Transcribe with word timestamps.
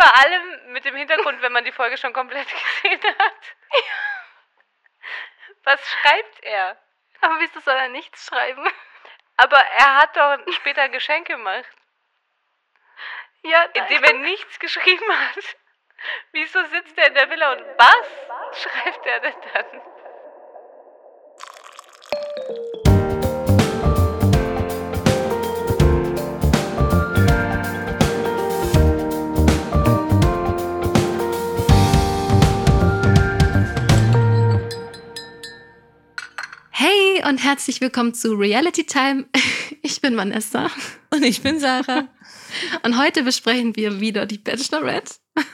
Vor 0.00 0.16
allem 0.16 0.72
mit 0.72 0.82
dem 0.86 0.96
Hintergrund, 0.96 1.42
wenn 1.42 1.52
man 1.52 1.64
die 1.64 1.72
Folge 1.72 1.98
schon 1.98 2.14
komplett 2.14 2.48
gesehen 2.82 3.02
hat. 3.18 3.56
Was 5.64 5.80
schreibt 5.90 6.42
er? 6.42 6.78
Aber 7.20 7.38
wieso 7.40 7.60
soll 7.60 7.74
er 7.74 7.90
nichts 7.90 8.24
schreiben? 8.24 8.66
Aber 9.36 9.58
er 9.58 9.96
hat 9.96 10.16
doch 10.16 10.38
später 10.54 10.82
ein 10.82 10.92
Geschenk 10.92 11.26
gemacht, 11.26 11.66
Ja, 13.42 13.62
indem 13.74 14.02
er 14.04 14.14
nichts 14.14 14.58
geschrieben 14.58 15.18
hat. 15.18 15.56
Wieso 16.32 16.64
sitzt 16.64 16.96
er 16.96 17.08
in 17.08 17.14
der 17.14 17.28
Villa 17.28 17.52
und 17.52 17.64
was 17.78 18.62
schreibt 18.62 19.04
er 19.04 19.20
denn 19.20 19.40
dann? 19.52 19.82
Und 37.26 37.38
herzlich 37.38 37.80
willkommen 37.80 38.14
zu 38.14 38.34
Reality 38.34 38.84
Time. 38.84 39.26
Ich 39.82 40.00
bin 40.02 40.16
Vanessa 40.16 40.70
Und 41.10 41.24
ich 41.24 41.40
bin 41.40 41.58
Sarah. 41.58 42.06
und 42.82 42.98
heute 42.98 43.22
besprechen 43.22 43.74
wir 43.76 44.00
wieder 44.00 44.26
die 44.26 44.38
Bachelorette. 44.38 45.14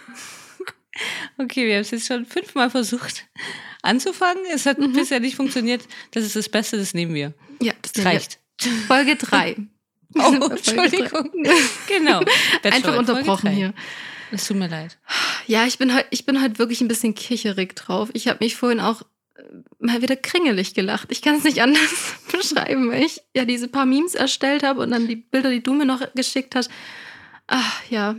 Okay, 1.39 1.67
wir 1.67 1.75
haben 1.75 1.83
es 1.83 1.91
jetzt 1.91 2.07
schon 2.07 2.25
fünfmal 2.25 2.71
versucht 2.71 3.27
anzufangen. 3.83 4.43
Es 4.51 4.65
hat 4.65 4.79
bisher 4.95 5.21
nicht 5.21 5.37
funktioniert. 5.37 5.87
Das 6.13 6.25
ist 6.25 6.35
das 6.35 6.49
Beste, 6.49 6.79
das 6.79 6.95
nehmen 6.95 7.13
wir. 7.13 7.35
Ja, 7.61 7.75
das 7.83 7.93
Es 7.95 8.05
reicht. 8.05 8.39
wir. 8.63 8.73
Folge 8.87 9.17
3. 9.17 9.57
Oh, 10.15 10.49
Entschuldigung. 10.51 11.31
Genau. 11.87 12.23
Einfach 12.63 12.97
unterbrochen 12.97 13.51
hier. 13.51 13.75
Es 14.33 14.47
tut 14.49 14.57
mir 14.57 14.69
leid. 14.69 14.97
Ja, 15.47 15.67
ich 15.67 15.77
bin 15.77 15.95
heute 15.95 16.07
ich 16.11 16.25
bin 16.25 16.43
heute 16.43 16.59
wirklich 16.59 16.81
ein 16.81 16.89
bisschen 16.89 17.15
kicherig 17.15 17.77
drauf. 17.77 18.09
Ich 18.15 18.29
habe 18.29 18.43
mich 18.43 18.57
vorhin 18.57 18.81
auch 18.81 19.03
mal 19.79 20.03
wieder 20.03 20.17
kringelig 20.17 20.75
gelacht. 20.75 21.09
Ich 21.11 21.23
kann 21.23 21.37
es 21.37 21.45
nicht 21.45 21.61
anders 21.63 22.15
beschreiben, 22.33 22.91
weil 22.91 23.03
ich 23.05 23.21
ja 23.35 23.45
diese 23.45 23.69
paar 23.69 23.87
Memes 23.87 24.15
erstellt 24.15 24.63
habe 24.63 24.81
und 24.81 24.91
dann 24.91 25.07
die 25.09 25.17
Bilder, 25.17 25.51
die 25.51 25.63
du 25.63 25.73
mir 25.75 25.85
noch 25.87 26.01
geschickt 26.15 26.55
hast. 26.55 26.71
Ach 27.47 27.83
ja. 27.91 28.17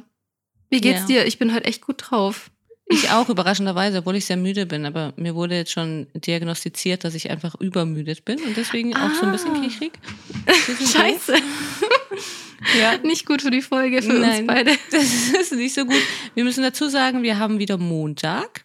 Wie 0.69 0.81
geht's 0.81 1.01
Ja. 1.01 1.05
dir? 1.07 1.25
Ich 1.25 1.39
bin 1.39 1.53
heute 1.53 1.65
echt 1.65 1.81
gut 1.85 1.97
drauf. 2.09 2.51
Ich 2.89 3.09
auch, 3.11 3.27
überraschenderweise, 3.27 3.97
obwohl 3.97 4.15
ich 4.15 4.25
sehr 4.25 4.37
müde 4.37 4.65
bin. 4.65 4.85
Aber 4.85 5.13
mir 5.17 5.35
wurde 5.35 5.55
jetzt 5.55 5.71
schon 5.73 6.07
diagnostiziert, 6.13 7.03
dass 7.03 7.15
ich 7.15 7.29
einfach 7.29 7.55
übermüdet 7.59 8.23
bin 8.23 8.39
und 8.41 8.55
deswegen 8.55 8.95
auch 8.95 9.13
so 9.13 9.25
ein 9.25 9.33
bisschen 9.33 9.55
Ah. 9.57 9.61
kichrig. 9.61 9.91
Scheiße. 10.93 11.35
Ja. 12.79 12.97
Nicht 13.03 13.27
gut 13.27 13.43
für 13.43 13.51
die 13.51 13.61
Folge 13.61 14.01
für 14.01 14.13
uns 14.13 14.19
Nein. 14.19 14.47
beide. 14.47 14.71
Das 14.91 15.03
ist 15.03 15.51
nicht 15.53 15.75
so 15.75 15.85
gut. 15.85 16.01
Wir 16.33 16.43
müssen 16.43 16.63
dazu 16.63 16.89
sagen, 16.89 17.21
wir 17.21 17.37
haben 17.37 17.59
wieder 17.59 17.77
Montag. 17.77 18.63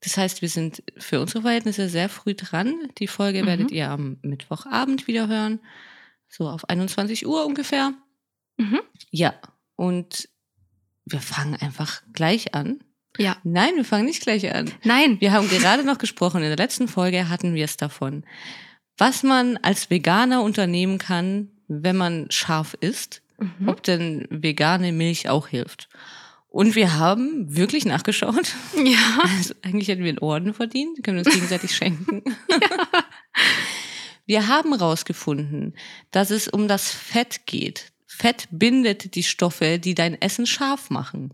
Das 0.00 0.16
heißt, 0.16 0.42
wir 0.42 0.48
sind 0.48 0.82
für 0.96 1.20
unsere 1.20 1.42
Verhältnisse 1.42 1.88
sehr 1.88 2.08
früh 2.08 2.34
dran. 2.34 2.74
Die 2.98 3.08
Folge 3.08 3.42
Mhm. 3.42 3.46
werdet 3.46 3.70
ihr 3.72 3.90
am 3.90 4.18
Mittwochabend 4.22 5.06
wieder 5.06 5.26
hören. 5.28 5.60
So 6.28 6.48
auf 6.48 6.68
21 6.68 7.26
Uhr 7.26 7.44
ungefähr. 7.46 7.94
Mhm. 8.58 8.80
Ja, 9.10 9.34
und 9.76 10.28
wir 11.06 11.20
fangen 11.20 11.54
einfach 11.56 12.02
gleich 12.12 12.54
an. 12.54 12.80
Ja. 13.16 13.36
Nein, 13.42 13.74
wir 13.76 13.84
fangen 13.84 14.04
nicht 14.04 14.22
gleich 14.22 14.54
an. 14.54 14.70
Nein. 14.84 15.20
Wir 15.20 15.32
haben 15.32 15.48
gerade 15.48 15.82
noch 15.84 15.98
gesprochen, 15.98 16.42
in 16.42 16.48
der 16.48 16.56
letzten 16.56 16.86
Folge 16.86 17.28
hatten 17.28 17.54
wir 17.54 17.64
es 17.64 17.76
davon, 17.76 18.24
was 18.98 19.22
man 19.22 19.56
als 19.58 19.90
Veganer 19.90 20.42
unternehmen 20.42 20.98
kann, 20.98 21.50
wenn 21.66 21.96
man 21.96 22.30
scharf 22.30 22.76
isst 22.80 23.22
Mhm. 23.40 23.68
ob 23.68 23.82
denn 23.84 24.26
vegane 24.30 24.90
Milch 24.92 25.28
auch 25.28 25.46
hilft. 25.46 25.88
Und 26.48 26.74
wir 26.74 26.94
haben 26.98 27.54
wirklich 27.54 27.84
nachgeschaut. 27.84 28.54
Ja. 28.76 29.22
Also 29.36 29.54
eigentlich 29.62 29.88
hätten 29.88 30.02
wir 30.02 30.08
einen 30.08 30.18
Orden 30.18 30.54
verdient, 30.54 31.02
können 31.02 31.18
wir 31.18 31.24
uns 31.26 31.34
gegenseitig 31.34 31.74
schenken. 31.74 32.22
Wir 34.28 34.46
haben 34.46 34.76
herausgefunden, 34.76 35.74
dass 36.10 36.30
es 36.30 36.48
um 36.48 36.68
das 36.68 36.90
Fett 36.90 37.46
geht. 37.46 37.92
Fett 38.06 38.46
bindet 38.50 39.14
die 39.14 39.22
Stoffe, 39.22 39.78
die 39.78 39.94
dein 39.94 40.20
Essen 40.20 40.44
scharf 40.44 40.90
machen. 40.90 41.32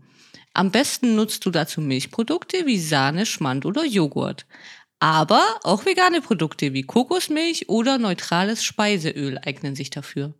Am 0.53 0.71
besten 0.71 1.13
nutzt 1.13 1.45
du 1.45 1.51
dazu 1.51 1.81
Milchprodukte 1.81 2.65
wie 2.65 2.79
Sahne, 2.79 3.25
Schmand 3.25 3.65
oder 3.65 3.83
Joghurt. 3.83 4.45
Aber 4.99 5.43
auch 5.63 5.85
vegane 5.85 6.21
Produkte 6.21 6.71
wie 6.71 6.83
Kokosmilch 6.83 7.67
oder 7.67 7.97
neutrales 7.97 8.63
Speiseöl 8.63 9.39
eignen 9.45 9.75
sich 9.75 9.89
dafür. 9.89 10.33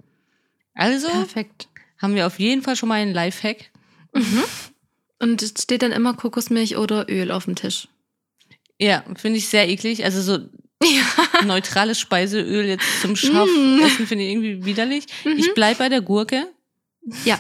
Also 0.74 1.10
Perfekt. 1.10 1.68
haben 1.98 2.16
wir 2.16 2.26
auf 2.26 2.40
jeden 2.40 2.62
Fall 2.62 2.78
schon 2.78 2.88
mal 2.88 3.02
einen 3.02 3.14
Lifehack. 3.14 3.70
Und 5.20 5.42
es 5.42 5.54
steht 5.62 5.82
dann 5.82 5.92
immer 5.92 6.14
Kokosmilch 6.14 6.78
oder 6.78 7.10
Öl 7.10 7.32
auf 7.32 7.46
dem 7.46 7.56
Tisch. 7.56 7.88
Ja, 8.80 9.04
finde 9.16 9.38
ich 9.38 9.48
sehr 9.48 9.68
eklig. 9.70 10.04
Also 10.04 10.22
so 10.22 10.46
Ja. 10.84 11.44
neutrales 11.46 12.00
Speiseöl 12.00 12.66
jetzt 12.66 13.02
zum 13.02 13.16
scharf 13.16 13.50
Mm. 13.50 13.80
essen 13.84 14.08
finde 14.08 14.26
ich 14.26 14.32
irgendwie 14.32 14.66
widerlich. 14.66 15.06
Mhm. 15.24 15.38
Ich 15.38 15.54
bleib 15.54 15.78
bei 15.78 15.90
der 15.90 16.02
Gurke. 16.02 16.48
Ja. 17.24 17.40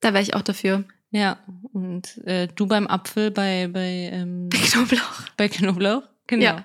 Da 0.00 0.12
wäre 0.12 0.22
ich 0.22 0.34
auch 0.34 0.42
dafür. 0.42 0.84
Ja, 1.10 1.38
und 1.72 2.18
äh, 2.26 2.48
du 2.54 2.66
beim 2.66 2.86
Apfel 2.86 3.30
bei 3.30 3.68
bei 3.72 4.10
ähm, 4.12 4.48
Knoblauch. 4.50 5.22
bei 5.36 5.48
Knoblauch. 5.48 6.02
Genau. 6.26 6.44
Ja. 6.44 6.64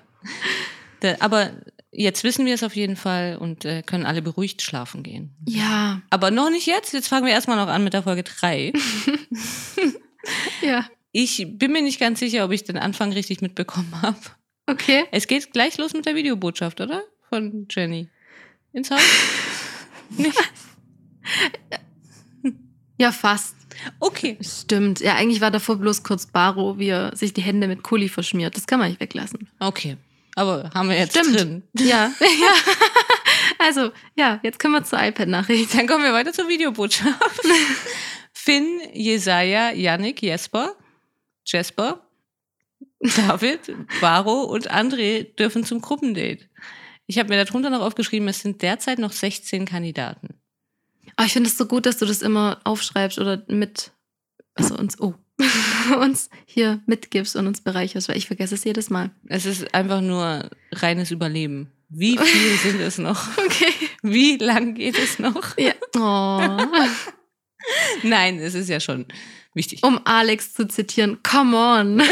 Da, 1.00 1.16
aber 1.20 1.50
jetzt 1.94 2.24
wissen 2.24 2.46
wir 2.46 2.54
es 2.54 2.62
auf 2.62 2.76
jeden 2.76 2.96
Fall 2.96 3.36
und 3.36 3.64
äh, 3.64 3.82
können 3.82 4.06
alle 4.06 4.22
beruhigt 4.22 4.62
schlafen 4.62 5.02
gehen. 5.02 5.34
Ja. 5.46 6.02
Aber 6.10 6.30
noch 6.30 6.50
nicht 6.50 6.66
jetzt. 6.66 6.92
Jetzt 6.92 7.08
fangen 7.08 7.26
wir 7.26 7.32
erstmal 7.32 7.56
noch 7.56 7.72
an 7.72 7.84
mit 7.84 7.92
der 7.92 8.02
Folge 8.02 8.22
3. 8.22 8.72
Ja. 10.62 10.88
Ich 11.12 11.46
bin 11.58 11.72
mir 11.72 11.82
nicht 11.82 12.00
ganz 12.00 12.18
sicher, 12.18 12.44
ob 12.44 12.50
ich 12.50 12.64
den 12.64 12.78
Anfang 12.78 13.12
richtig 13.12 13.40
mitbekommen 13.42 14.00
habe. 14.02 14.16
Okay. 14.66 15.04
Es 15.12 15.26
geht 15.26 15.52
gleich 15.52 15.76
los 15.76 15.92
mit 15.92 16.06
der 16.06 16.14
Videobotschaft, 16.14 16.80
oder? 16.80 17.02
Von 17.28 17.66
Jenny. 17.70 18.08
Ins 18.72 18.90
Haus? 18.90 19.02
Nicht? 20.16 20.36
Ja, 22.96 23.10
fast. 23.10 23.56
Okay. 23.98 24.38
Stimmt. 24.40 25.00
Ja, 25.00 25.16
eigentlich 25.16 25.40
war 25.40 25.50
davor 25.50 25.76
bloß 25.76 26.04
kurz 26.04 26.26
Baro, 26.26 26.78
wie 26.78 26.90
er 26.90 27.16
sich 27.16 27.34
die 27.34 27.42
Hände 27.42 27.66
mit 27.66 27.82
Kuli 27.82 28.08
verschmiert. 28.08 28.56
Das 28.56 28.68
kann 28.68 28.78
man 28.78 28.88
nicht 28.88 29.00
weglassen. 29.00 29.48
Okay. 29.58 29.96
Aber 30.36 30.70
haben 30.74 30.88
wir 30.88 30.98
jetzt 30.98 31.16
Stimmt. 31.16 31.38
drin. 31.38 31.62
Ja. 31.78 32.12
ja. 32.20 32.54
Also, 33.58 33.92
ja, 34.16 34.40
jetzt 34.42 34.58
kommen 34.58 34.74
wir 34.74 34.84
zur 34.84 35.00
iPad-Nachricht. 35.00 35.74
Dann 35.74 35.86
kommen 35.86 36.04
wir 36.04 36.12
weiter 36.12 36.32
zur 36.32 36.48
Videobotschaft. 36.48 37.40
Finn, 38.32 38.80
Jesaja, 38.92 39.70
Yannick, 39.70 40.22
Jesper, 40.22 40.74
Jesper, 41.46 42.00
David, 43.00 43.60
Varo 44.00 44.42
und 44.42 44.70
André 44.70 45.34
dürfen 45.36 45.64
zum 45.64 45.80
Gruppendate. 45.80 46.48
Ich 47.06 47.18
habe 47.18 47.28
mir 47.28 47.44
darunter 47.44 47.70
noch 47.70 47.82
aufgeschrieben, 47.82 48.28
es 48.28 48.40
sind 48.40 48.62
derzeit 48.62 48.98
noch 48.98 49.12
16 49.12 49.66
Kandidaten. 49.66 50.40
Aber 51.16 51.26
ich 51.26 51.32
finde 51.32 51.48
es 51.48 51.56
so 51.56 51.66
gut, 51.66 51.86
dass 51.86 51.98
du 51.98 52.06
das 52.06 52.22
immer 52.22 52.60
aufschreibst 52.64 53.18
oder 53.18 53.44
mit, 53.48 53.92
also 54.54 54.76
uns, 54.76 55.00
oh, 55.00 55.14
uns 56.00 56.30
hier 56.46 56.80
mitgibst 56.86 57.36
und 57.36 57.46
uns 57.46 57.60
bereicherst, 57.60 58.08
weil 58.08 58.16
ich 58.16 58.26
vergesse 58.26 58.54
es 58.54 58.64
jedes 58.64 58.90
Mal. 58.90 59.10
Es 59.26 59.46
ist 59.46 59.74
einfach 59.74 60.00
nur 60.00 60.48
reines 60.72 61.10
Überleben. 61.10 61.70
Wie 61.88 62.18
viel 62.18 62.56
sind 62.58 62.80
es 62.80 62.98
noch? 62.98 63.36
Okay. 63.38 63.72
Wie 64.02 64.36
lang 64.36 64.74
geht 64.74 64.98
es 64.98 65.18
noch? 65.18 65.56
Ja. 65.58 65.72
Oh. 65.96 66.66
Nein, 68.02 68.38
es 68.38 68.54
ist 68.54 68.68
ja 68.68 68.80
schon 68.80 69.06
wichtig. 69.54 69.82
Um 69.82 70.00
Alex 70.04 70.52
zu 70.52 70.66
zitieren, 70.68 71.22
come 71.22 71.56
on. 71.56 72.02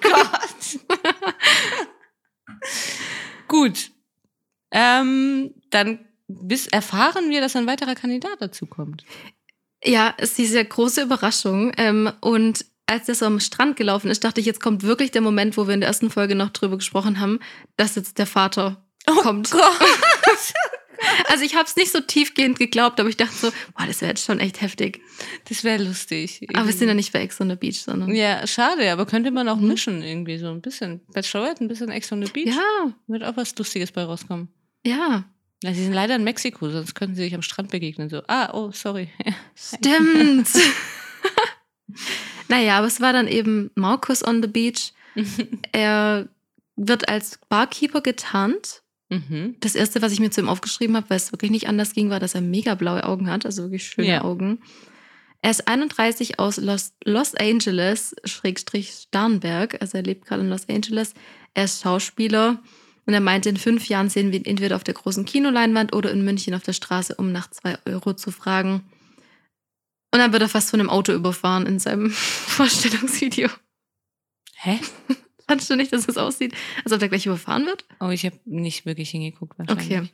Gott. 0.00 0.80
Gut. 3.48 3.90
Ähm, 4.70 5.54
dann 5.70 6.00
bis 6.28 6.66
erfahren 6.66 7.30
wir, 7.30 7.40
dass 7.40 7.56
ein 7.56 7.66
weiterer 7.66 7.94
Kandidat 7.94 8.40
dazu 8.40 8.66
kommt. 8.66 9.04
Ja, 9.86 10.14
es 10.18 10.30
ist 10.30 10.38
diese 10.38 10.64
große 10.64 11.02
Überraschung. 11.02 11.72
Ähm, 11.78 12.10
und 12.20 12.64
als 12.86 13.06
das 13.06 13.22
am 13.22 13.40
Strand 13.40 13.76
gelaufen 13.76 14.10
ist, 14.10 14.24
dachte 14.24 14.40
ich, 14.40 14.46
jetzt 14.46 14.60
kommt 14.60 14.82
wirklich 14.82 15.10
der 15.10 15.22
Moment, 15.22 15.56
wo 15.56 15.66
wir 15.66 15.74
in 15.74 15.80
der 15.80 15.88
ersten 15.88 16.10
Folge 16.10 16.34
noch 16.34 16.50
drüber 16.50 16.76
gesprochen 16.76 17.20
haben, 17.20 17.40
dass 17.76 17.94
jetzt 17.96 18.18
der 18.18 18.26
Vater 18.26 18.84
kommt. 19.06 19.50
Gott. 19.50 19.62
Also 21.28 21.44
ich 21.44 21.54
habe 21.54 21.66
es 21.66 21.76
nicht 21.76 21.92
so 21.92 22.00
tiefgehend 22.00 22.58
geglaubt, 22.58 22.98
aber 23.00 23.08
ich 23.10 23.18
dachte 23.18 23.34
so, 23.34 23.50
boah, 23.76 23.86
das 23.86 24.00
wäre 24.00 24.12
jetzt 24.12 24.24
schon 24.24 24.40
echt 24.40 24.62
heftig. 24.62 25.02
Das 25.46 25.62
wäre 25.62 25.82
lustig. 25.84 26.40
Aber 26.54 26.64
wir 26.66 26.72
sind 26.72 26.88
ja 26.88 26.94
nicht 26.94 27.12
bei 27.12 27.20
Ex 27.20 27.38
on 27.38 27.50
the 27.50 27.54
Beach, 27.56 27.82
sondern 27.82 28.14
Ja, 28.14 28.46
schade, 28.46 28.90
aber 28.90 29.04
könnte 29.04 29.30
man 29.30 29.46
auch 29.50 29.58
Mhm. 29.58 29.68
mischen 29.68 30.02
irgendwie 30.02 30.38
so 30.38 30.46
ein 30.48 30.62
bisschen. 30.62 31.02
Bachelorette, 31.12 31.62
ein 31.62 31.68
bisschen 31.68 31.90
Ex 31.90 32.10
on 32.12 32.24
the 32.24 32.32
Beach. 32.32 32.54
ja, 32.56 32.92
Wird 33.08 33.24
auch 33.24 33.36
was 33.36 33.56
Lustiges 33.58 33.92
bei 33.92 34.04
rauskommen. 34.04 34.48
ja, 34.86 35.24
Ja, 35.62 35.72
sie 35.72 35.84
sind 35.84 35.94
leider 35.94 36.16
in 36.16 36.24
Mexiko, 36.24 36.68
sonst 36.70 36.94
könnten 36.94 37.14
sie 37.16 37.22
sich 37.24 37.34
am 37.34 37.42
Strand 37.42 37.70
begegnen. 37.70 38.08
So, 38.10 38.22
ah, 38.28 38.50
oh, 38.52 38.70
sorry. 38.72 39.08
stimmt. 39.54 40.48
naja, 42.48 42.78
aber 42.78 42.86
es 42.86 43.00
war 43.00 43.12
dann 43.12 43.28
eben 43.28 43.70
Markus 43.74 44.24
on 44.24 44.42
the 44.42 44.48
Beach. 44.48 44.92
Er 45.72 46.28
wird 46.76 47.08
als 47.08 47.38
Barkeeper 47.48 48.02
getarnt. 48.02 48.82
mhm. 49.08 49.56
Das 49.60 49.74
erste, 49.74 50.02
was 50.02 50.12
ich 50.12 50.20
mir 50.20 50.30
zu 50.30 50.42
ihm 50.42 50.48
aufgeschrieben 50.48 50.94
habe, 50.96 51.08
weil 51.08 51.16
es 51.16 51.32
wirklich 51.32 51.50
nicht 51.50 51.68
anders 51.68 51.94
ging, 51.94 52.10
war, 52.10 52.20
dass 52.20 52.34
er 52.34 52.42
mega 52.42 52.74
blaue 52.74 53.04
Augen 53.04 53.30
hat, 53.30 53.46
also 53.46 53.62
wirklich 53.64 53.84
schöne 53.86 54.08
Ja. 54.08 54.24
Augen. 54.24 54.60
Er 55.42 55.50
ist 55.52 55.68
31 55.68 56.38
aus 56.38 56.56
Los, 56.58 56.92
Los 57.04 57.34
Angeles, 57.34 58.14
Schrägstrich 58.24 58.90
Starnberg. 58.90 59.80
Also 59.80 59.96
er 59.98 60.02
lebt 60.04 60.26
gerade 60.26 60.42
in 60.42 60.50
Los 60.50 60.68
Angeles. 60.68 61.14
Er 61.54 61.64
ist 61.64 61.82
Schauspieler. 61.82 62.62
Und 63.06 63.14
er 63.14 63.20
meinte, 63.20 63.48
in 63.48 63.56
fünf 63.56 63.88
Jahren 63.88 64.10
sehen 64.10 64.32
wir 64.32 64.40
ihn 64.40 64.44
entweder 64.44 64.76
auf 64.76 64.84
der 64.84 64.94
großen 64.94 65.24
Kinoleinwand 65.24 65.94
oder 65.94 66.10
in 66.10 66.24
München 66.24 66.54
auf 66.54 66.62
der 66.62 66.72
Straße, 66.72 67.14
um 67.14 67.30
nach 67.32 67.48
zwei 67.50 67.78
Euro 67.86 68.14
zu 68.14 68.32
fragen. 68.32 68.84
Und 70.12 70.18
dann 70.18 70.32
wird 70.32 70.42
er 70.42 70.48
fast 70.48 70.70
von 70.70 70.80
einem 70.80 70.90
Auto 70.90 71.12
überfahren 71.12 71.66
in 71.66 71.78
seinem 71.78 72.10
Vorstellungsvideo. 72.10 73.48
Hä? 74.54 74.80
Fandest 75.46 75.70
du 75.70 75.76
nicht, 75.76 75.92
dass 75.92 76.08
es 76.08 76.16
aussieht, 76.16 76.54
als 76.84 76.92
ob 76.92 76.98
der 76.98 77.08
gleich 77.08 77.26
überfahren 77.26 77.66
wird? 77.66 77.84
Oh, 78.00 78.08
ich 78.08 78.24
habe 78.26 78.36
nicht 78.44 78.86
wirklich 78.86 79.10
hingeguckt 79.10 79.58
wahrscheinlich. 79.58 79.86
Okay. 79.86 80.08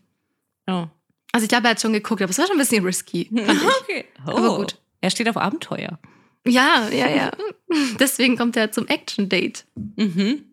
Oh. 0.66 0.86
Also 1.32 1.44
ich 1.44 1.48
glaube, 1.48 1.66
er 1.66 1.70
hat 1.70 1.80
schon 1.80 1.94
geguckt, 1.94 2.20
aber 2.20 2.30
es 2.30 2.38
war 2.38 2.46
schon 2.46 2.56
ein 2.56 2.58
bisschen 2.58 2.84
risky. 2.84 3.30
Okay. 3.82 4.04
Oh. 4.26 4.32
Aber 4.32 4.56
gut. 4.58 4.78
Er 5.00 5.10
steht 5.10 5.28
auf 5.28 5.36
Abenteuer. 5.36 5.98
Ja, 6.46 6.88
ja, 6.90 7.08
ja. 7.08 7.32
Deswegen 7.98 8.36
kommt 8.36 8.56
er 8.56 8.72
zum 8.72 8.86
Action-Date. 8.86 9.64
Mhm. 9.96 10.44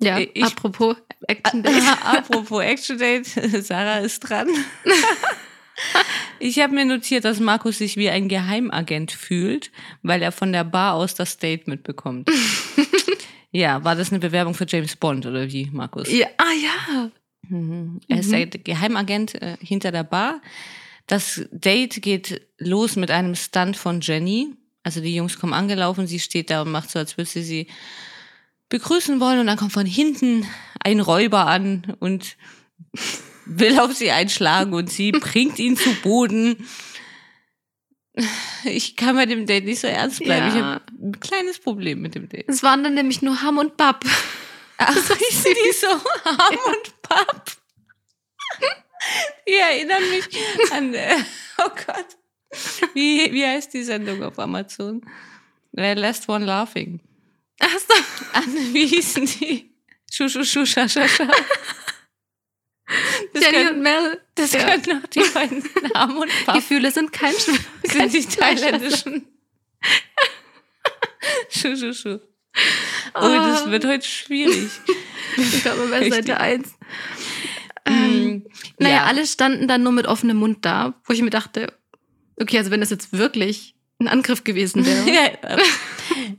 Ja, 0.00 0.18
Ich- 0.18 0.42
apropos 0.44 0.96
Action-Date. 1.26 1.82
Apropos 2.04 2.62
Action 2.62 2.98
Date, 2.98 3.26
Sarah 3.62 3.98
ist 3.98 4.20
dran. 4.20 4.48
Ich 6.38 6.58
habe 6.58 6.74
mir 6.74 6.84
notiert, 6.84 7.24
dass 7.24 7.40
Markus 7.40 7.78
sich 7.78 7.96
wie 7.96 8.10
ein 8.10 8.28
Geheimagent 8.28 9.12
fühlt, 9.12 9.70
weil 10.02 10.20
er 10.22 10.32
von 10.32 10.52
der 10.52 10.64
Bar 10.64 10.94
aus 10.94 11.14
das 11.14 11.38
Date 11.38 11.68
mitbekommt. 11.68 12.30
ja, 13.50 13.82
war 13.84 13.94
das 13.96 14.10
eine 14.10 14.18
Bewerbung 14.20 14.54
für 14.54 14.66
James 14.68 14.96
Bond 14.96 15.24
oder 15.26 15.50
wie, 15.50 15.70
Markus? 15.72 16.10
Ja, 16.10 16.26
ah 16.36 16.52
ja. 16.62 17.10
Mhm. 17.48 18.00
Er 18.08 18.20
ist 18.20 18.30
der 18.30 18.46
Geheimagent 18.46 19.40
äh, 19.40 19.56
hinter 19.60 19.90
der 19.90 20.04
Bar. 20.04 20.40
Das 21.06 21.42
Date 21.50 22.02
geht 22.02 22.42
los 22.58 22.96
mit 22.96 23.10
einem 23.10 23.34
Stunt 23.34 23.76
von 23.76 24.00
Jenny. 24.00 24.54
Also 24.82 25.00
die 25.00 25.14
Jungs 25.14 25.38
kommen 25.38 25.52
angelaufen, 25.54 26.06
sie 26.06 26.20
steht 26.20 26.50
da 26.50 26.62
und 26.62 26.70
macht 26.70 26.90
so, 26.90 26.98
als 26.98 27.16
würde 27.16 27.28
sie 27.30 27.42
sie 27.42 27.66
begrüßen 28.70 29.20
wollen. 29.20 29.38
Und 29.40 29.46
dann 29.46 29.58
kommt 29.58 29.72
von 29.72 29.84
hinten 29.86 30.46
ein 30.82 31.00
Räuber 31.00 31.46
an 31.46 31.94
und 32.00 32.36
will 33.44 33.78
auf 33.78 33.92
sie 33.94 34.10
einschlagen 34.10 34.72
und 34.72 34.90
sie 34.90 35.12
bringt 35.12 35.58
ihn 35.58 35.76
zu 35.76 35.92
Boden. 36.02 36.66
Ich 38.64 38.96
kann 38.96 39.16
bei 39.16 39.26
dem 39.26 39.46
Date 39.46 39.64
nicht 39.64 39.80
so 39.80 39.86
ernst 39.86 40.18
bleiben. 40.20 40.48
Ich 40.48 40.54
Ja. 40.54 40.74
habe 40.74 40.84
ein 41.00 41.20
kleines 41.20 41.58
Problem 41.58 42.00
mit 42.00 42.14
dem 42.14 42.28
Date. 42.28 42.46
Es 42.48 42.62
waren 42.62 42.82
dann 42.82 42.94
nämlich 42.94 43.22
nur 43.22 43.40
Ham 43.42 43.58
und 43.58 43.76
Bab. 43.76 44.04
Ach, 44.78 44.94
hießen 44.94 45.52
die 45.54 45.72
so 45.76 45.86
Ham 45.88 46.58
und 46.66 47.02
Papp? 47.02 47.52
Die 49.48 49.52
erinnern 49.54 50.02
mich 50.10 50.28
an, 50.72 50.92
äh, 50.94 51.16
oh 51.58 51.70
Gott, 51.86 52.06
wie, 52.94 53.32
wie 53.32 53.44
heißt 53.46 53.72
die 53.72 53.82
Sendung 53.82 54.22
auf 54.22 54.38
Amazon? 54.38 55.02
Äh, 55.76 55.94
Last 55.94 56.28
One 56.28 56.44
Laughing. 56.44 57.00
Achso. 57.60 57.94
An, 58.32 58.44
wie 58.74 58.86
hießen 58.86 59.26
die? 59.26 59.70
Schu, 60.12 60.28
schu, 60.28 60.44
schu, 60.44 60.66
scha, 60.66 60.88
scha, 60.88 61.06
scha. 61.06 61.28
Das 63.32 63.44
Jenny 63.44 63.58
und 63.58 63.66
können, 63.68 63.82
Mel. 63.82 64.20
das 64.34 64.52
Ja. 64.52 64.64
können 64.76 65.00
auch 65.04 65.06
die 65.08 65.20
beiden 65.32 65.62
Ham 65.94 66.16
und 66.16 66.30
Papp. 66.44 66.56
Gefühle 66.56 66.90
sind 66.90 67.12
kein 67.12 67.34
sind 67.84 68.12
die 68.12 68.24
thailändischen. 68.26 69.26
Schu, 71.50 71.76
schu, 71.76 71.92
schu. 71.92 72.18
Oh, 73.14 73.20
das 73.20 73.70
wird 73.70 73.84
heute 73.84 74.06
schwierig. 74.06 74.70
Ich 75.36 75.62
glaube, 75.62 75.86
bei. 75.88 76.08
Seite 76.10 76.38
1. 76.40 76.68
Ähm, 77.86 78.10
Mm, 78.20 78.42
naja, 78.78 78.96
ja. 78.96 79.04
alle 79.04 79.26
standen 79.26 79.66
dann 79.68 79.82
nur 79.82 79.92
mit 79.92 80.06
offenem 80.06 80.36
Mund 80.36 80.64
da, 80.64 80.94
wo 81.04 81.12
ich 81.12 81.22
mir 81.22 81.30
dachte, 81.30 81.72
okay, 82.40 82.58
also 82.58 82.70
wenn 82.70 82.80
das 82.80 82.90
jetzt 82.90 83.12
wirklich 83.12 83.74
ein 84.00 84.08
Angriff 84.08 84.44
gewesen 84.44 84.84
wäre. 84.84 85.10
ja, 85.10 85.56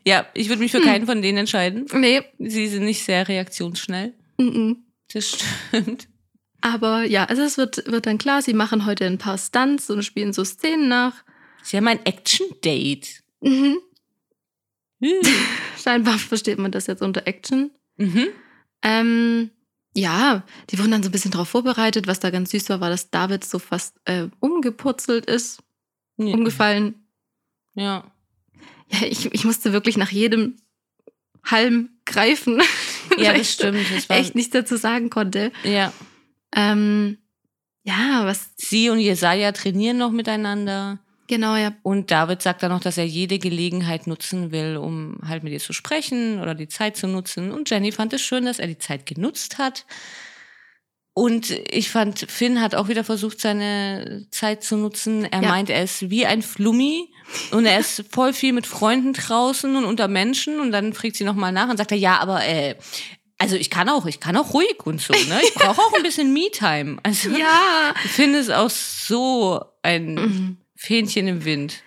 ja, 0.05 0.25
ich 0.33 0.49
würde 0.49 0.61
mich 0.61 0.71
für 0.71 0.81
keinen 0.81 1.05
von 1.05 1.21
denen 1.21 1.39
entscheiden. 1.39 1.85
nee, 1.93 2.21
Sie 2.39 2.67
sind 2.67 2.85
nicht 2.85 3.03
sehr 3.03 3.27
reaktionsschnell. 3.27 4.13
-mm. 4.39 4.77
Das 5.13 5.29
stimmt. 5.69 6.07
aber 6.61 7.03
ja, 7.03 7.25
also 7.25 7.41
es 7.41 7.57
wird, 7.57 7.83
wird 7.91 8.05
dann 8.05 8.17
klar, 8.17 8.41
sie 8.41 8.53
machen 8.53 8.85
heute 8.85 9.05
ein 9.05 9.17
paar 9.17 9.37
Stunts 9.37 9.89
und 9.89 10.03
spielen 10.03 10.33
so 10.33 10.43
Szenen 10.45 10.87
nach. 10.87 11.23
Sie 11.63 11.77
haben 11.77 11.87
ein 11.87 12.05
Action-Date. 12.05 13.21
Mhm. 13.41 13.77
Hm. 15.03 15.21
Scheinbar 15.83 16.17
versteht 16.17 16.57
man 16.59 16.71
das 16.71 16.87
jetzt 16.87 17.01
unter 17.01 17.25
Action. 17.27 17.71
mhm. 17.97 18.27
Ähm, 18.83 19.51
ja, 19.95 20.43
die 20.69 20.79
wurden 20.79 20.91
dann 20.91 21.03
so 21.03 21.09
ein 21.09 21.11
bisschen 21.11 21.31
darauf 21.31 21.49
vorbereitet. 21.49 22.07
Was 22.07 22.19
da 22.19 22.29
ganz 22.29 22.51
süß 22.51 22.69
war, 22.69 22.79
war, 22.79 22.89
dass 22.89 23.09
David 23.11 23.43
so 23.43 23.59
fast 23.59 23.97
äh, 24.05 24.27
umgepurzelt 24.39 25.25
ist, 25.25 25.61
Ja. 26.17 26.33
umgefallen. 26.33 26.95
Ja. 27.75 28.10
Ja, 28.91 28.99
ich, 29.07 29.33
ich 29.33 29.45
musste 29.45 29.73
wirklich 29.73 29.97
nach 29.97 30.11
jedem 30.11 30.57
Halm 31.43 31.89
greifen. 32.05 32.61
Ja, 33.17 33.33
das 33.33 33.41
ich 33.41 33.49
stimmt. 33.49 33.85
Das 33.93 34.07
war, 34.07 34.17
echt 34.17 34.35
nichts 34.35 34.51
dazu 34.51 34.77
sagen 34.77 35.09
konnte. 35.09 35.51
ja. 35.65 35.91
Ähm, 36.55 37.17
ja, 37.83 38.21
was 38.23 38.51
Sie 38.55 38.89
und 38.89 38.99
Jesaja 38.99 39.51
trainieren 39.51 39.97
noch 39.97 40.11
miteinander. 40.11 40.99
genau, 41.27 41.57
ja. 41.57 41.73
Und 41.83 42.09
David 42.09 42.41
sagt 42.41 42.63
dann 42.63 42.71
noch, 42.71 42.79
dass 42.79 42.97
er 42.97 43.05
jede 43.05 43.37
Gelegenheit 43.37 44.07
nutzen 44.07 44.51
will, 44.51 44.77
um 44.77 45.17
halt 45.27 45.43
mit 45.43 45.51
ihr 45.51 45.59
zu 45.59 45.73
sprechen 45.73 46.39
oder 46.39 46.55
die 46.55 46.69
Zeit 46.69 46.95
zu 46.95 47.07
nutzen. 47.07 47.51
Und 47.51 47.69
Jenny 47.69 47.91
fand 47.91 48.13
es 48.13 48.21
schön, 48.21 48.45
dass 48.45 48.59
er 48.59 48.67
die 48.67 48.77
Zeit 48.77 49.05
genutzt 49.05 49.57
hat. 49.57 49.85
Und 51.13 51.49
ich 51.49 51.89
fand, 51.89 52.19
Finn 52.31 52.61
hat 52.61 52.73
auch 52.73 52.87
wieder 52.87 53.03
versucht, 53.03 53.41
seine 53.41 54.27
Zeit 54.31 54.63
zu 54.63 54.77
nutzen. 54.77 55.25
Er 55.25 55.41
Ja. 55.41 55.49
meint, 55.49 55.69
er 55.69 55.83
ist 55.83 56.09
wie 56.09 56.25
ein 56.25 56.41
Flummi 56.41 57.09
und 57.51 57.65
er 57.65 57.79
ist 57.79 58.05
voll 58.11 58.31
viel 58.33 58.53
mit 58.53 58.65
Freunden 58.65 59.11
draußen 59.13 59.75
und 59.75 59.83
unter 59.83 60.07
Menschen. 60.07 60.59
Und 60.61 60.71
dann 60.71 60.93
fragt 60.93 61.17
sie 61.17 61.25
nochmal 61.25 61.51
nach 61.51 61.69
und 61.69 61.77
sagt 61.77 61.91
er, 61.91 61.97
ja, 61.97 62.19
aber 62.19 62.45
äh, 62.45 62.75
also 63.37 63.55
ich 63.57 63.69
kann 63.69 63.89
auch, 63.89 64.05
ich 64.05 64.19
kann 64.21 64.37
auch 64.37 64.53
ruhig 64.53 64.85
und 64.85 65.01
so, 65.01 65.11
ne? 65.13 65.41
Ich 65.43 65.53
brauche 65.53 65.81
auch 65.81 65.93
ein 65.95 66.03
bisschen 66.03 66.31
Me-Time. 66.31 66.97
Also 67.03 67.29
Ja. 67.37 67.93
Finn 68.07 68.33
ist 68.33 68.51
auch 68.51 68.69
so 68.69 69.61
ein 69.83 70.15
Mhm. 70.15 70.57
Fähnchen 70.77 71.27
im 71.27 71.43
Wind. 71.45 71.83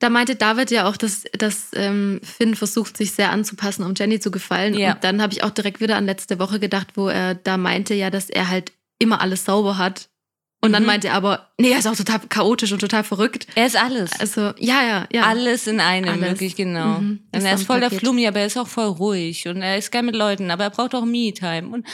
Da 0.00 0.08
meinte 0.10 0.34
David 0.34 0.70
ja 0.70 0.88
auch, 0.88 0.96
dass, 0.96 1.24
dass 1.38 1.68
ähm, 1.74 2.20
Finn 2.24 2.56
versucht, 2.56 2.96
sich 2.96 3.12
sehr 3.12 3.30
anzupassen, 3.30 3.84
um 3.84 3.94
Jenny 3.94 4.18
zu 4.18 4.30
gefallen. 4.30 4.74
Ja. 4.74 4.94
Und 4.94 5.04
dann 5.04 5.22
habe 5.22 5.32
ich 5.34 5.44
auch 5.44 5.50
direkt 5.50 5.80
wieder 5.80 5.96
an 5.96 6.06
letzte 6.06 6.38
Woche 6.38 6.58
gedacht, 6.58 6.88
wo 6.96 7.08
er 7.08 7.34
da 7.34 7.56
meinte 7.58 7.94
ja, 7.94 8.10
dass 8.10 8.30
er 8.30 8.48
halt 8.48 8.72
immer 8.98 9.20
alles 9.20 9.44
sauber 9.44 9.76
hat. 9.78 10.08
Und 10.62 10.72
dann 10.72 10.82
Mhm. 10.82 10.86
meinte 10.88 11.08
er 11.08 11.14
aber, 11.14 11.50
nee, 11.58 11.70
er 11.70 11.78
ist 11.78 11.86
auch 11.86 11.96
total 11.96 12.20
chaotisch 12.28 12.72
und 12.72 12.80
total 12.80 13.02
verrückt. 13.04 13.46
Er 13.54 13.66
ist 13.66 13.76
alles. 13.82 14.10
Also, 14.20 14.52
ja, 14.58 14.82
ja, 14.82 15.06
ja. 15.10 15.22
Alles 15.22 15.66
in 15.66 15.80
einem, 15.80 16.08
Alles. 16.10 16.22
wirklich 16.32 16.54
genau. 16.56 16.98
Mhm. 17.00 17.20
Und 17.34 17.44
er 17.44 17.54
ist 17.54 17.64
voll 17.64 17.80
der. 17.80 17.90
Flummi, 17.90 18.26
aber 18.26 18.40
er 18.40 18.46
ist 18.46 18.58
auch 18.58 18.68
voll 18.68 18.86
ruhig 18.88 19.48
und 19.48 19.62
er 19.62 19.78
ist 19.78 19.90
gern 19.90 20.04
mit 20.06 20.14
Leuten, 20.16 20.50
aber 20.50 20.64
er 20.64 20.70
braucht 20.70 20.94
auch 20.94 21.04
Me-Time. 21.06 21.68
Und 21.68 21.86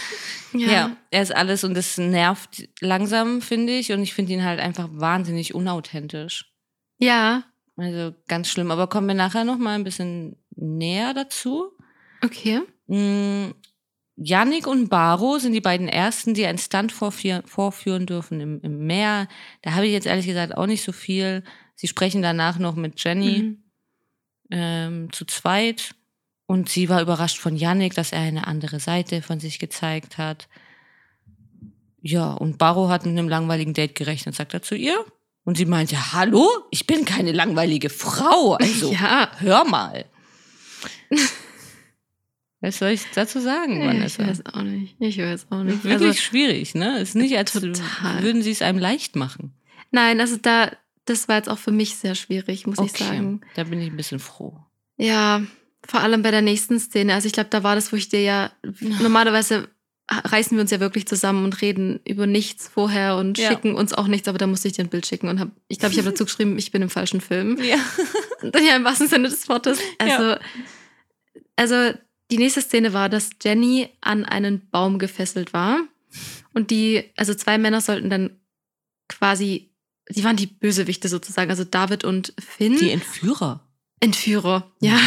ja. 0.52 0.96
er 1.12 1.22
ist 1.22 1.34
alles 1.34 1.62
und 1.62 1.74
das 1.74 1.96
nervt 1.98 2.68
langsam, 2.80 3.40
finde 3.40 3.72
ich. 3.72 3.92
Und 3.92 4.02
ich 4.02 4.14
finde 4.14 4.32
ihn 4.32 4.44
halt 4.44 4.58
einfach 4.58 4.88
wahnsinnig 4.90 5.54
unauthentisch. 5.54 6.52
Ja, 6.98 7.44
Also 7.76 8.14
ganz 8.28 8.48
schlimm. 8.48 8.70
Aber 8.70 8.86
kommen 8.86 9.06
wir 9.08 9.14
nachher 9.14 9.44
noch 9.44 9.58
mal 9.58 9.74
ein 9.74 9.84
bisschen 9.84 10.36
näher 10.54 11.14
dazu. 11.14 11.70
okay. 12.22 12.62
Mm, 12.86 13.50
Yannick 14.16 14.66
und 14.66 14.88
Baro 14.88 15.38
sind 15.38 15.52
die 15.52 15.60
beiden 15.60 15.88
ersten, 15.88 16.32
die 16.32 16.46
einen 16.46 16.56
Stunt 16.56 16.90
vorführen, 16.92 17.42
vorführen 17.46 18.06
dürfen 18.06 18.40
im, 18.40 18.60
im 18.62 18.86
Meer. 18.86 19.28
Da 19.62 19.72
habe 19.74 19.86
ich 19.86 19.92
jetzt 19.92 20.06
ehrlich 20.06 20.26
gesagt 20.26 20.56
auch 20.56 20.66
nicht 20.66 20.82
so 20.82 20.92
viel. 20.92 21.42
Sie 21.74 21.86
sprechen 21.88 22.22
danach 22.22 22.58
noch 22.58 22.76
mit 22.76 23.02
Jenny 23.04 23.38
Mhm. 23.42 23.62
ähm, 24.50 25.12
zu 25.12 25.26
zweit. 25.26 25.94
Und 26.46 26.68
sie 26.68 26.88
war 26.88 27.02
überrascht 27.02 27.38
von 27.38 27.56
Yannick, 27.56 27.94
dass 27.94 28.12
er 28.12 28.20
eine 28.20 28.46
andere 28.46 28.78
Seite 28.80 29.20
von 29.20 29.40
sich 29.40 29.58
gezeigt 29.58 30.16
hat. 30.16 30.48
Ja, 32.00 32.32
und 32.32 32.56
Baro 32.56 32.88
hat 32.88 33.04
mit 33.04 33.18
einem 33.18 33.28
langweiligen 33.28 33.74
Date 33.74 33.96
gerechnet, 33.96 34.36
sagt 34.36 34.54
er 34.54 34.62
zu 34.62 34.76
ihr. 34.76 35.04
Und 35.46 35.56
sie 35.56 35.64
meinte, 35.64 36.12
hallo, 36.12 36.46
ich 36.70 36.86
bin 36.86 37.04
keine 37.06 37.32
langweilige 37.32 37.88
Frau. 37.88 38.54
Also, 38.54 38.92
Ja. 38.92 39.30
hör 39.38 39.64
mal. 39.64 40.04
Was 42.60 42.78
soll 42.78 42.88
ich 42.90 43.02
dazu 43.14 43.38
sagen, 43.40 43.80
ich 43.80 43.86
Vanessa? 43.86 44.26
weiß 44.26 44.46
auch 44.46 44.62
nicht. 44.62 44.96
Ich 44.98 45.18
weiß 45.18 45.46
auch 45.50 45.62
nicht. 45.62 45.84
Wirklich 45.84 46.08
Also, 46.08 46.20
schwierig, 46.20 46.74
ne? 46.74 46.98
Ist 47.00 47.14
nicht, 47.14 47.36
als 47.36 47.52
Total. 47.52 48.22
würden 48.22 48.42
sie 48.42 48.50
es 48.50 48.62
einem 48.62 48.78
leicht 48.78 49.14
machen. 49.14 49.54
nein, 49.90 50.20
also 50.20 50.36
da, 50.36 50.72
das 51.04 51.28
war 51.28 51.36
jetzt 51.36 51.48
auch 51.48 51.58
für 51.58 51.70
mich 51.70 51.96
sehr 51.96 52.14
schwierig, 52.14 52.66
muss 52.66 52.78
ich 52.80 52.92
sagen. 52.92 53.40
da 53.54 53.64
bin 53.64 53.80
ich 53.80 53.90
ein 53.90 53.96
bisschen 53.96 54.18
froh. 54.18 54.58
Ja, 54.96 55.42
vor 55.86 56.00
allem 56.00 56.22
bei 56.22 56.30
der 56.32 56.42
nächsten 56.42 56.80
Szene. 56.80 57.14
Also 57.14 57.26
ich 57.28 57.32
glaube, 57.34 57.50
da 57.50 57.62
war 57.62 57.74
das, 57.76 57.92
wo 57.92 57.96
ich 57.96 58.08
dir 58.08 58.22
ja, 58.22 58.50
normalerweise 58.80 59.68
reißen 60.08 60.56
wir 60.56 60.62
uns 60.62 60.70
ja 60.70 60.80
wirklich 60.80 61.06
zusammen 61.06 61.44
und 61.44 61.60
reden 61.62 62.00
über 62.06 62.26
nichts 62.26 62.68
vorher 62.68 63.16
und 63.16 63.38
Ja. 63.38 63.48
schicken 63.50 63.74
uns 63.74 63.92
auch 63.92 64.06
nichts, 64.06 64.28
aber 64.28 64.38
da 64.38 64.46
musste 64.46 64.68
ich 64.68 64.74
dir 64.74 64.84
ein 64.84 64.88
Bild 64.90 65.06
schicken 65.06 65.28
und 65.28 65.40
hab, 65.40 65.48
ich 65.68 65.78
glaube, 65.78 65.92
ich 65.92 65.98
habe 65.98 66.10
dazu 66.10 66.24
geschrieben, 66.26 66.58
ich 66.58 66.70
bin 66.70 66.82
im 66.82 66.90
falschen 66.90 67.20
Film. 67.20 67.58
Ja. 67.62 67.76
Ja, 68.62 68.76
im 68.76 68.84
wahrsten 68.84 69.08
Sinne 69.08 69.28
des 69.30 69.48
Wortes. 69.48 69.78
Also, 69.98 70.36
also 71.56 71.98
die 72.30 72.36
nächste 72.36 72.60
Szene 72.60 72.92
war, 72.92 73.08
dass 73.08 73.30
Jenny 73.42 73.88
an 74.02 74.24
einen 74.26 74.68
Baum 74.70 74.98
gefesselt 74.98 75.54
war 75.54 75.80
und 76.52 76.70
die, 76.70 77.04
also 77.16 77.34
zwei 77.34 77.56
Männer 77.56 77.80
sollten 77.80 78.10
dann 78.10 78.38
quasi 79.08 79.70
die 80.10 80.22
waren 80.22 80.36
die 80.36 80.46
Bösewichte 80.46 81.08
sozusagen, 81.08 81.50
also 81.50 81.64
David 81.64 82.04
und 82.04 82.32
Finn. 82.38 82.76
Die 82.76 82.90
Entführer. 82.90 83.66
Entführer, 84.00 84.70
ja. 84.80 84.98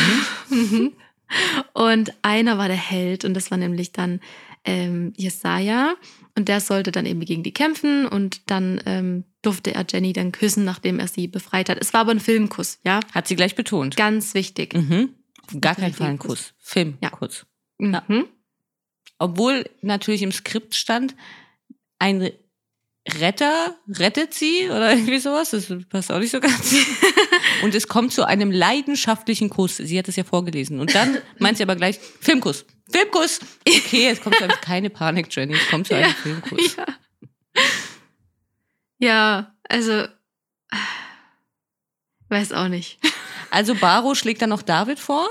Mhm. 0.49 0.93
und 1.73 2.13
einer 2.21 2.57
war 2.57 2.67
der 2.67 2.77
Held 2.77 3.23
und 3.23 3.33
das 3.33 3.51
war 3.51 3.57
nämlich 3.57 3.91
dann 3.91 4.19
ähm, 4.65 5.13
Jesaja. 5.17 5.95
Und 6.37 6.47
der 6.47 6.61
sollte 6.61 6.91
dann 6.91 7.05
eben 7.05 7.19
gegen 7.21 7.43
die 7.43 7.53
kämpfen 7.53 8.05
und 8.05 8.49
dann 8.49 8.81
ähm, 8.85 9.25
durfte 9.41 9.73
er 9.73 9.85
Jenny 9.89 10.13
dann 10.13 10.31
küssen, 10.31 10.63
nachdem 10.63 10.99
er 10.99 11.07
sie 11.07 11.27
befreit 11.27 11.69
hat. 11.69 11.77
Es 11.81 11.93
war 11.93 12.01
aber 12.01 12.11
ein 12.11 12.19
Filmkuss, 12.19 12.79
ja. 12.85 12.99
Hat 13.13 13.27
sie 13.27 13.35
gleich 13.35 13.55
betont. 13.55 13.95
Ganz 13.97 14.33
wichtig. 14.33 14.73
Mhm. 14.73 15.15
Gar 15.59 15.75
Definitiv 15.75 15.97
Fall 15.97 16.07
ein 16.07 16.19
Kuss. 16.19 16.29
Kuss. 16.29 16.53
Filmkuss. 16.59 17.45
Ja. 17.79 18.03
Mhm. 18.07 18.25
Obwohl 19.17 19.69
natürlich 19.81 20.21
im 20.21 20.31
Skript 20.31 20.75
stand, 20.75 21.15
ein 21.97 22.31
Retter 23.07 23.75
rettet 23.87 24.33
sie 24.33 24.69
oder 24.69 24.91
irgendwie 24.93 25.19
sowas. 25.19 25.51
Das 25.51 25.67
passt 25.89 26.11
auch 26.11 26.19
nicht 26.19 26.31
so 26.31 26.39
ganz. 26.39 26.75
Und 27.63 27.75
es 27.75 27.87
kommt 27.87 28.13
zu 28.13 28.25
einem 28.25 28.51
leidenschaftlichen 28.51 29.49
Kuss. 29.49 29.77
Sie 29.77 29.97
hat 29.97 30.07
es 30.07 30.15
ja 30.15 30.23
vorgelesen. 30.23 30.79
Und 30.79 30.95
dann 30.95 31.17
meint 31.39 31.57
sie 31.57 31.63
aber 31.63 31.75
gleich, 31.75 31.99
Filmkuss. 32.21 32.65
Filmkuss. 32.91 33.39
Okay, 33.67 34.09
es 34.09 34.21
kommt 34.21 34.41
einem, 34.41 34.51
keine 34.61 34.89
Panik, 34.89 35.27
Jenny. 35.35 35.53
Es 35.53 35.67
kommt 35.69 35.87
zu 35.87 35.95
einem 35.95 36.07
Ja. 36.09 36.13
Filmkuss. 36.13 36.75
Ja. 36.75 36.85
ja, 38.99 39.55
also 39.67 40.05
weiß 42.29 42.53
auch 42.53 42.67
nicht. 42.67 42.99
Also 43.51 43.75
Baro 43.75 44.15
schlägt 44.15 44.41
dann 44.41 44.49
noch 44.49 44.61
David 44.61 44.99
vor, 44.99 45.27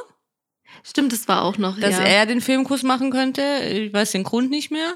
Stimmt, 0.84 1.12
das 1.12 1.28
war 1.28 1.42
auch 1.42 1.58
noch. 1.58 1.78
dass 1.78 1.96
ja. 1.98 2.04
er 2.04 2.26
den 2.26 2.40
Filmkuss 2.40 2.82
machen 2.82 3.10
könnte. 3.10 3.42
Ich 3.64 3.92
weiß 3.92 4.12
den 4.12 4.24
Grund 4.24 4.50
nicht 4.50 4.70
mehr. 4.70 4.94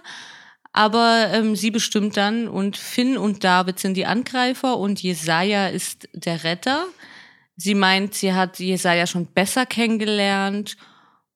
Aber 0.73 1.29
ähm, 1.33 1.55
sie 1.55 1.71
bestimmt 1.71 2.17
dann 2.17 2.49
und 2.49 2.77
Finn 2.79 3.19
und 3.19 3.45
David 3.45 3.79
sind 3.79 3.95
die 3.95 4.07
Angreifer 4.07 4.79
und 4.79 5.03
Jesaja 5.03 5.69
ist 5.69 6.09
der 6.15 6.45
Retter. 6.45 6.87
Sie 7.57 7.75
meint, 7.75 8.15
sie 8.15 8.33
hat 8.33 8.59
Jesaja 8.59 9.07
schon 9.07 9.27
besser 9.27 9.67
kennengelernt 9.67 10.77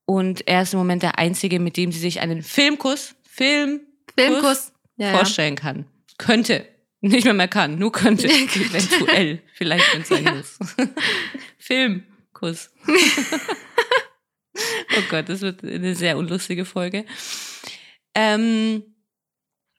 und 0.06 0.46
er 0.48 0.62
ist 0.62 0.72
im 0.72 0.78
Moment 0.78 1.02
der 1.02 1.18
Einzige, 1.18 1.60
mit 1.60 1.76
dem 1.76 1.92
sie 1.92 1.98
sich 1.98 2.20
einen 2.20 2.42
Filmkuss, 2.42 3.14
Film, 3.24 3.80
Filmkuss. 4.16 4.72
Ja, 4.96 5.12
vorstellen 5.12 5.56
kann. 5.56 5.84
Könnte. 6.16 6.66
Nicht 7.02 7.24
mehr 7.24 7.34
mehr 7.34 7.48
kann, 7.48 7.78
nur 7.78 7.92
könnte. 7.92 8.26
Eventuell. 8.30 9.42
Vielleicht, 9.52 9.92
wenn 9.92 10.00
es 10.00 10.08
sein 10.08 10.24
Ja. 10.24 10.34
muss. 10.34 10.58
Filmkuss. 11.58 12.70
oh 14.96 15.02
Gott, 15.10 15.28
das 15.28 15.42
wird 15.42 15.62
eine 15.62 15.94
sehr 15.94 16.16
unlustige 16.16 16.64
Folge. 16.64 17.04
Ähm, 18.14 18.82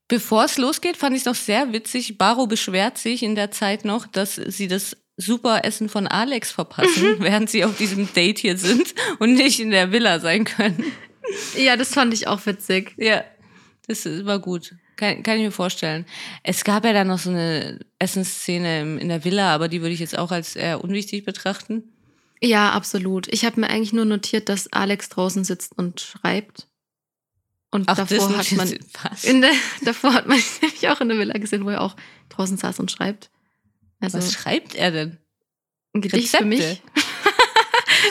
bevor 0.08 0.46
es 0.46 0.58
losgeht, 0.58 0.98
fand 0.98 1.16
ich 1.16 1.22
es 1.22 1.26
noch 1.26 1.36
sehr 1.36 1.74
witzig. 1.74 2.18
Baro 2.20 2.46
beschwert 2.46 3.00
sich 3.00 3.24
in 3.24 3.34
der 3.34 3.50
Zeit 3.52 3.84
noch, 3.86 4.06
dass 4.06 4.36
sie 4.36 4.68
das 4.68 4.96
super 5.18 5.66
Essen 5.66 5.90
von 5.90 6.08
Alex 6.08 6.52
verpassen, 6.52 7.18
während 7.20 7.50
sie 7.50 7.66
auf 7.66 7.76
diesem 7.76 8.12
Date 8.14 8.40
hier 8.40 8.58
sind 8.58 8.94
und 9.20 9.34
nicht 9.34 9.60
in 9.60 9.72
der 9.72 9.92
Villa 9.92 10.20
sein 10.20 10.46
können. 10.46 10.84
ja, 11.58 11.76
das 11.76 11.94
fand 11.94 12.14
ich 12.14 12.28
auch 12.28 12.46
witzig. 12.46 12.94
Ja, 12.98 13.24
das 13.88 14.06
war 14.26 14.40
gut. 14.40 14.76
Kann, 14.96 15.22
kann 15.24 15.38
ich 15.38 15.44
mir 15.44 15.52
vorstellen. 15.52 16.06
Es 16.44 16.64
gab 16.64 16.86
ja 16.86 16.94
dann 16.94 17.08
noch 17.08 17.20
so 17.20 17.30
eine 17.30 17.80
Essensszene 18.00 19.00
in 19.00 19.10
der 19.10 19.24
Villa, 19.24 19.54
aber 19.54 19.68
die 19.68 19.82
würde 19.82 19.94
ich 19.94 20.00
jetzt 20.00 20.18
auch 20.18 20.32
als 20.32 20.56
eher 20.56 20.84
unwichtig 20.84 21.26
betrachten. 21.26 21.84
Ja, 22.42 22.72
absolut. 22.72 23.32
Ich 23.32 23.46
habe 23.46 23.60
mir 23.60 23.70
eigentlich 23.70 23.94
nur 23.94 24.06
notiert, 24.06 24.50
dass 24.50 24.72
Alex 24.72 25.10
draußen 25.10 25.44
sitzt 25.44 25.78
und 25.78 26.00
schreibt. 26.00 26.68
Und 27.72 27.88
davor 27.98 28.38
hat 28.38 28.52
man 28.54 28.70
der, 29.42 29.52
davor 29.84 30.14
hat 30.14 30.28
man 30.28 30.38
ihn 30.38 30.44
nämlich 30.62 30.90
auch 30.90 31.02
in 31.02 31.10
der 31.10 31.18
Villa 31.18 31.38
gesehen, 31.38 31.66
wo 31.66 31.70
er 31.70 31.82
auch 31.82 31.96
draußen 32.30 32.58
saß 32.58 32.80
und 32.80 32.92
schreibt. 32.92 33.30
Also 34.00 34.20
was 34.20 34.34
schreibt 34.34 34.76
er 34.76 34.92
denn? 34.92 35.18
ein 35.98 36.02
Gedicht 36.02 36.36
für 36.36 36.46
mich. 36.46 36.62
Rezepte? 36.62 36.82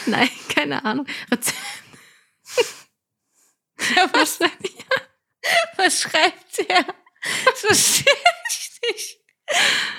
Nein, 0.11 0.31
keine 0.49 0.85
Ahnung. 0.85 1.07
Rezept. 1.31 1.57
Ja, 3.95 4.11
was, 4.13 4.41
was 5.77 6.01
schreibt 6.01 6.59
er? 6.67 6.87
Das 7.45 7.61
verstehe 7.61 8.13
ich 8.49 8.81
nicht. 8.83 9.21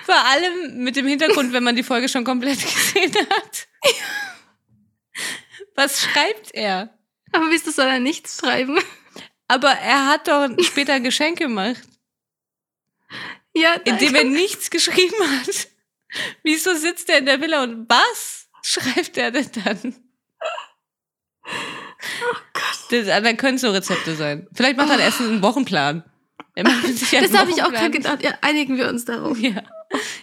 Vor 0.03 0.15
allem 0.25 0.83
mit 0.83 0.97
dem 0.97 1.07
Hintergrund, 1.07 1.53
wenn 1.53 1.63
man 1.63 1.75
die 1.75 1.83
Folge 1.83 2.09
schon 2.09 2.25
komplett 2.25 2.59
gesehen 2.59 3.15
hat. 3.15 3.67
Was 5.75 6.01
schreibt 6.01 6.53
er? 6.53 6.97
Aber 7.31 7.49
wieso 7.49 7.71
soll 7.71 7.85
er 7.85 7.99
nichts 7.99 8.39
schreiben? 8.39 8.77
Aber 9.47 9.69
er 9.71 10.07
hat 10.07 10.27
doch 10.27 10.49
später 10.63 10.93
ein 10.93 11.03
Geschenk 11.03 11.37
gemacht. 11.37 11.83
Ja, 13.53 13.73
indem 13.85 14.15
er 14.15 14.23
nichts 14.25 14.69
geschrieben 14.69 15.15
hat. 15.39 15.67
Wieso 16.43 16.73
sitzt 16.75 17.09
er 17.09 17.19
in 17.19 17.25
der 17.25 17.41
Villa 17.41 17.63
und 17.63 17.89
was 17.89 18.47
schreibt 18.61 19.17
er 19.17 19.31
denn 19.31 19.49
dann? 19.63 19.95
Oh 21.45 22.35
Gott. 22.53 22.63
Das, 22.91 23.05
dann 23.23 23.37
können 23.37 23.55
es 23.55 23.61
so 23.61 23.71
Rezepte 23.71 24.15
sein. 24.15 24.47
Vielleicht 24.53 24.77
macht 24.77 24.89
er 24.89 24.99
einen 24.99 25.41
Wochenplan. 25.41 26.03
Er 26.55 26.63
macht 26.63 26.85
sich 26.87 27.15
einen 27.15 27.29
das 27.31 27.39
habe 27.39 27.51
ich 27.51 27.57
auch 27.61 27.71
Wochenplan. 27.71 27.91
gerade 27.91 28.17
gedacht. 28.19 28.23
Ja, 28.23 28.37
einigen 28.41 28.77
wir 28.77 28.87
uns 28.89 29.05
darauf. 29.05 29.37
Ja. 29.37 29.61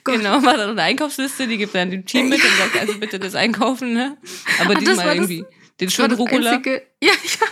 Gott. 0.04 0.16
Genau, 0.16 0.40
macht 0.40 0.58
er 0.58 0.68
eine 0.68 0.82
Einkaufsliste, 0.82 1.46
die 1.46 1.56
gibt 1.56 1.74
er 1.74 1.82
dann 1.82 1.90
dem 1.90 2.04
Team 2.04 2.28
mit 2.28 2.42
und 2.44 2.56
sagt, 2.58 2.76
also 2.78 2.98
bitte 2.98 3.18
das 3.18 3.34
einkaufen, 3.34 3.94
ne? 3.94 4.18
Aber 4.60 4.74
Ach, 4.74 4.78
diesmal 4.78 5.06
das- 5.06 5.14
irgendwie 5.14 5.44
den 5.80 5.90
schönen 5.90 6.10
das 6.10 6.18
Rucola. 6.18 6.50
Einzige, 6.52 6.86
ja, 7.02 7.12
ja, 7.12 7.46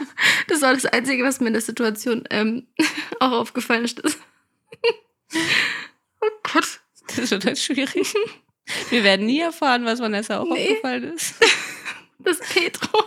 das 0.49 0.61
war 0.61 0.75
das 0.75 0.85
Einzige, 0.87 1.25
was 1.25 1.41
mir 1.41 1.47
in 1.49 1.53
der 1.55 1.63
Situation 1.63 2.25
ähm, 2.31 2.67
auch 3.21 3.33
aufgefallen 3.33 3.85
ist. 3.85 4.03
oh 6.21 6.29
Gott. 6.53 6.81
Das 7.17 7.31
wird 7.31 7.45
halt 7.45 7.59
schwierig. 7.59 8.15
Wir 8.91 9.05
werden 9.05 9.27
nie 9.27 9.41
erfahren, 9.41 9.85
was 9.85 10.01
Vanessa 10.01 10.39
auch 10.41 10.45
Nee. 10.47 10.69
aufgefallen 10.69 11.15
ist. 11.15 11.35
Das 12.25 12.39
Petro. 12.39 13.03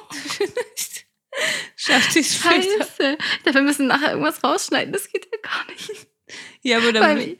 Schafft 1.77 2.11
sie 2.11 2.19
es 2.19 2.35
später. 2.35 2.61
Scheiße. 2.97 3.17
Wir 3.45 3.61
müssen 3.61 3.87
nachher 3.87 4.11
irgendwas 4.11 4.43
rausschneiden. 4.43 4.91
Das 4.91 5.09
geht 5.09 5.27
ja 5.31 5.37
gar 5.41 5.65
nicht. 5.71 6.07
Ja, 6.63 6.79
aber 6.79 6.91
dann, 6.91 7.17
ich, 7.19 7.37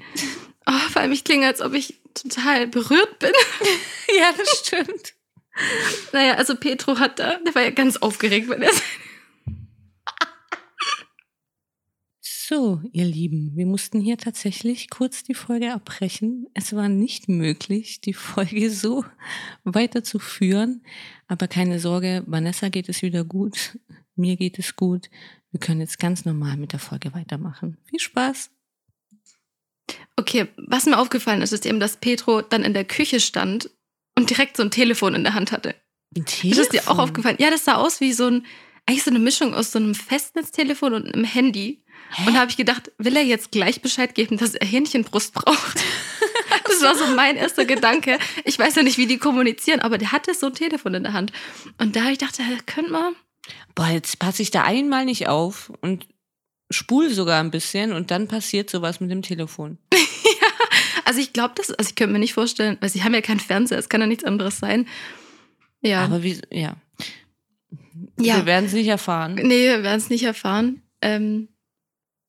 oh, 0.67 0.89
vor 0.91 1.01
allem 1.01 1.11
ich 1.11 1.25
klinge, 1.25 1.47
als 1.47 1.59
ob 1.59 1.73
ich 1.73 1.95
total 2.13 2.67
berührt 2.67 3.19
bin. 3.19 3.31
ja, 4.17 4.31
das 4.37 4.59
stimmt. 4.59 5.13
Naja, 6.13 6.35
also 6.35 6.55
Petro 6.55 6.97
hat 6.99 7.19
da, 7.19 7.39
der 7.39 7.55
war 7.55 7.63
ja 7.63 7.71
ganz 7.71 7.97
aufgeregt, 7.97 8.47
weil 8.47 8.63
er 8.63 8.71
So, 12.47 12.79
ihr 12.91 13.05
Lieben, 13.05 13.53
wir 13.55 13.65
mussten 13.65 13.99
hier 13.99 14.19
tatsächlich 14.19 14.91
kurz 14.91 15.23
die 15.23 15.33
Folge 15.33 15.73
abbrechen. 15.73 16.45
Es 16.53 16.75
war 16.75 16.89
nicht 16.89 17.27
möglich, 17.27 18.01
die 18.01 18.13
Folge 18.13 18.69
so 18.69 19.03
weiterzuführen. 19.63 20.83
Aber 21.27 21.47
keine 21.47 21.79
Sorge, 21.79 22.23
Vanessa 22.27 22.69
geht 22.69 22.87
es 22.87 23.01
wieder 23.01 23.23
gut. 23.23 23.79
Mir 24.15 24.35
geht 24.35 24.59
es 24.59 24.75
gut. 24.75 25.09
Wir 25.49 25.59
können 25.59 25.81
jetzt 25.81 25.97
ganz 25.97 26.23
normal 26.23 26.55
mit 26.57 26.71
der 26.71 26.79
Folge 26.79 27.15
weitermachen. 27.15 27.79
Viel 27.85 27.99
Spaß. 27.99 28.51
Okay, 30.15 30.47
was 30.55 30.85
mir 30.85 30.99
aufgefallen 30.99 31.41
ist, 31.41 31.51
ist 31.51 31.65
eben, 31.65 31.79
dass 31.79 31.97
Petro 31.97 32.43
dann 32.43 32.63
in 32.63 32.75
der 32.75 32.85
Küche 32.85 33.21
stand 33.21 33.71
und 34.15 34.29
direkt 34.29 34.55
so 34.57 34.61
ein 34.61 34.69
Telefon 34.69 35.15
in 35.15 35.23
der 35.23 35.33
Hand 35.33 35.51
hatte. 35.51 35.73
Ein 36.15 36.25
Ist 36.43 36.59
das 36.59 36.69
dir 36.69 36.83
auch 36.91 36.99
aufgefallen? 36.99 37.37
Ja, 37.39 37.49
das 37.49 37.65
sah 37.65 37.77
aus 37.77 38.01
wie 38.01 38.13
so 38.13 38.27
ein, 38.27 38.45
eigentlich 38.85 39.03
so 39.03 39.09
eine 39.09 39.17
Mischung 39.17 39.55
aus 39.55 39.71
so 39.71 39.79
einem 39.79 39.95
Festnetztelefon 39.95 40.93
und 40.93 41.11
einem 41.11 41.25
Handy. 41.25 41.81
Und 42.25 42.33
da 42.33 42.39
habe 42.39 42.51
ich 42.51 42.57
gedacht, 42.57 42.91
will 42.97 43.15
er 43.15 43.23
jetzt 43.23 43.51
gleich 43.51 43.81
Bescheid 43.81 44.15
geben, 44.15 44.37
dass 44.37 44.55
er 44.55 44.67
Hähnchenbrust 44.67 45.33
braucht? 45.33 45.83
Das 46.67 46.81
war 46.81 46.95
so 46.95 47.15
mein 47.15 47.37
erster 47.37 47.63
Gedanke. 47.63 48.17
Ich 48.43 48.59
weiß 48.59 48.75
ja 48.75 48.83
nicht, 48.83 48.97
wie 48.97 49.05
die 49.05 49.17
kommunizieren, 49.17 49.79
aber 49.79 49.97
der 49.97 50.11
hatte 50.11 50.33
so 50.33 50.47
ein 50.47 50.53
Telefon 50.53 50.95
in 50.95 51.03
der 51.03 51.13
Hand. 51.13 51.31
Und 51.77 51.95
da 51.95 52.09
ich 52.09 52.17
gedacht, 52.17 52.37
ja, 52.37 52.45
könnte 52.65 52.91
man. 52.91 53.15
Boah, 53.75 53.87
jetzt 53.87 54.19
passe 54.19 54.41
ich 54.41 54.51
da 54.51 54.63
einmal 54.63 55.05
nicht 55.05 55.27
auf 55.27 55.71
und 55.81 56.07
spul 56.71 57.11
sogar 57.11 57.39
ein 57.39 57.51
bisschen 57.51 57.93
und 57.93 58.11
dann 58.11 58.27
passiert 58.27 58.69
sowas 58.69 58.99
mit 58.99 59.11
dem 59.11 59.21
Telefon. 59.21 59.77
Also 61.07 61.19
ich 61.19 61.33
glaube, 61.33 61.53
das, 61.55 61.69
also 61.69 61.87
ich 61.87 61.95
könnte 61.95 62.13
mir 62.13 62.19
nicht 62.19 62.33
vorstellen, 62.33 62.77
weil 62.81 62.89
sie 62.89 63.03
haben 63.03 63.13
ja 63.13 63.21
keinen 63.21 63.39
Fernseher, 63.39 63.77
es 63.77 63.89
kann 63.89 64.01
ja 64.01 64.07
nichts 64.07 64.23
anderes 64.23 64.57
sein. 64.57 64.87
Ja. 65.81 66.03
Aber 66.03 66.23
wie, 66.23 66.41
ja. 66.49 66.77
Ja. 68.19 68.37
Wir 68.37 68.45
werden 68.47 68.65
es 68.65 68.73
nicht 68.73 68.87
erfahren. 68.87 69.35
nee, 69.35 69.67
wir 69.67 69.83
werden 69.83 69.99
es 69.99 70.09
nicht 70.09 70.23
erfahren. 70.23 70.81
Ähm, 71.01 71.49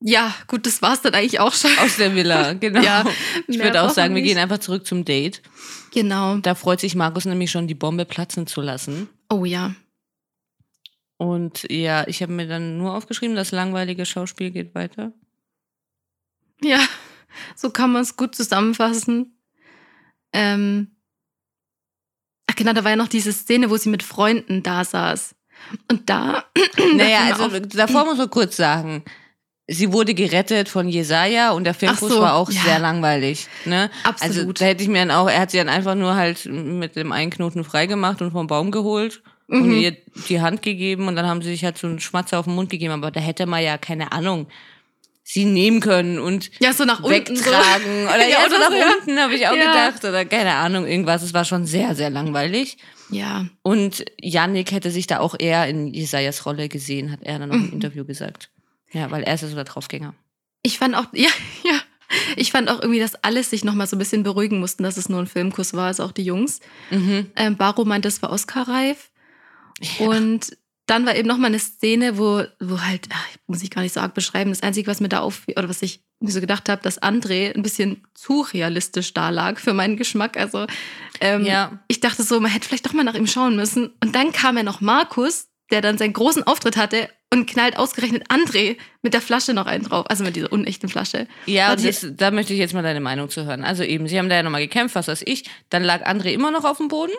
ja, 0.00 0.34
gut, 0.46 0.66
das 0.66 0.82
war's 0.82 1.00
dann 1.00 1.14
eigentlich 1.14 1.40
auch 1.40 1.54
schon. 1.54 1.70
Aus 1.78 1.96
der 1.96 2.14
Villa, 2.14 2.52
genau. 2.54 2.82
Ja, 2.82 3.04
ich 3.48 3.58
würde 3.58 3.82
auch 3.82 3.90
sagen, 3.90 4.14
wir 4.14 4.22
nicht. 4.22 4.30
gehen 4.30 4.38
einfach 4.38 4.58
zurück 4.58 4.86
zum 4.86 5.04
Date. 5.04 5.42
Genau. 5.92 6.36
Da 6.38 6.54
freut 6.54 6.80
sich 6.80 6.94
Markus 6.94 7.24
nämlich 7.24 7.50
schon, 7.50 7.66
die 7.66 7.74
Bombe 7.74 8.04
platzen 8.04 8.46
zu 8.46 8.60
lassen. 8.60 9.08
Oh 9.30 9.44
ja. 9.44 9.74
Und 11.16 11.66
ja, 11.70 12.06
ich 12.08 12.22
habe 12.22 12.32
mir 12.32 12.46
dann 12.46 12.76
nur 12.76 12.94
aufgeschrieben, 12.94 13.36
das 13.36 13.52
langweilige 13.52 14.04
Schauspiel 14.04 14.50
geht 14.50 14.74
weiter. 14.74 15.12
Ja, 16.62 16.80
so 17.54 17.70
kann 17.70 17.92
man 17.92 18.02
es 18.02 18.16
gut 18.16 18.34
zusammenfassen. 18.34 19.38
Ähm, 20.32 20.96
ach 22.46 22.54
genau, 22.56 22.74
da 22.74 22.84
war 22.84 22.90
ja 22.90 22.96
noch 22.96 23.08
diese 23.08 23.32
Szene, 23.32 23.70
wo 23.70 23.76
sie 23.78 23.88
mit 23.88 24.02
Freunden 24.02 24.62
da 24.62 24.84
saß. 24.84 25.34
Und 25.90 26.10
da. 26.10 26.44
Naja, 26.94 27.34
also 27.34 27.58
davor 27.60 28.04
muss 28.04 28.18
man 28.18 28.30
kurz 28.30 28.56
sagen, 28.56 29.02
sie 29.68 29.92
wurde 29.92 30.14
gerettet 30.14 30.68
von 30.68 30.88
Jesaja 30.88 31.50
und 31.52 31.64
der 31.64 31.74
Filmkurs 31.74 32.10
Ach 32.12 32.16
so, 32.16 32.22
war 32.22 32.34
auch 32.34 32.50
ja. 32.50 32.60
sehr 32.62 32.78
langweilig. 32.78 33.48
Ne? 33.64 33.90
Also 34.04 34.24
Absolut. 34.40 34.60
da 34.60 34.64
hätte 34.66 34.82
ich 34.82 34.88
mir 34.88 34.98
dann 34.98 35.10
auch, 35.10 35.28
er 35.28 35.40
hat 35.40 35.50
sie 35.50 35.58
dann 35.58 35.68
einfach 35.68 35.94
nur 35.94 36.14
halt 36.14 36.44
mit 36.46 36.96
dem 36.96 37.12
einen 37.12 37.30
Knoten 37.30 37.64
freigemacht 37.64 38.22
und 38.22 38.30
vom 38.32 38.46
Baum 38.46 38.70
geholt 38.70 39.22
und 39.48 39.66
Mhm. 39.68 39.72
ihr 39.78 39.96
die 40.28 40.40
Hand 40.40 40.62
gegeben 40.62 41.08
und 41.08 41.16
dann 41.16 41.26
haben 41.26 41.42
sie 41.42 41.50
sich 41.50 41.64
halt 41.64 41.78
so 41.78 41.86
einen 41.86 42.00
Schmatzer 42.00 42.38
auf 42.38 42.46
den 42.46 42.54
Mund 42.54 42.70
gegeben, 42.70 42.92
aber 42.92 43.10
da 43.10 43.20
hätte 43.20 43.46
man 43.46 43.62
ja, 43.62 43.78
keine 43.78 44.12
Ahnung, 44.12 44.46
sie 45.28 45.44
nehmen 45.44 45.80
können 45.80 46.18
und 46.20 46.50
Ja, 46.60 46.72
so 46.72 46.84
nach 46.84 47.00
unten. 47.00 47.10
wegtragen. 47.10 48.04
So. 48.04 48.08
Oder 48.14 48.28
ja, 48.28 48.36
so 48.48 48.54
oder 48.56 48.70
nach 48.70 48.76
ja. 48.76 48.86
unten, 49.00 49.18
habe 49.18 49.34
ich 49.34 49.48
auch 49.48 49.56
Ja. 49.56 49.88
gedacht. 49.88 50.04
Oder 50.04 50.24
keine 50.24 50.52
Ahnung, 50.54 50.86
irgendwas. 50.86 51.22
Es 51.22 51.34
war 51.34 51.44
schon 51.44 51.66
sehr, 51.66 51.96
sehr 51.96 52.10
langweilig. 52.10 52.76
Ja. 53.10 53.46
Und 53.62 54.04
Yannick 54.20 54.70
hätte 54.70 54.92
sich 54.92 55.08
da 55.08 55.18
auch 55.18 55.34
eher 55.38 55.66
in 55.68 55.92
Jesajas 55.92 56.46
Rolle 56.46 56.68
gesehen, 56.68 57.10
hat 57.10 57.20
er 57.22 57.40
dann 57.40 57.48
noch 57.48 57.56
im 57.56 57.66
Mhm. 57.66 57.72
Interview 57.72 58.04
gesagt. 58.04 58.50
Ja, 58.96 59.10
weil 59.10 59.22
er 59.22 59.34
ist 59.34 59.42
ja 59.42 59.48
so 59.48 59.54
der 59.54 59.64
Draufgänger. 59.64 60.14
Ich 60.62 60.78
fand 60.78 60.94
auch, 60.96 61.06
ja, 61.12 61.28
ja. 61.64 61.80
Ich 62.36 62.52
fand 62.52 62.68
auch 62.70 62.80
irgendwie, 62.80 63.00
dass 63.00 63.16
alles 63.24 63.50
sich 63.50 63.64
nochmal 63.64 63.88
so 63.88 63.96
ein 63.96 63.98
bisschen 63.98 64.22
beruhigen 64.22 64.60
mussten, 64.60 64.84
dass 64.84 64.96
es 64.96 65.08
nur 65.08 65.18
ein 65.20 65.26
Filmkuss 65.26 65.74
war, 65.74 65.86
also 65.88 66.04
auch 66.04 66.12
die 66.12 66.22
Jungs. 66.24 66.60
Mhm. 66.90 67.30
Ähm, 67.34 67.56
Baro 67.56 67.84
meinte, 67.84 68.06
es 68.06 68.22
war 68.22 68.30
Oscar-reif. 68.30 69.10
Und 69.98 70.56
dann 70.86 71.04
war 71.04 71.16
eben 71.16 71.26
nochmal 71.26 71.48
eine 71.48 71.58
Szene, 71.58 72.16
wo, 72.16 72.44
wo 72.60 72.80
halt, 72.80 73.08
ach, 73.12 73.26
muss 73.48 73.62
ich 73.62 73.70
gar 73.70 73.82
nicht 73.82 73.92
so 73.92 74.00
arg 74.00 74.14
beschreiben, 74.14 74.50
das 74.50 74.62
Einzige, 74.62 74.86
was 74.88 75.00
mir 75.00 75.08
da 75.08 75.20
auf, 75.20 75.42
oder 75.48 75.68
was 75.68 75.82
ich 75.82 76.00
mir 76.20 76.30
so 76.30 76.40
gedacht 76.40 76.68
habe, 76.68 76.80
dass 76.80 77.02
André 77.02 77.52
ein 77.54 77.62
bisschen 77.62 78.06
zu 78.14 78.42
realistisch 78.42 79.12
da 79.12 79.30
lag 79.30 79.58
für 79.58 79.74
meinen 79.74 79.96
Geschmack. 79.96 80.36
Also 80.36 80.66
ähm, 81.20 81.44
Ja. 81.44 81.80
ich 81.88 81.98
dachte 82.00 82.22
so, 82.22 82.38
man 82.40 82.52
hätte 82.52 82.68
vielleicht 82.68 82.86
doch 82.86 82.92
mal 82.92 83.02
nach 83.04 83.14
ihm 83.16 83.26
schauen 83.26 83.56
müssen. 83.56 83.92
Und 84.02 84.14
dann 84.14 84.30
kam 84.32 84.56
ja 84.56 84.62
noch 84.62 84.80
Markus, 84.80 85.48
der 85.72 85.80
dann 85.82 85.98
seinen 85.98 86.12
großen 86.12 86.44
Auftritt 86.44 86.76
hatte 86.76 87.08
und 87.32 87.46
knallt 87.50 87.76
ausgerechnet 87.76 88.28
André 88.30 88.76
mit 89.02 89.12
der 89.14 89.20
Flasche 89.20 89.52
noch 89.52 89.66
einen 89.66 89.84
drauf, 89.84 90.06
also 90.08 90.22
mit 90.24 90.36
dieser 90.36 90.52
unechten 90.52 90.88
Flasche. 90.88 91.26
Ja, 91.46 91.74
das, 91.74 92.06
da 92.16 92.30
möchte 92.30 92.52
ich 92.52 92.58
jetzt 92.58 92.72
mal 92.74 92.82
deine 92.82 93.00
Meinung 93.00 93.28
zu 93.30 93.44
hören. 93.44 93.64
Also 93.64 93.82
eben, 93.82 94.06
sie 94.08 94.18
haben 94.18 94.28
da 94.28 94.36
ja 94.36 94.42
nochmal 94.42 94.60
gekämpft, 94.62 94.94
was 94.94 95.08
weiß 95.08 95.22
ich. 95.26 95.44
Dann 95.68 95.82
lag 95.82 96.06
André 96.06 96.32
immer 96.32 96.50
noch 96.50 96.64
auf 96.64 96.78
dem 96.78 96.88
Boden. 96.88 97.12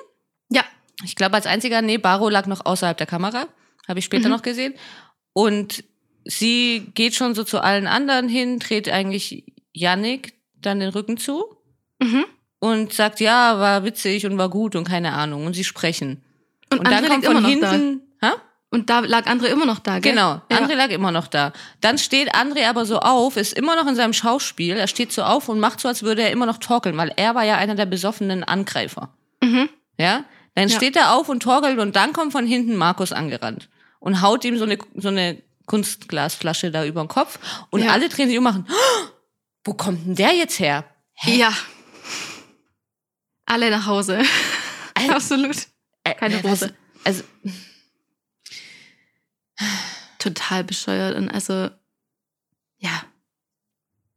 Ja, 0.50 0.64
Ich 1.04 1.16
glaube, 1.16 1.36
als 1.36 1.46
einziger, 1.46 1.82
nee, 1.82 1.98
Baro 1.98 2.30
lag 2.30 2.48
noch 2.48 2.66
außerhalb 2.66 2.98
der 2.98 3.06
Kamera. 3.08 3.48
Habe 3.88 4.00
ich 4.00 4.06
später 4.06 4.30
Mhm. 4.30 4.36
noch 4.36 4.42
gesehen. 4.42 4.74
Und 5.34 5.84
sie 6.26 6.92
geht 6.96 7.14
schon 7.16 7.36
so 7.36 7.44
zu 7.44 7.62
allen 7.62 7.86
anderen 7.88 8.28
hin, 8.30 8.60
dreht 8.60 8.90
eigentlich 8.90 9.46
Yannick 9.74 10.34
dann 10.56 10.80
den 10.80 10.90
Rücken 10.90 11.18
zu 11.18 11.46
mhm. 12.00 12.26
und 12.60 12.94
sagt, 12.94 13.20
ja, 13.20 13.60
war 13.60 13.84
witzig 13.84 14.26
und 14.26 14.38
war 14.38 14.50
gut 14.50 14.76
und 14.76 14.86
keine 14.88 15.14
Ahnung. 15.14 15.46
Und 15.46 15.54
sie 15.54 15.64
sprechen. 15.64 16.24
Und, 16.72 16.80
Und, 16.80 16.88
dann 16.88 17.08
kommt 17.08 17.26
von 17.26 17.42
noch 17.44 17.48
hinten. 17.48 18.02
Ha? 18.22 18.34
Und 18.70 18.90
da 18.90 19.00
lag 19.00 19.26
André 19.28 19.46
immer 19.46 19.66
noch 19.66 19.80
da, 19.80 20.00
gell? 20.00 20.12
Genau, 20.12 20.42
Ja. 20.52 20.58
André 20.58 20.76
lag 20.76 20.90
immer 20.90 21.12
noch 21.12 21.28
da. 21.28 21.54
Dann 21.80 21.98
steht 21.98 22.36
André 22.36 22.68
aber 22.68 22.86
so 22.86 23.00
auf, 23.00 23.38
ist 23.38 23.54
immer 23.54 23.76
noch 23.78 23.88
in 23.88 23.96
seinem 23.96 24.12
Schauspiel. 24.14 24.76
Er 24.76 24.88
steht 24.88 25.14
so 25.14 25.24
auf 25.24 25.48
und 25.48 25.60
macht 25.62 25.80
so, 25.80 25.88
als 25.88 26.04
würde 26.04 26.22
er 26.24 26.32
immer 26.32 26.46
noch 26.46 26.58
torkeln, 26.58 26.98
weil 26.98 27.14
er 27.16 27.34
war 27.34 27.44
ja 27.46 27.56
einer 27.56 27.76
der 27.76 27.86
besoffenen 27.86 28.44
Angreifer. 28.44 29.14
Mhm. 29.42 29.70
Ja? 29.98 30.26
Dann 30.56 30.68
Ja. 30.68 30.76
steht 30.76 30.96
er 30.98 31.14
auf 31.14 31.30
und 31.30 31.42
torkelt 31.44 31.80
und 31.80 31.96
dann 31.96 32.12
kommt 32.12 32.34
von 32.34 32.46
hinten 32.46 32.76
Markus 32.76 33.14
angerannt 33.14 33.70
und 34.00 34.22
haut 34.22 34.44
ihm 34.44 34.58
so 34.58 34.66
eine, 34.66 34.78
so 34.96 35.08
eine 35.08 35.42
Kunstglasflasche 35.66 36.70
da 36.72 36.84
über 36.86 37.02
den 37.04 37.08
Kopf 37.08 37.40
und 37.70 37.84
Ja. 37.84 37.92
alle 37.92 38.10
drehen 38.10 38.28
sich 38.28 38.38
um 38.38 38.46
und 38.46 38.52
machen, 38.54 38.68
"Oh, 38.70 39.08
wo 39.64 39.74
kommt 39.76 40.06
denn 40.08 40.16
der 40.16 40.34
jetzt 40.34 40.60
her? 40.60 40.84
Hä? 41.14 41.38
Ja. 41.38 41.54
Alle 43.46 43.70
nach 43.72 43.86
Hause. 43.86 44.22
Absolut. 45.10 45.56
Äh, 46.04 46.16
Keine 46.16 46.44
was- 46.44 46.52
Hose. 46.64 46.76
Also, 47.06 47.24
Total 50.20 50.64
bescheuert. 50.64 51.16
Und 51.16 51.30
also, 51.30 51.70
ja. 52.80 53.04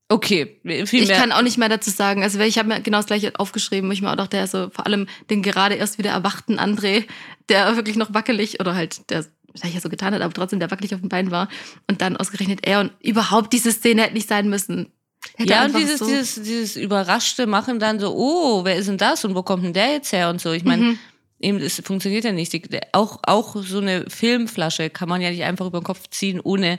okay, 0.08 0.60
viel 0.86 1.02
Ich 1.02 1.08
mehr. 1.08 1.18
kann 1.18 1.32
auch 1.32 1.42
nicht 1.42 1.58
mehr 1.58 1.68
dazu 1.68 1.90
sagen. 1.90 2.22
Also, 2.22 2.38
ich 2.40 2.58
habe 2.58 2.68
mir 2.68 2.80
genau 2.80 2.98
das 2.98 3.06
gleiche 3.06 3.32
aufgeschrieben, 3.38 3.88
wo 3.88 3.92
ich 3.92 4.02
mir 4.02 4.10
auch 4.10 4.16
dachte, 4.16 4.38
also 4.40 4.70
vor 4.70 4.86
allem 4.86 5.06
den 5.28 5.42
gerade 5.42 5.74
erst 5.76 5.98
wieder 5.98 6.10
erwachten 6.10 6.58
André, 6.58 7.06
der 7.48 7.76
wirklich 7.76 7.96
noch 7.96 8.14
wackelig 8.14 8.60
oder 8.60 8.74
halt, 8.74 9.10
der 9.10 9.24
vielleicht 9.54 9.74
ja 9.74 9.80
so 9.80 9.88
getan 9.88 10.14
hat, 10.14 10.22
aber 10.22 10.32
trotzdem 10.32 10.60
der 10.60 10.70
wackelig 10.70 10.94
auf 10.94 11.00
dem 11.00 11.08
Bein 11.08 11.30
war. 11.30 11.48
Und 11.88 12.00
dann 12.00 12.16
ausgerechnet 12.16 12.60
er 12.66 12.80
und 12.80 12.92
überhaupt 13.02 13.52
diese 13.52 13.72
Szene 13.72 14.02
hätte 14.02 14.14
nicht 14.14 14.28
sein 14.28 14.48
müssen. 14.48 14.92
Hätte 15.36 15.50
ja, 15.50 15.64
und 15.64 15.76
dieses, 15.76 15.98
so- 15.98 16.06
dieses, 16.06 16.34
dieses 16.36 16.76
überraschte 16.76 17.46
Machen 17.46 17.78
dann 17.78 17.98
so, 18.00 18.14
oh, 18.16 18.64
wer 18.64 18.76
ist 18.76 18.88
denn 18.88 18.96
das 18.96 19.24
und 19.24 19.34
wo 19.34 19.42
kommt 19.42 19.64
denn 19.64 19.72
der 19.74 19.92
jetzt 19.92 20.12
her 20.12 20.30
und 20.30 20.40
so. 20.40 20.52
Ich 20.52 20.64
meine, 20.64 20.82
Mhm. 20.82 20.98
Eben, 21.40 21.58
es 21.58 21.82
funktioniert 21.84 22.24
ja 22.24 22.32
nicht. 22.32 22.52
Die, 22.52 22.62
auch, 22.92 23.18
auch 23.22 23.56
so 23.62 23.78
eine 23.78 24.08
Filmflasche 24.08 24.90
kann 24.90 25.08
man 25.08 25.20
ja 25.20 25.30
nicht 25.30 25.42
einfach 25.42 25.66
über 25.66 25.80
den 25.80 25.84
Kopf 25.84 26.08
ziehen, 26.10 26.40
ohne 26.40 26.78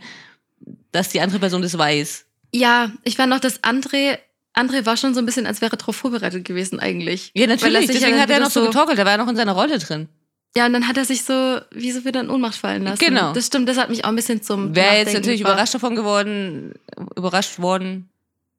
dass 0.92 1.10
die 1.10 1.22
andere 1.22 1.40
Person 1.40 1.62
das 1.62 1.78
weiß. 1.78 2.26
Ja, 2.54 2.92
ich 3.04 3.16
fand 3.18 3.34
auch, 3.34 3.40
dass 3.40 3.64
André, 3.64 4.20
André 4.54 4.86
war 4.86 4.98
schon 4.98 5.14
so 5.14 5.20
ein 5.20 5.26
bisschen, 5.26 5.46
als 5.46 5.62
wäre 5.62 5.74
er 5.74 5.78
darauf 5.78 5.96
vorbereitet 5.96 6.46
gewesen 6.46 6.80
eigentlich. 6.80 7.32
Ja, 7.34 7.44
er 7.44 7.48
natürlich. 7.48 7.82
ja 7.82 7.88
Deswegen 7.88 8.12
dann 8.12 8.22
hat 8.22 8.30
er 8.30 8.40
noch 8.40 8.52
so 8.52 8.66
getorkelt. 8.66 8.98
Der 8.98 9.06
war 9.06 9.14
ja 9.14 9.18
noch 9.18 9.30
in 9.30 9.36
seiner 9.36 9.54
Rolle 9.54 9.80
drin. 9.80 10.10
Ja, 10.56 10.66
und 10.66 10.74
dann 10.74 10.88
hat 10.88 10.98
er 10.98 11.06
sich 11.06 11.24
so, 11.24 11.62
wie 11.72 11.92
so 11.92 12.04
wieder 12.04 12.20
in 12.20 12.30
Ohnmacht 12.30 12.56
fallen 12.56 12.84
lassen. 12.84 13.04
Genau. 13.04 13.32
Das 13.32 13.48
stimmt, 13.48 13.70
das 13.70 13.78
hat 13.78 13.90
mich 13.90 14.04
auch 14.04 14.10
ein 14.10 14.18
bisschen 14.18 14.42
zum 14.42 14.76
Wäre 14.76 14.98
jetzt 14.98 15.14
natürlich 15.14 15.40
gebracht. 15.40 15.54
überrascht 15.54 15.76
davon 15.76 15.96
geworden, 15.96 16.74
überrascht 17.16 17.60
worden, 17.60 18.10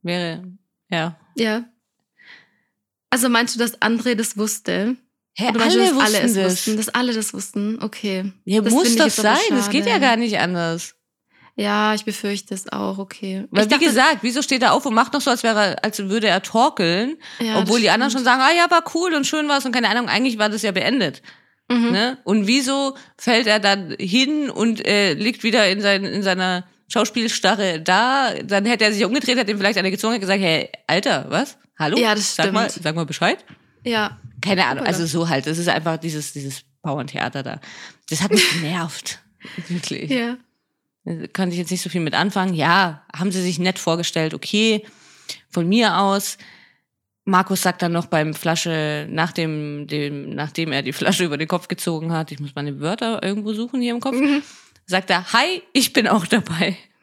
wäre, 0.01 0.43
ja. 0.88 1.17
Ja. 1.37 1.65
Also 3.11 3.29
meinst 3.29 3.55
du, 3.55 3.59
dass 3.59 3.81
André 3.83 4.15
das 4.15 4.38
wusste? 4.38 4.97
Hä, 5.35 5.49
Oder 5.49 5.59
meinst 5.61 5.77
du, 5.77 5.81
alle 5.81 5.90
alle 5.90 5.97
wussten 6.05 6.25
es 6.27 6.35
das. 6.35 6.53
wussten? 6.53 6.77
Dass 6.77 6.88
alle 6.90 7.12
das 7.14 7.33
wussten? 7.35 7.79
Okay. 7.83 8.33
Ja, 8.45 8.61
Das 8.61 8.73
muss 8.73 8.95
das 8.97 9.16
sein. 9.16 9.37
Das 9.51 9.71
geht 9.71 9.87
ja 9.87 9.99
gar 9.99 10.16
nicht 10.16 10.38
anders. 10.38 10.95
Ja, 11.57 11.95
ich 11.95 12.05
befürchte 12.05 12.55
es 12.55 12.71
auch, 12.73 12.97
okay. 12.99 13.47
Weil 13.51 13.64
ich 13.64 13.66
wie 13.66 13.75
dachte- 13.75 13.85
gesagt, 13.85 14.18
wieso 14.23 14.40
steht 14.42 14.62
er 14.62 14.73
auf 14.73 14.87
und 14.87 14.95
macht 14.95 15.12
noch 15.12 15.21
so, 15.21 15.31
als 15.31 15.42
wäre, 15.42 15.83
als 15.85 15.99
würde 15.99 16.27
er 16.29 16.42
torkeln, 16.42 17.16
Ja, 17.40 17.59
obwohl 17.59 17.81
die 17.81 17.90
anderen 17.90 18.11
schon 18.11 18.23
stimmt. 18.23 18.38
sagen, 18.38 18.42
ah 18.42 18.55
ja, 18.57 18.71
war 18.71 18.85
cool 18.95 19.12
und 19.14 19.27
schön 19.27 19.49
war 19.49 19.59
es 19.59 19.66
und 19.66 19.73
keine 19.73 19.88
Ahnung, 19.90 20.09
eigentlich 20.09 20.38
war 20.38 20.49
das 20.49 20.62
ja 20.62 20.73
beendet. 20.73 21.21
Mhm. 21.71 21.90
Ne? 21.92 22.18
Und 22.25 22.47
wieso 22.47 22.97
fällt 23.18 23.47
er 23.47 23.59
dann 23.61 23.95
hin 23.99 24.49
und 24.51 24.87
äh, 24.87 25.12
liegt 25.14 25.42
wieder 25.42 25.68
in, 25.68 25.81
sein, 25.83 26.05
in 26.05 26.23
seiner 26.23 26.64
Schauspielstarre 26.90 27.81
da? 27.83 28.33
Dann 28.45 28.64
hätte 28.64 28.85
er 28.85 28.92
sich 28.92 29.05
umgedreht, 29.05 29.38
hat 29.38 29.49
ihm 29.49 29.59
vielleicht 29.59 29.79
eine 29.79 29.90
gezogen 29.90 30.14
und 30.14 30.21
gesagt, 30.21 30.40
hey, 30.40 30.71
Alter, 30.87 31.27
was? 31.29 31.59
Hallo? 31.79 31.99
Ja, 31.99 32.14
das 32.14 32.35
Sag 32.35 32.53
mal, 32.53 32.68
stimmt. 32.71 32.85
sag 32.85 32.95
mal 32.97 33.05
Bescheid. 33.07 33.45
Ja. 33.85 34.18
Keine 34.42 34.66
Ahnung, 34.66 34.85
also 34.87 35.07
so 35.07 35.28
halt. 35.28 35.46
Das 35.46 35.57
ist 35.59 35.68
einfach 35.68 35.96
dieses, 35.96 36.33
dieses 36.35 36.62
Bauerntheater 36.83 37.42
da. 37.42 37.61
Das 38.11 38.20
hat 38.22 38.31
mich 38.33 38.50
genervt. 38.61 39.20
Wirklich. 39.68 40.11
Ja. 40.11 40.37
Da 41.05 41.26
Konnte 41.33 41.55
ich 41.55 41.59
jetzt 41.59 41.70
nicht 41.70 41.83
so 41.83 41.88
viel 41.90 42.00
mit 42.00 42.14
anfangen. 42.14 42.55
Ja, 42.55 43.05
haben 43.16 43.33
sie 43.33 43.42
sich 43.42 43.59
nett 43.59 43.78
vorgestellt, 43.78 44.35
okay. 44.35 44.85
Von 45.50 45.68
mir 45.68 45.96
aus. 45.98 46.37
Markus 47.24 47.62
sagt 47.62 47.83
dann 47.83 47.92
noch 47.92 48.07
beim 48.07 48.35
Flasche, 48.35 49.07
nach 49.09 49.31
dem, 49.33 49.87
dem, 49.87 50.35
nachdem 50.35 50.72
er 50.72 50.83
die 50.83 50.92
Flasche 50.92 51.24
über 51.24 51.38
den 51.38 51.46
Kopf 51.48 51.68
gezogen 51.68 52.12
hat, 52.12 52.33
ich 52.33 52.40
muss 52.40 52.55
meine 52.57 52.81
Wörter 52.81 53.22
irgendwo 53.22 53.52
suchen 53.52 53.81
hier 53.81 53.92
im 53.94 54.00
Kopf, 54.00 54.16
Mhm. 54.16 54.42
sagt 54.87 55.09
er, 55.11 55.33
hi, 55.33 55.62
ich 55.72 55.92
bin 55.92 56.09
auch 56.09 56.26
dabei. 56.26 56.76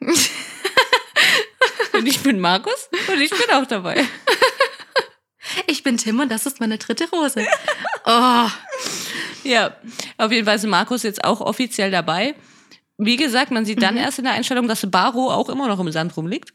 und 1.94 2.06
ich 2.06 2.20
bin 2.20 2.38
Markus 2.38 2.88
und 3.08 3.20
ich 3.20 3.30
bin 3.30 3.50
auch 3.54 3.66
dabei. 3.66 4.04
Ich 5.66 5.82
bin 5.82 5.96
Tim 5.96 6.20
und 6.20 6.30
das 6.30 6.46
ist 6.46 6.60
meine 6.60 6.78
dritte 6.78 7.08
Rose. 7.10 7.46
Oh. 8.06 8.48
Ja, 9.44 9.76
auf 10.18 10.30
jeden 10.32 10.46
Fall 10.46 10.56
ist 10.56 10.66
Markus 10.66 11.02
jetzt 11.02 11.24
auch 11.24 11.40
offiziell 11.40 11.90
dabei. 11.90 12.34
Wie 12.98 13.16
gesagt, 13.16 13.50
man 13.50 13.64
sieht 13.64 13.82
dann 13.82 13.94
Mhm. 13.94 14.00
erst 14.00 14.18
in 14.18 14.24
der 14.24 14.34
Einstellung, 14.34 14.68
dass 14.68 14.88
Baro 14.90 15.30
auch 15.32 15.48
immer 15.48 15.68
noch 15.68 15.80
im 15.80 15.90
Sand 15.90 16.16
rumliegt 16.16 16.52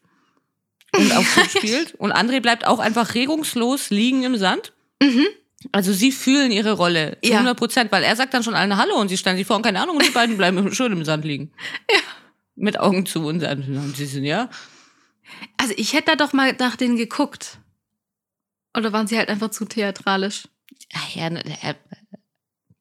und 0.95 1.11
auch 1.13 1.23
gut 1.35 1.49
spielt. 1.49 1.95
Und 1.95 2.13
André 2.13 2.39
bleibt 2.41 2.67
auch 2.67 2.79
einfach 2.79 3.15
regungslos 3.15 3.89
liegen 3.89 4.23
im 4.23 4.37
Sand. 4.37 4.73
Mhm. 5.01 5.25
Also 5.71 5.91
sie 5.93 6.11
fühlen 6.11 6.51
ihre 6.51 6.73
Rolle 6.73 7.17
zu 7.23 7.31
Ja. 7.31 7.37
100 7.39 7.57
Prozent, 7.57 7.91
weil 7.91 8.03
er 8.03 8.15
sagt 8.15 8.33
dann 8.35 8.43
schon 8.43 8.53
allen 8.53 8.77
Hallo 8.77 8.95
und 8.99 9.09
sie 9.09 9.17
stellen 9.17 9.37
sich 9.37 9.47
vor 9.47 9.55
und 9.55 9.63
keine 9.63 9.81
Ahnung 9.81 9.95
und 9.97 10.05
die 10.05 10.11
beiden 10.11 10.37
bleiben 10.37 10.71
schön 10.75 10.91
im 10.91 11.03
Sand 11.03 11.25
liegen. 11.25 11.51
Ja. 11.91 11.97
Mit 12.55 12.79
Augen 12.79 13.05
zu 13.07 13.25
und 13.25 13.41
sie 13.95 14.05
sind 14.05 14.23
ja. 14.25 14.49
Also 15.57 15.73
ich 15.75 15.93
hätte 15.93 16.11
da 16.11 16.15
doch 16.15 16.31
mal 16.33 16.53
nach 16.59 16.75
denen 16.75 16.95
geguckt. 16.97 17.57
Oder 18.75 18.91
waren 18.93 19.07
sie 19.07 19.17
halt 19.17 19.29
einfach 19.29 19.49
zu 19.51 19.65
theatralisch? 19.65 20.47
Ach 20.93 21.15
ja, 21.15 21.29
ne, 21.29 21.43
er, 21.61 21.75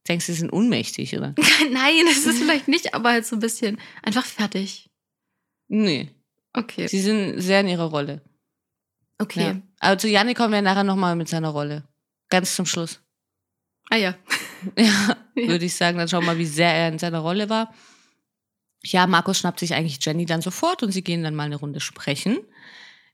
denkst 0.09 0.27
du, 0.27 0.33
sie 0.33 0.39
sind 0.41 0.51
unmächtig, 0.53 1.17
oder? 1.17 1.35
Nein, 1.71 2.05
das 2.07 2.27
ist 2.27 2.39
vielleicht 2.39 2.69
nicht, 2.69 2.95
aber 2.95 3.11
halt 3.11 3.27
so 3.27 3.37
ein 3.37 3.41
bisschen 3.41 3.79
einfach 4.03 4.25
fertig. 4.25 4.91
Nee, 5.69 6.11
Okay. 6.57 6.87
sie 6.87 7.01
sind 7.01 7.41
sehr 7.41 7.61
in 7.61 7.69
ihrer 7.69 7.87
Rolle. 7.91 8.23
Okay. 9.19 9.41
Ja. 9.43 9.61
Aber 9.81 9.99
zu 9.99 10.09
Janik 10.09 10.37
kommen 10.37 10.53
wir 10.53 10.63
nachher 10.63 10.85
nochmal 10.85 11.17
mit 11.17 11.29
seiner 11.29 11.49
Rolle. 11.49 11.85
Ganz 12.31 12.55
zum 12.55 12.67
Schluss. 12.67 13.01
Ah 13.91 13.97
ja. 13.97 14.15
Ja, 14.79 15.17
Ja. 15.37 15.49
würde 15.49 15.65
ich 15.67 15.75
sagen, 15.75 15.99
dann 15.99 16.09
schauen 16.09 16.23
wir 16.23 16.33
mal, 16.33 16.39
wie 16.39 16.47
sehr 16.47 16.73
er 16.73 16.89
in 16.89 16.99
seiner 16.99 17.19
Rolle 17.19 17.51
war. 17.51 17.75
Ja, 18.83 19.07
Markus 19.07 19.39
schnappt 19.39 19.61
sich 19.61 19.75
eigentlich 19.75 19.99
Jenny 20.05 20.27
dann 20.27 20.41
sofort 20.43 20.83
und 20.83 20.93
sie 20.93 21.03
gehen 21.03 21.23
dann 21.23 21.35
mal 21.35 21.45
eine 21.45 21.57
Runde 21.57 21.81
sprechen. 21.81 22.39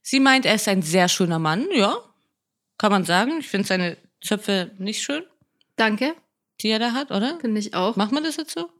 Sie 0.02 0.20
meint, 0.20 0.44
er 0.46 0.54
ist 0.54 0.68
ein 0.68 0.82
sehr 0.82 1.08
schöner 1.08 1.38
Mann, 1.38 1.66
ja, 1.74 1.96
kann 2.80 2.90
man 2.92 3.04
sagen. 3.04 3.32
Ich 3.40 3.48
finde 3.48 3.66
seine 3.68 3.96
Zöpfe 4.22 4.70
nicht 4.78 5.02
schön, 5.02 5.22
Danke. 5.76 6.14
die 6.60 6.68
er 6.68 6.78
da 6.78 6.92
hat, 6.92 7.10
oder? 7.10 7.38
Finde 7.40 7.60
ich 7.60 7.74
auch. 7.74 7.96
Macht 7.96 8.12
man 8.12 8.24
das 8.24 8.36
jetzt 8.36 8.52
so? 8.58 8.70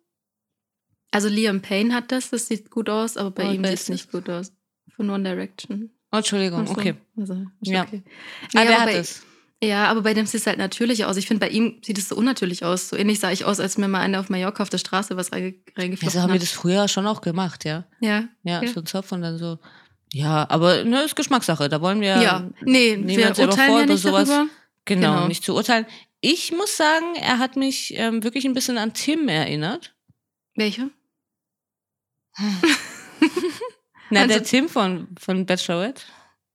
Also 1.11 1.29
Liam 1.29 1.61
Payne 1.61 1.93
hat 1.95 2.13
das, 2.13 2.31
das 2.31 2.47
sieht 2.47 2.71
gut 2.71 2.89
aus, 2.89 3.17
aber 3.17 3.31
bei 3.31 3.49
Oh, 3.49 3.53
ihm 3.53 3.63
wer 3.63 3.71
sieht 3.71 3.75
ist 3.75 3.83
es 3.83 3.89
nicht 3.89 4.13
gut 4.13 4.29
aus. 4.31 4.53
Von 4.97 5.11
One 5.11 5.25
Direction. 5.25 5.91
Oh, 6.13 6.17
Entschuldigung, 6.19 6.61
Ach 6.63 6.67
so, 6.69 6.73
okay. 6.73 6.95
Also, 7.17 7.35
ist 7.61 7.71
Ja. 7.73 7.83
okay. 7.83 8.03
Ah, 8.07 8.61
Nee, 8.61 8.65
der 8.67 8.71
aber 8.71 8.81
hat 8.81 8.87
bei, 8.87 8.97
es. 8.97 9.23
Ja, 9.63 9.85
aber 9.87 10.03
bei 10.03 10.15
dem 10.15 10.25
sieht 10.27 10.41
es 10.41 10.47
halt 10.47 10.59
natürlich 10.59 11.05
aus. 11.05 11.17
Ich 11.19 11.27
finde, 11.27 11.45
bei 11.47 11.53
ihm 11.53 11.81
sieht 11.85 11.99
es 11.99 12.09
so 12.09 12.17
unnatürlich 12.17 12.65
aus. 12.65 12.89
So 12.89 12.97
ähnlich 12.97 13.21
sah 13.21 13.31
ich 13.31 13.45
aus, 13.45 13.61
als 13.61 13.77
mir 13.77 13.89
mal 13.89 14.01
einer 14.01 14.21
auf 14.21 14.31
Mallorca 14.31 14.63
auf 14.63 14.71
der 14.71 14.79
Straße 14.79 15.17
was 15.17 15.33
reinge 15.33 15.49
Ja, 15.51 15.55
reingeflochten 15.77 16.19
so 16.19 16.23
haben 16.23 16.31
wir 16.31 16.35
hat. 16.37 16.43
das 16.43 16.51
früher 16.53 16.89
schon 16.89 17.07
auch 17.07 17.21
gemacht, 17.21 17.65
ja. 17.67 17.85
Ja, 18.01 18.25
Ja, 18.43 18.63
Ja. 18.63 18.73
so 18.73 18.81
ein 18.81 18.87
Zopf 18.87 19.13
und 19.13 19.21
dann 19.23 19.37
so. 19.39 19.59
Ja, 20.13 20.47
aber 20.51 20.85
ne, 20.85 21.03
ist 21.03 21.15
Geschmackssache. 21.17 21.69
Da 21.69 21.81
wollen 21.81 22.01
wir 22.01 22.21
ja. 22.21 22.51
Nee, 22.63 22.99
wir 23.05 23.29
urteilen 23.29 23.71
vor 23.71 23.81
ja 23.81 23.87
nicht 23.87 24.03
sowas. 24.03 24.29
darüber. 24.29 24.51
genau, 24.85 25.15
Genau. 25.15 25.29
nicht 25.29 25.45
zu 25.45 25.55
urteilen. 25.55 25.87
Ich 26.21 26.53
muss 26.53 26.77
sagen, 26.77 27.15
er 27.17 27.39
hat 27.39 27.57
mich 27.57 27.95
ähm, 27.97 28.23
wirklich 28.25 28.45
ein 28.45 28.53
bisschen 28.55 28.77
an 28.79 28.93
Tim 28.93 29.29
erinnert. 29.29 29.95
Welche? 30.57 30.91
Na, 34.11 34.27
der 34.27 34.39
Also- 34.39 34.51
Tim 34.51 34.69
von, 34.69 35.09
von 35.19 35.47
Bachelorette. 35.47 36.03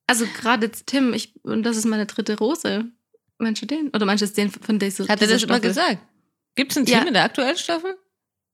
Also 0.07 0.25
gerade 0.39 0.69
Tim, 0.69 1.13
ich, 1.13 1.33
und 1.43 1.63
das 1.63 1.77
ist 1.77 1.85
meine 1.85 2.05
dritte 2.05 2.37
Rose. 2.37 2.85
Meinst 3.39 3.61
du 3.61 3.65
den? 3.65 3.89
Oder 3.89 4.05
meinst 4.05 4.21
du 4.21 4.27
den 4.27 4.51
von 4.51 4.77
dieser 4.77 5.07
Hat 5.07 5.21
er 5.21 5.27
das 5.27 5.41
schon 5.41 5.49
mal 5.49 5.59
gesagt? 5.59 5.97
Gibt 6.55 6.71
es 6.71 6.77
einen 6.77 6.85
Tim 6.85 6.99
Ja. 6.99 7.03
in 7.07 7.13
der 7.13 7.23
aktuellen 7.23 7.57
Staffel? 7.57 7.97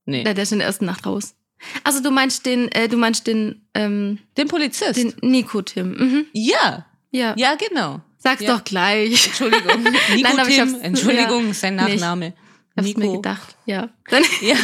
Nee. 0.06 0.24
Ja, 0.24 0.34
der 0.34 0.44
ist 0.44 0.52
in 0.54 0.60
der 0.60 0.68
ersten 0.68 0.86
Nacht 0.86 1.06
raus. 1.06 1.36
Also 1.84 2.02
du 2.02 2.12
meinst 2.12 2.46
den, 2.46 2.72
äh, 2.72 2.88
du 2.88 2.98
meinst 2.98 3.28
den, 3.28 3.66
ähm, 3.74 4.20
Den 4.38 4.48
Polizist. 4.48 4.98
den 4.98 5.14
Nico 5.22 5.62
Tim. 5.62 5.92
Mhm. 5.92 6.26
ja, 6.34 6.86
Ja. 7.12 7.34
ja, 7.38 7.56
genau. 7.56 8.02
Sag's 8.18 8.42
Ja. 8.44 8.56
doch 8.56 8.64
gleich. 8.64 9.28
Entschuldigung. 9.28 9.84
Nico 10.16 10.36
Nein, 10.36 10.48
Tim, 10.48 10.76
Entschuldigung, 10.82 11.50
ist 11.52 11.62
sein 11.62 11.76
Nachname. 11.76 12.34
Hab's 12.78 12.88
Nico. 12.88 13.00
mir 13.00 13.12
gedacht. 13.14 13.56
Ja. 13.66 13.90
Dann, 14.10 14.24
Ja, 14.42 14.56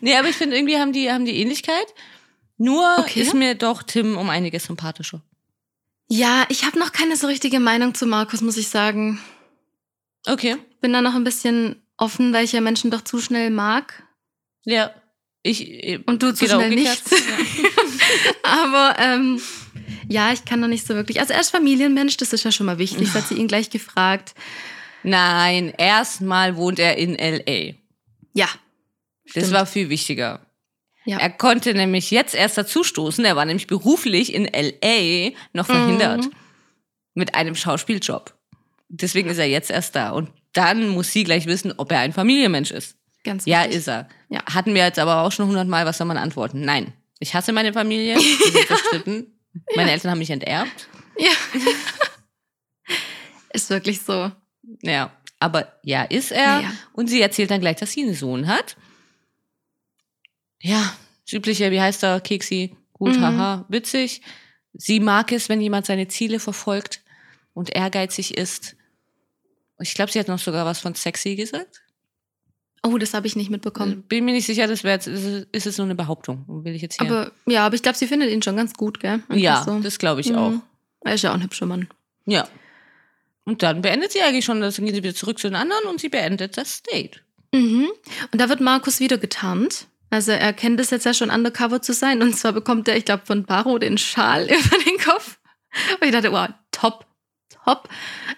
nee, 0.00 0.14
aber 0.16 0.28
ich 0.28 0.36
finde, 0.36 0.56
irgendwie 0.56 0.76
haben 0.78 0.92
die, 0.92 1.10
haben 1.10 1.24
die 1.24 1.36
Ähnlichkeit. 1.40 1.86
Nur 2.58 2.86
Okay. 2.98 3.20
ist 3.22 3.34
mir 3.34 3.54
doch 3.54 3.82
Tim 3.82 4.16
um 4.16 4.30
einiges 4.30 4.64
sympathischer. 4.64 5.22
ja, 6.08 6.44
ich 6.50 6.64
habe 6.64 6.78
noch 6.78 6.92
keine 6.92 7.16
so 7.16 7.26
richtige 7.26 7.58
Meinung 7.60 7.94
zu 7.94 8.06
Markus, 8.06 8.42
muss 8.42 8.56
ich 8.58 8.68
sagen. 8.68 9.18
Okay. 10.26 10.56
Bin 10.80 10.92
da 10.92 11.00
noch 11.00 11.14
ein 11.14 11.24
bisschen 11.24 11.82
offen, 11.96 12.32
weil 12.32 12.44
ich 12.44 12.52
ja 12.52 12.60
Menschen 12.60 12.90
doch 12.90 13.00
zu 13.02 13.20
schnell 13.20 13.50
mag. 13.50 14.04
Ja. 14.64 14.92
Ich, 15.42 15.68
äh, 15.68 15.98
Und 16.06 16.22
du 16.22 16.32
zu 16.34 16.44
Genau, 16.44 16.58
schnell 16.60 16.70
nicht. 16.70 17.02
Aber 18.42 18.96
ähm, 18.98 19.40
ja, 20.08 20.32
ich 20.32 20.44
kann 20.44 20.60
noch 20.60 20.68
nicht 20.68 20.86
so 20.86 20.94
wirklich. 20.94 21.20
Also 21.20 21.32
er 21.32 21.40
ist 21.40 21.50
Familienmensch, 21.50 22.16
das 22.16 22.32
ist 22.32 22.44
ja 22.44 22.52
schon 22.52 22.66
mal 22.66 22.78
wichtig. 22.78 23.08
Das 23.12 23.14
hat 23.22 23.28
sie 23.28 23.34
ihn 23.34 23.48
gleich 23.48 23.70
gefragt. 23.70 24.34
Nein, 25.02 25.72
erstmal 25.76 26.56
wohnt 26.56 26.78
er 26.78 26.96
in 26.96 27.16
L.A. 27.16 27.74
Ja. 28.34 28.48
Das 29.24 29.44
Stimmt. 29.44 29.52
war 29.52 29.66
viel 29.66 29.88
wichtiger. 29.88 30.46
Ja. 31.04 31.18
Er 31.18 31.30
konnte 31.30 31.74
nämlich 31.74 32.12
jetzt 32.12 32.34
erst 32.34 32.56
dazustoßen. 32.56 33.24
Er 33.24 33.34
war 33.34 33.44
nämlich 33.44 33.66
beruflich 33.66 34.32
in 34.32 34.46
L.A. 34.46 35.32
noch 35.52 35.66
verhindert. 35.66 36.26
Mhm. 36.26 36.32
Mit 37.14 37.34
einem 37.34 37.56
Schauspieljob. 37.56 38.32
Deswegen 38.88 39.28
ist 39.28 39.38
er 39.38 39.48
jetzt 39.48 39.70
erst 39.70 39.96
da. 39.96 40.10
Und 40.10 40.30
dann 40.52 40.88
muss 40.88 41.10
sie 41.10 41.24
gleich 41.24 41.46
wissen, 41.46 41.72
ob 41.76 41.90
er 41.90 41.98
ein 41.98 42.12
Familienmensch 42.12 42.70
ist. 42.70 42.96
Ganz 43.24 43.46
Ja, 43.46 43.62
ist 43.62 43.88
er. 43.88 44.08
Ja. 44.28 44.44
Hatten 44.46 44.74
wir 44.74 44.84
jetzt 44.84 44.98
aber 44.98 45.22
auch 45.22 45.32
schon 45.32 45.46
hundertmal, 45.46 45.86
was 45.86 45.98
soll 45.98 46.06
man 46.06 46.16
antworten? 46.16 46.60
Nein. 46.62 46.92
Ich 47.20 47.34
hasse 47.34 47.52
meine 47.52 47.72
Familie. 47.72 48.16
Wir 48.18 48.52
sind 48.52 48.66
verstritten. 48.66 49.38
Meine 49.76 49.92
Eltern 49.92 50.10
haben 50.10 50.18
mich 50.18 50.30
enterbt. 50.30 50.88
Ja. 51.18 51.30
ist 53.52 53.70
wirklich 53.70 54.00
so. 54.02 54.32
Ja. 54.82 55.12
Aber 55.38 55.72
ja, 55.82 56.02
ist 56.04 56.32
er. 56.32 56.60
Ja. 56.62 56.72
Und 56.92 57.08
sie 57.08 57.20
erzählt 57.20 57.50
dann 57.50 57.60
gleich, 57.60 57.76
dass 57.76 57.92
sie 57.92 58.02
einen 58.02 58.14
Sohn 58.14 58.46
hat. 58.48 58.76
Ja, 60.60 60.96
übliche, 61.30 61.70
wie 61.70 61.80
heißt 61.80 62.02
er? 62.04 62.20
Keksi. 62.20 62.76
Gut, 62.92 63.16
Mhm. 63.16 63.22
haha, 63.22 63.66
witzig. 63.68 64.22
Sie 64.74 65.00
mag 65.00 65.32
es, 65.32 65.48
wenn 65.48 65.60
jemand 65.60 65.86
seine 65.86 66.08
Ziele 66.08 66.38
verfolgt 66.38 67.02
und 67.54 67.74
ehrgeizig 67.74 68.36
ist. 68.38 68.76
Ich 69.80 69.94
glaube, 69.94 70.12
sie 70.12 70.20
hat 70.20 70.28
noch 70.28 70.38
sogar 70.38 70.64
was 70.64 70.78
von 70.78 70.94
sexy 70.94 71.34
gesagt. 71.34 71.82
Oh, 72.84 72.98
das 72.98 73.14
habe 73.14 73.26
ich 73.28 73.36
nicht 73.36 73.48
mitbekommen. 73.50 74.02
Bin 74.08 74.24
mir 74.24 74.32
nicht 74.32 74.46
sicher, 74.46 74.66
das 74.66 74.82
wäre 74.82 74.94
jetzt, 74.94 75.06
ist 75.06 75.22
es- 75.24 75.46
ist 75.52 75.66
es 75.66 75.78
nur 75.78 75.84
eine 75.86 75.94
Behauptung. 75.94 76.44
Will 76.48 76.74
ich 76.74 76.82
jetzt 76.82 77.00
hier. 77.00 77.08
Aber 77.10 77.30
ja, 77.46 77.64
aber 77.64 77.74
ich 77.76 77.82
glaube, 77.82 77.96
sie 77.96 78.08
findet 78.08 78.30
ihn 78.30 78.42
schon 78.42 78.56
ganz 78.56 78.74
gut, 78.74 78.98
gell? 79.00 79.14
Einfach 79.28 79.36
ja, 79.36 79.62
so. 79.64 79.78
das 79.80 79.98
glaube 79.98 80.20
ich 80.20 80.30
Mhm. 80.30 80.36
auch. 80.38 80.52
Er 81.04 81.14
ist 81.14 81.22
ja 81.22 81.30
auch 81.30 81.34
ein 81.34 81.42
hübscher 81.44 81.66
Mann. 81.66 81.88
Ja. 82.26 82.48
Und 83.44 83.62
dann 83.62 83.82
beendet 83.82 84.12
sie 84.12 84.20
eigentlich 84.22 84.44
schon, 84.44 84.60
dann 84.60 84.70
geht 84.72 84.94
sie 84.94 85.02
wieder 85.02 85.14
zurück 85.14 85.38
zu 85.38 85.48
den 85.48 85.56
anderen 85.56 85.84
und 85.86 86.00
sie 86.00 86.08
beendet 86.08 86.56
das 86.56 86.82
Date. 86.82 87.22
Mhm. 87.52 87.88
Und 88.32 88.40
da 88.40 88.48
wird 88.48 88.60
Markus 88.60 88.98
wieder 89.00 89.18
getarnt. 89.18 89.86
Also 90.10 90.32
er 90.32 90.52
kennt 90.52 90.78
es 90.80 90.90
jetzt 90.90 91.06
ja 91.06 91.14
schon 91.14 91.30
undercover 91.30 91.82
zu 91.82 91.92
sein. 91.92 92.20
Und 92.22 92.36
zwar 92.36 92.52
bekommt 92.52 92.86
er, 92.88 92.96
ich 92.96 93.04
glaube, 93.04 93.24
von 93.26 93.44
Baro 93.44 93.78
den 93.78 93.96
Schal 93.98 94.44
über 94.46 94.78
den 94.84 94.98
Kopf. 94.98 95.38
Und 96.00 96.06
ich 96.06 96.12
dachte, 96.12 96.30
wow, 96.32 96.48
top, 96.70 97.06
top. 97.64 97.88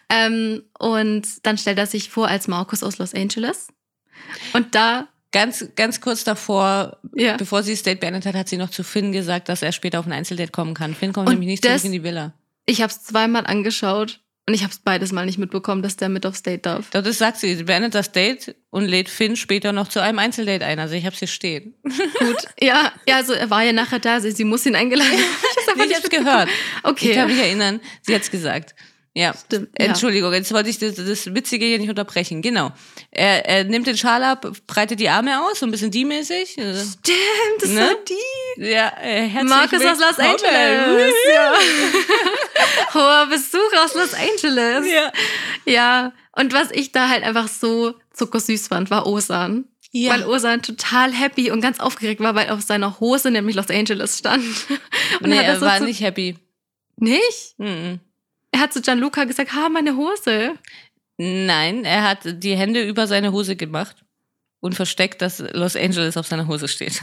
Ähm, 0.08 0.62
und 0.78 1.26
dann 1.46 1.58
stellt 1.58 1.78
er 1.78 1.86
sich 1.86 2.10
vor 2.10 2.28
als 2.28 2.46
Markus 2.48 2.82
aus 2.82 2.98
Los 2.98 3.14
Angeles. 3.14 3.68
Und 4.52 4.74
da, 4.74 5.08
Ganz, 5.32 5.66
ganz 5.74 6.00
kurz 6.00 6.22
davor, 6.22 6.98
ja. 7.12 7.36
bevor 7.36 7.64
sie 7.64 7.72
das 7.72 7.82
Date 7.82 7.98
beendet 7.98 8.24
hat, 8.24 8.36
hat 8.36 8.48
sie 8.48 8.56
noch 8.56 8.70
zu 8.70 8.84
Finn 8.84 9.10
gesagt, 9.10 9.48
dass 9.48 9.62
er 9.62 9.72
später 9.72 9.98
auf 9.98 10.06
ein 10.06 10.12
Einzeldate 10.12 10.52
kommen 10.52 10.74
kann. 10.74 10.94
Finn 10.94 11.12
kommt 11.12 11.26
Und 11.26 11.32
nämlich 11.34 11.48
nicht 11.48 11.64
das- 11.64 11.82
zurück 11.82 11.86
in 11.86 11.90
die 11.92 12.04
Villa. 12.04 12.34
Ich 12.66 12.80
habe 12.82 12.92
es 12.92 13.02
zweimal 13.02 13.44
angeschaut 13.44 14.20
und 14.46 14.54
ich 14.54 14.62
habe 14.62 14.70
es 14.70 14.78
beides 14.78 15.10
mal 15.10 15.26
nicht 15.26 15.38
mitbekommen, 15.38 15.82
dass 15.82 15.96
der 15.96 16.08
mit 16.08 16.24
aufs 16.24 16.44
Date 16.44 16.64
darf. 16.66 16.88
Doch, 16.90 17.02
das 17.02 17.18
sagt 17.18 17.38
sie. 17.38 17.56
Sie 17.56 17.64
beendet 17.64 17.96
das 17.96 18.12
Date 18.12 18.54
und 18.70 18.84
lädt 18.84 19.08
Finn 19.08 19.34
später 19.34 19.72
noch 19.72 19.88
zu 19.88 20.00
einem 20.00 20.20
Einzeldate 20.20 20.64
ein. 20.66 20.78
Also 20.78 20.94
ich 20.94 21.04
habe 21.04 21.16
hier 21.16 21.26
stehen. 21.26 21.74
Gut. 21.82 22.36
Ja, 22.60 22.92
ja, 23.08 23.16
also 23.16 23.32
er 23.32 23.50
war 23.50 23.64
ja 23.64 23.72
nachher 23.72 23.98
da, 23.98 24.14
also 24.14 24.30
sie 24.30 24.44
muss 24.44 24.64
ihn 24.66 24.76
eingeladen 24.76 25.10
haben. 25.10 25.20
Ich 25.66 25.68
habe 25.80 25.88
nicht 25.88 26.10
gehört. 26.10 26.48
Okay. 26.84 27.10
Ich 27.10 27.16
kann 27.16 27.26
mich 27.28 27.38
erinnern. 27.40 27.80
Sie 28.02 28.14
hat's 28.14 28.30
gesagt. 28.30 28.76
Ja. 29.16 29.32
Stimmt, 29.32 29.68
ja. 29.78 29.86
Entschuldigung, 29.86 30.32
jetzt 30.32 30.52
wollte 30.52 30.68
ich 30.70 30.78
das, 30.78 30.96
das 30.96 31.32
Witzige 31.34 31.64
hier 31.64 31.78
nicht 31.78 31.88
unterbrechen. 31.88 32.42
Genau. 32.42 32.72
Er, 33.12 33.46
er 33.46 33.64
nimmt 33.64 33.86
den 33.86 33.96
Schal 33.96 34.24
ab, 34.24 34.50
breitet 34.66 34.98
die 34.98 35.08
Arme 35.08 35.40
aus, 35.44 35.60
so 35.60 35.66
ein 35.66 35.70
bisschen 35.70 35.92
die-mäßig. 35.92 36.50
Stimmt, 36.50 36.98
das 37.60 37.70
Ne? 37.70 37.80
war 37.80 37.94
die. 38.08 38.62
Ja, 38.64 38.92
äh, 39.00 39.28
herzlich 39.28 39.50
Markus 39.50 39.80
aus 39.84 39.98
Los. 40.00 40.18
Angeles. 40.18 41.14
Ja. 41.32 41.52
Hoher 42.94 43.26
Besuch 43.26 43.72
aus 43.84 43.94
Los 43.94 44.14
Angeles. 44.14 44.84
Ja. 44.90 45.12
Ja. 45.64 46.12
Und 46.32 46.52
was 46.52 46.70
ich 46.72 46.90
da 46.90 47.08
halt 47.08 47.22
einfach 47.22 47.46
so 47.48 47.94
zuckersüß 48.12 48.68
fand, 48.68 48.90
war 48.90 49.06
Osan. 49.06 49.66
Ja. 49.92 50.12
Weil 50.12 50.24
Osan 50.26 50.60
total 50.62 51.12
happy 51.12 51.52
und 51.52 51.60
ganz 51.60 51.78
aufgeregt 51.78 52.20
war, 52.20 52.34
weil 52.34 52.50
auf 52.50 52.62
seiner 52.62 52.98
Hose 52.98 53.30
nämlich 53.30 53.54
Los 53.54 53.70
Angeles 53.70 54.18
stand. 54.18 54.42
Und 55.20 55.30
nee, 55.30 55.36
er 55.36 55.60
war 55.60 55.78
nicht 55.78 56.00
happy. 56.00 56.36
Nicht? 56.96 57.54
Mhm. 57.58 58.00
Er 58.54 58.60
hat 58.60 58.72
zu 58.72 58.80
Gianluca 58.80 59.24
gesagt, 59.24 59.52
ha, 59.52 59.68
meine 59.68 59.96
Hose. 59.96 60.54
Nein, 61.16 61.84
er 61.84 62.04
hat 62.04 62.20
die 62.24 62.56
Hände 62.56 62.86
über 62.86 63.08
seine 63.08 63.32
Hose 63.32 63.56
gemacht 63.56 63.96
und 64.60 64.76
versteckt, 64.76 65.20
dass 65.22 65.40
Los 65.40 65.74
Angeles 65.74 66.16
auf 66.16 66.28
seiner 66.28 66.46
Hose 66.46 66.68
steht. 66.68 67.02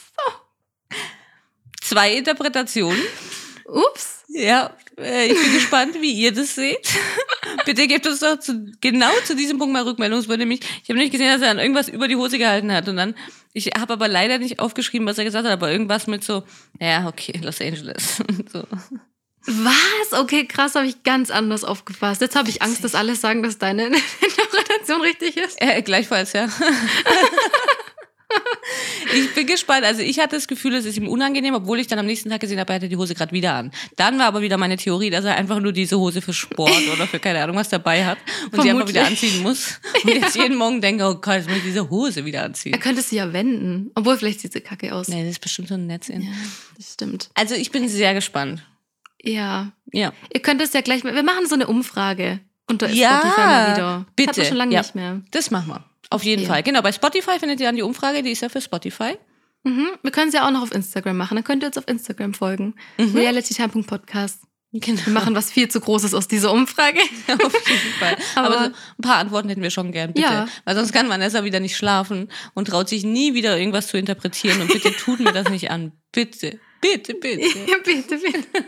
Zwei 1.82 2.14
Interpretationen. 2.14 3.02
Ups. 3.64 4.22
Ja, 4.28 4.76
äh, 4.96 5.26
ich 5.26 5.42
bin 5.42 5.54
gespannt, 5.54 6.00
wie 6.00 6.12
ihr 6.12 6.32
das 6.32 6.54
seht. 6.54 6.88
Bitte 7.66 7.88
gebt 7.88 8.06
uns 8.06 8.20
doch 8.20 8.38
zu, 8.38 8.70
genau 8.80 9.10
zu 9.24 9.34
diesem 9.34 9.58
Punkt 9.58 9.72
mal 9.72 9.82
Rückmeldung. 9.82 10.20
Es 10.20 10.28
würde 10.28 10.46
mich, 10.46 10.60
ich 10.84 10.88
habe 10.88 11.00
nicht 11.00 11.10
gesehen, 11.10 11.32
dass 11.32 11.42
er 11.42 11.50
an 11.50 11.58
irgendwas 11.58 11.88
über 11.88 12.06
die 12.06 12.14
Hose 12.14 12.38
gehalten 12.38 12.70
hat. 12.70 12.88
Und 12.88 12.96
dann, 12.96 13.16
ich 13.54 13.72
habe 13.76 13.94
aber 13.94 14.06
leider 14.06 14.38
nicht 14.38 14.60
aufgeschrieben, 14.60 15.04
was 15.08 15.18
er 15.18 15.24
gesagt 15.24 15.46
hat, 15.46 15.52
aber 15.52 15.72
irgendwas 15.72 16.06
mit 16.06 16.22
so, 16.22 16.44
ja, 16.80 17.08
okay, 17.08 17.40
Los 17.42 17.60
Angeles. 17.60 18.20
Und 18.20 18.48
so. 18.52 18.64
Was? 19.46 20.12
Okay, 20.20 20.46
krass, 20.46 20.74
habe 20.74 20.86
ich 20.86 21.02
ganz 21.02 21.30
anders 21.30 21.64
aufgefasst. 21.64 22.20
Jetzt 22.20 22.36
habe 22.36 22.48
ich 22.48 22.62
Angst, 22.62 22.84
dass 22.84 22.94
alle 22.94 23.16
sagen, 23.16 23.42
dass 23.42 23.58
deine 23.58 23.86
Interpretation 24.20 25.00
richtig 25.00 25.36
ist. 25.36 25.60
Äh, 25.60 25.82
gleichfalls, 25.82 26.32
ja. 26.32 26.48
ich 29.14 29.34
bin 29.34 29.46
gespannt. 29.46 29.84
Also 29.84 30.00
ich 30.02 30.18
hatte 30.20 30.36
das 30.36 30.46
Gefühl, 30.46 30.74
es 30.74 30.84
ist 30.84 30.96
ihm 30.96 31.08
unangenehm, 31.08 31.54
obwohl 31.54 31.80
ich 31.80 31.86
dann 31.86 31.98
am 31.98 32.06
nächsten 32.06 32.30
Tag 32.30 32.40
gesehen 32.40 32.58
habe, 32.60 32.72
er 32.72 32.76
hatte 32.76 32.88
die 32.88 32.96
Hose 32.96 33.14
gerade 33.14 33.32
wieder 33.32 33.54
an. 33.54 33.72
Dann 33.96 34.18
war 34.18 34.26
aber 34.26 34.42
wieder 34.42 34.56
meine 34.56 34.76
Theorie, 34.76 35.10
dass 35.10 35.24
er 35.24 35.36
einfach 35.36 35.60
nur 35.60 35.72
diese 35.72 35.98
Hose 35.98 36.22
für 36.22 36.32
Sport 36.32 36.88
oder 36.92 37.06
für 37.06 37.18
keine 37.18 37.42
Ahnung 37.42 37.56
was 37.56 37.68
dabei 37.68 38.04
hat 38.04 38.18
und 38.52 38.62
die 38.62 38.70
einfach 38.70 38.88
wieder 38.88 39.04
Vermutlich. 39.04 39.30
anziehen 39.32 39.42
muss. 39.42 39.80
Und 40.04 40.14
jetzt 40.14 40.36
jeden 40.36 40.56
Morgen 40.56 40.80
denke, 40.80 41.04
oh 41.04 41.14
Gott, 41.16 41.34
jetzt 41.34 41.48
muss 41.48 41.58
ich 41.58 41.64
diese 41.64 41.90
Hose 41.90 42.24
wieder 42.24 42.44
anziehen. 42.44 42.72
Er 42.72 42.78
könnte 42.80 43.02
sie 43.02 43.16
ja 43.16 43.32
wenden. 43.32 43.90
Obwohl, 43.94 44.16
vielleicht 44.16 44.40
sieht 44.40 44.52
sie 44.52 44.60
kacke 44.60 44.94
aus. 44.94 45.08
Nee, 45.08 45.22
das 45.22 45.32
ist 45.32 45.40
bestimmt 45.40 45.68
so 45.68 45.74
ein 45.74 45.86
Netz. 45.86 46.08
in. 46.08 46.22
Ja, 46.22 46.30
das 46.76 46.92
stimmt. 46.94 47.30
Also 47.34 47.54
ich 47.54 47.70
bin 47.70 47.88
sehr 47.88 48.14
gespannt. 48.14 48.62
Ja. 49.22 49.72
Ja. 49.92 50.12
Ihr 50.32 50.40
könnt 50.40 50.60
es 50.60 50.72
ja 50.72 50.80
gleich, 50.80 51.04
wir 51.04 51.22
machen 51.22 51.46
so 51.46 51.54
eine 51.54 51.66
Umfrage 51.66 52.40
unter 52.68 52.88
Ja, 52.90 53.18
Spotify 53.20 53.40
mal 53.40 53.72
wieder. 53.72 53.76
Das 53.76 53.96
hat 53.98 54.16
bitte. 54.16 54.40
man 54.40 54.46
schon 54.48 54.56
lange 54.56 54.74
Ja. 54.74 54.80
nicht 54.80 54.94
mehr. 54.94 55.20
Das 55.30 55.50
machen 55.50 55.68
wir. 55.68 55.84
Auf 56.10 56.24
jeden 56.24 56.42
Okay. 56.42 56.50
Fall. 56.50 56.62
Genau, 56.62 56.82
bei 56.82 56.92
Spotify 56.92 57.38
findet 57.38 57.60
ihr 57.60 57.66
dann 57.66 57.76
die 57.76 57.82
Umfrage, 57.82 58.22
die 58.22 58.30
ist 58.30 58.42
ja 58.42 58.48
für 58.48 58.60
Spotify. 58.60 59.16
Mhm. 59.64 59.86
Wir 60.02 60.10
können 60.10 60.28
es 60.28 60.34
ja 60.34 60.46
auch 60.46 60.50
noch 60.50 60.62
auf 60.62 60.72
Instagram 60.74 61.16
machen. 61.16 61.36
Dann 61.36 61.44
könnt 61.44 61.62
ihr 61.62 61.68
uns 61.68 61.78
auf 61.78 61.86
Instagram 61.88 62.34
folgen. 62.34 62.74
Mhm. 62.98 63.14
Realitytime.podcast. 63.16 64.42
Genau. 64.74 65.00
Wir 65.04 65.12
machen 65.12 65.34
was 65.34 65.50
viel 65.52 65.68
zu 65.68 65.80
Großes 65.80 66.14
aus 66.14 66.28
dieser 66.28 66.50
Umfrage. 66.50 66.98
Auf 67.28 67.68
jeden 67.68 67.92
Fall. 67.98 68.16
Aber, 68.36 68.46
Aber- 68.46 68.64
so 68.64 68.70
ein 68.70 69.02
paar 69.02 69.16
Antworten 69.18 69.50
hätten 69.50 69.60
wir 69.60 69.70
schon 69.70 69.92
gern, 69.92 70.14
bitte. 70.14 70.26
Ja. 70.26 70.46
Weil 70.64 70.74
sonst 70.76 70.92
kann 70.94 71.10
Vanessa 71.10 71.44
wieder 71.44 71.60
nicht 71.60 71.76
schlafen 71.76 72.30
und 72.54 72.68
traut 72.68 72.88
sich 72.88 73.04
nie 73.04 73.34
wieder 73.34 73.58
irgendwas 73.58 73.88
zu 73.88 73.98
interpretieren. 73.98 74.62
Und 74.62 74.68
bitte 74.72 74.90
tut 74.96 75.20
mir 75.20 75.32
das 75.32 75.50
nicht 75.50 75.70
an. 75.70 75.92
Bitte. 76.10 76.58
Bitte, 76.82 77.14
bitte. 77.14 77.46
bitte, 77.84 78.18
bitte. 78.18 78.46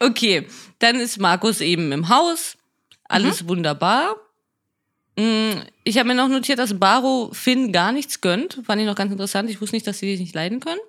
Okay, 0.00 0.46
dann 0.78 0.96
ist 0.96 1.18
Markus 1.18 1.60
eben 1.60 1.90
im 1.90 2.08
Haus. 2.08 2.56
Alles 3.08 3.48
wunderbar. 3.48 4.14
Mm, 5.16 5.62
Ich 5.82 5.98
habe 5.98 6.08
mir 6.08 6.14
noch 6.14 6.28
notiert, 6.28 6.58
dass 6.60 6.78
Baro 6.78 7.30
Finn 7.32 7.72
gar 7.72 7.90
nichts 7.90 8.20
gönnt. 8.20 8.60
Fand 8.64 8.80
ich 8.80 8.86
noch 8.86 8.94
ganz 8.94 9.10
interessant. 9.10 9.50
Ich 9.50 9.60
wusste 9.60 9.74
nicht, 9.74 9.86
dass 9.88 9.98
sie 9.98 10.06
dich 10.06 10.20
nicht 10.20 10.34
leiden 10.36 10.60
können. 10.60 10.80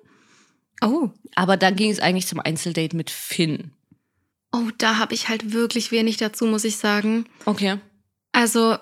Oh. 0.80 1.10
Aber 1.34 1.56
dann 1.56 1.74
ging 1.74 1.90
es 1.90 1.98
eigentlich 1.98 2.28
zum 2.28 2.38
Einzeldate 2.38 2.94
mit 2.96 3.10
Finn. 3.10 3.72
Oh, 4.52 4.68
da 4.78 4.98
habe 4.98 5.14
ich 5.14 5.28
halt 5.28 5.52
wirklich 5.52 5.90
wenig 5.90 6.16
dazu, 6.16 6.46
muss 6.46 6.64
ich 6.64 6.76
sagen. 6.76 7.26
Okay. 7.46 7.78
Also, 8.32 8.76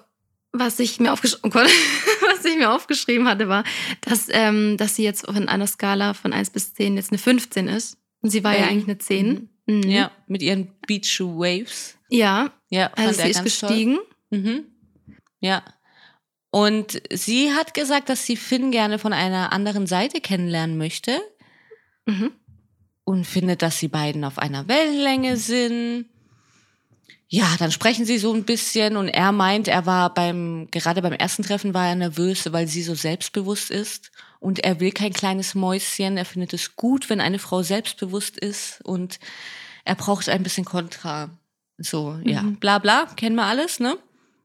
was 0.53 0.79
ich 0.79 1.01
mir 1.01 1.13
aufgeschrieben, 1.13 1.51
oh 1.51 1.51
Gott, 1.59 1.71
ich 2.49 2.57
mir 2.57 2.71
aufgeschrieben 2.73 3.29
hatte, 3.29 3.49
war, 3.49 3.65
dass, 4.01 4.29
ähm, 4.31 4.77
dass 4.77 4.97
sie 4.97 5.05
jetzt 5.05 5.27
von 5.27 5.49
einer 5.49 5.67
Skala 5.67 6.15
von 6.15 6.33
1 6.33 6.51
bis 6.51 6.75
10 6.75 6.97
jetzt 6.97 7.11
eine 7.13 7.19
15 7.19 7.69
ist. 7.69 7.97
Und 8.23 8.31
sie 8.31 8.43
war 8.43 8.53
ja 8.53 8.65
Ähm, 8.65 8.69
eigentlich 8.71 8.85
eine 8.89 8.99
10. 8.99 9.49
Mhm. 9.67 9.83
Ja, 9.83 10.11
mit 10.27 10.43
ihren 10.43 10.69
Beach 10.87 11.21
Waves. 11.21 11.97
Ja, 12.09 12.51
Ja, 12.71 12.91
also 12.97 13.21
sie 13.23 13.29
ist 13.31 13.37
ganz 13.45 13.59
toll. 13.59 13.69
gestiegen. 13.69 13.99
Mhm. 14.31 14.65
Ja. 15.41 15.63
Und 16.51 17.03
sie 17.13 17.53
hat 17.53 17.75
gesagt, 17.75 18.09
dass 18.09 18.25
sie 18.25 18.37
Finn 18.37 18.71
gerne 18.71 18.99
von 18.99 19.13
einer 19.13 19.53
anderen 19.53 19.87
Seite 19.87 20.21
kennenlernen 20.21 20.79
möchte 20.79 21.21
Mhm. 22.07 22.33
und 23.05 23.27
findet, 23.27 23.61
dass 23.63 23.79
sie 23.79 23.89
beiden 23.89 24.25
auf 24.25 24.39
einer 24.39 24.67
Wellenlänge 24.67 25.37
sind. 25.37 26.07
Ja, 27.31 27.57
dann 27.59 27.71
sprechen 27.71 28.07
sie 28.07 28.17
so 28.17 28.33
ein 28.33 28.45
bisschen 28.45 28.97
und 28.97 29.09
er 29.09 29.33
meint, 29.33 29.69
er 29.69 29.85
war 29.85 30.15
beim, 30.15 30.67
gerade 30.71 31.03
beim 31.03 31.13
ersten 31.13 31.43
Treffen 31.43 31.75
war 31.75 31.87
er 31.87 31.95
nervös, 31.95 32.51
weil 32.53 32.67
sie 32.67 32.83
so 32.83 32.95
selbstbewusst 32.95 33.71
ist 33.71 34.11
und 34.41 34.61
er 34.65 34.81
will 34.81 34.93
kein 34.93 35.13
kleines 35.13 35.55
Mäuschen. 35.55 36.17
Er 36.17 36.25
findet 36.25 36.55
es 36.55 36.75
gut, 36.77 37.11
wenn 37.11 37.21
eine 37.21 37.39
Frau 37.39 37.63
selbstbewusst 37.63 38.39
ist 38.39 38.81
und 38.83 39.19
er 39.85 39.95
braucht 39.95 40.29
ein 40.31 40.43
bisschen 40.43 40.65
Kontra. 40.65 41.29
So, 41.77 42.19
ja, 42.25 42.43
Mhm. 42.43 42.57
bla 42.57 42.79
bla, 42.79 43.05
kennen 43.17 43.37
wir 43.37 43.45
alles, 43.45 43.79
ne? 43.79 43.99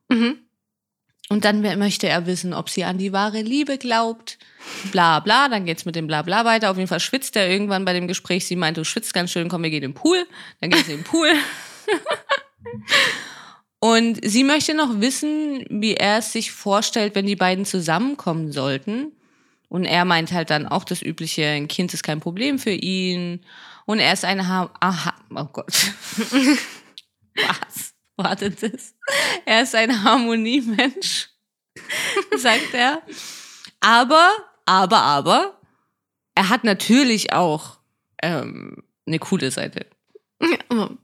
Mhm. 0.09 0.39
Und 1.29 1.45
dann 1.45 1.61
möchte 1.79 2.09
er 2.09 2.27
wissen, 2.27 2.53
ob 2.53 2.69
sie 2.69 2.83
an 2.83 2.97
die 2.97 3.13
wahre 3.13 3.41
Liebe 3.41 3.77
glaubt. 3.77 4.37
Bla 4.91 5.21
bla, 5.21 5.47
dann 5.47 5.65
geht's 5.65 5.85
mit 5.85 5.95
dem 5.95 6.05
Bla 6.05 6.21
bla 6.21 6.43
weiter. 6.43 6.69
Auf 6.69 6.75
jeden 6.77 6.89
Fall 6.89 6.99
schwitzt 6.99 7.37
er 7.37 7.49
irgendwann 7.49 7.85
bei 7.85 7.93
dem 7.93 8.09
Gespräch. 8.09 8.45
Sie 8.45 8.57
meint, 8.57 8.75
du 8.75 8.83
schwitzt 8.83 9.13
ganz 9.13 9.31
schön, 9.31 9.47
komm, 9.47 9.63
wir 9.63 9.69
gehen 9.69 9.83
in 9.83 9.91
den 9.91 9.95
Pool. 9.95 10.27
Dann 10.59 10.69
geht 10.69 10.85
sie 10.85 10.91
in 10.91 10.97
den 10.99 11.05
Pool. 11.05 11.29
Und 13.79 14.19
sie 14.23 14.45
möchte 14.45 14.73
noch 14.73 15.01
wissen, 15.01 15.65
wie 15.69 15.95
er 15.95 16.19
es 16.19 16.31
sich 16.31 16.51
vorstellt, 16.51 17.15
wenn 17.15 17.25
die 17.25 17.35
beiden 17.35 17.65
zusammenkommen 17.65 18.51
sollten. 18.51 19.11
Und 19.67 19.85
er 19.85 20.05
meint 20.05 20.31
halt 20.31 20.51
dann 20.51 20.67
auch 20.67 20.83
das 20.83 21.01
Übliche, 21.01 21.45
ein 21.45 21.67
Kind 21.67 21.93
ist 21.93 22.03
kein 22.03 22.19
Problem 22.19 22.59
für 22.59 22.71
ihn. 22.71 23.43
Und 23.85 23.99
er 23.99 24.13
ist 24.13 24.23
ein 24.23 24.47
ha 24.47 24.71
Aha, 24.79 25.13
oh 25.31 25.45
Gott. 25.51 25.73
Was? 27.35 27.93
Wartet 28.15 28.61
das? 28.61 28.93
Er 29.45 29.63
ist 29.63 29.75
ein 29.75 30.03
Harmoniemensch, 30.03 31.29
sagt 32.37 32.73
er. 32.73 33.01
Aber, 33.79 34.29
aber, 34.65 35.01
aber, 35.01 35.59
er 36.35 36.49
hat 36.49 36.63
natürlich 36.63 37.33
auch 37.33 37.79
ähm, 38.21 38.83
eine 39.05 39.19
coole 39.19 39.51
Seite. 39.51 39.87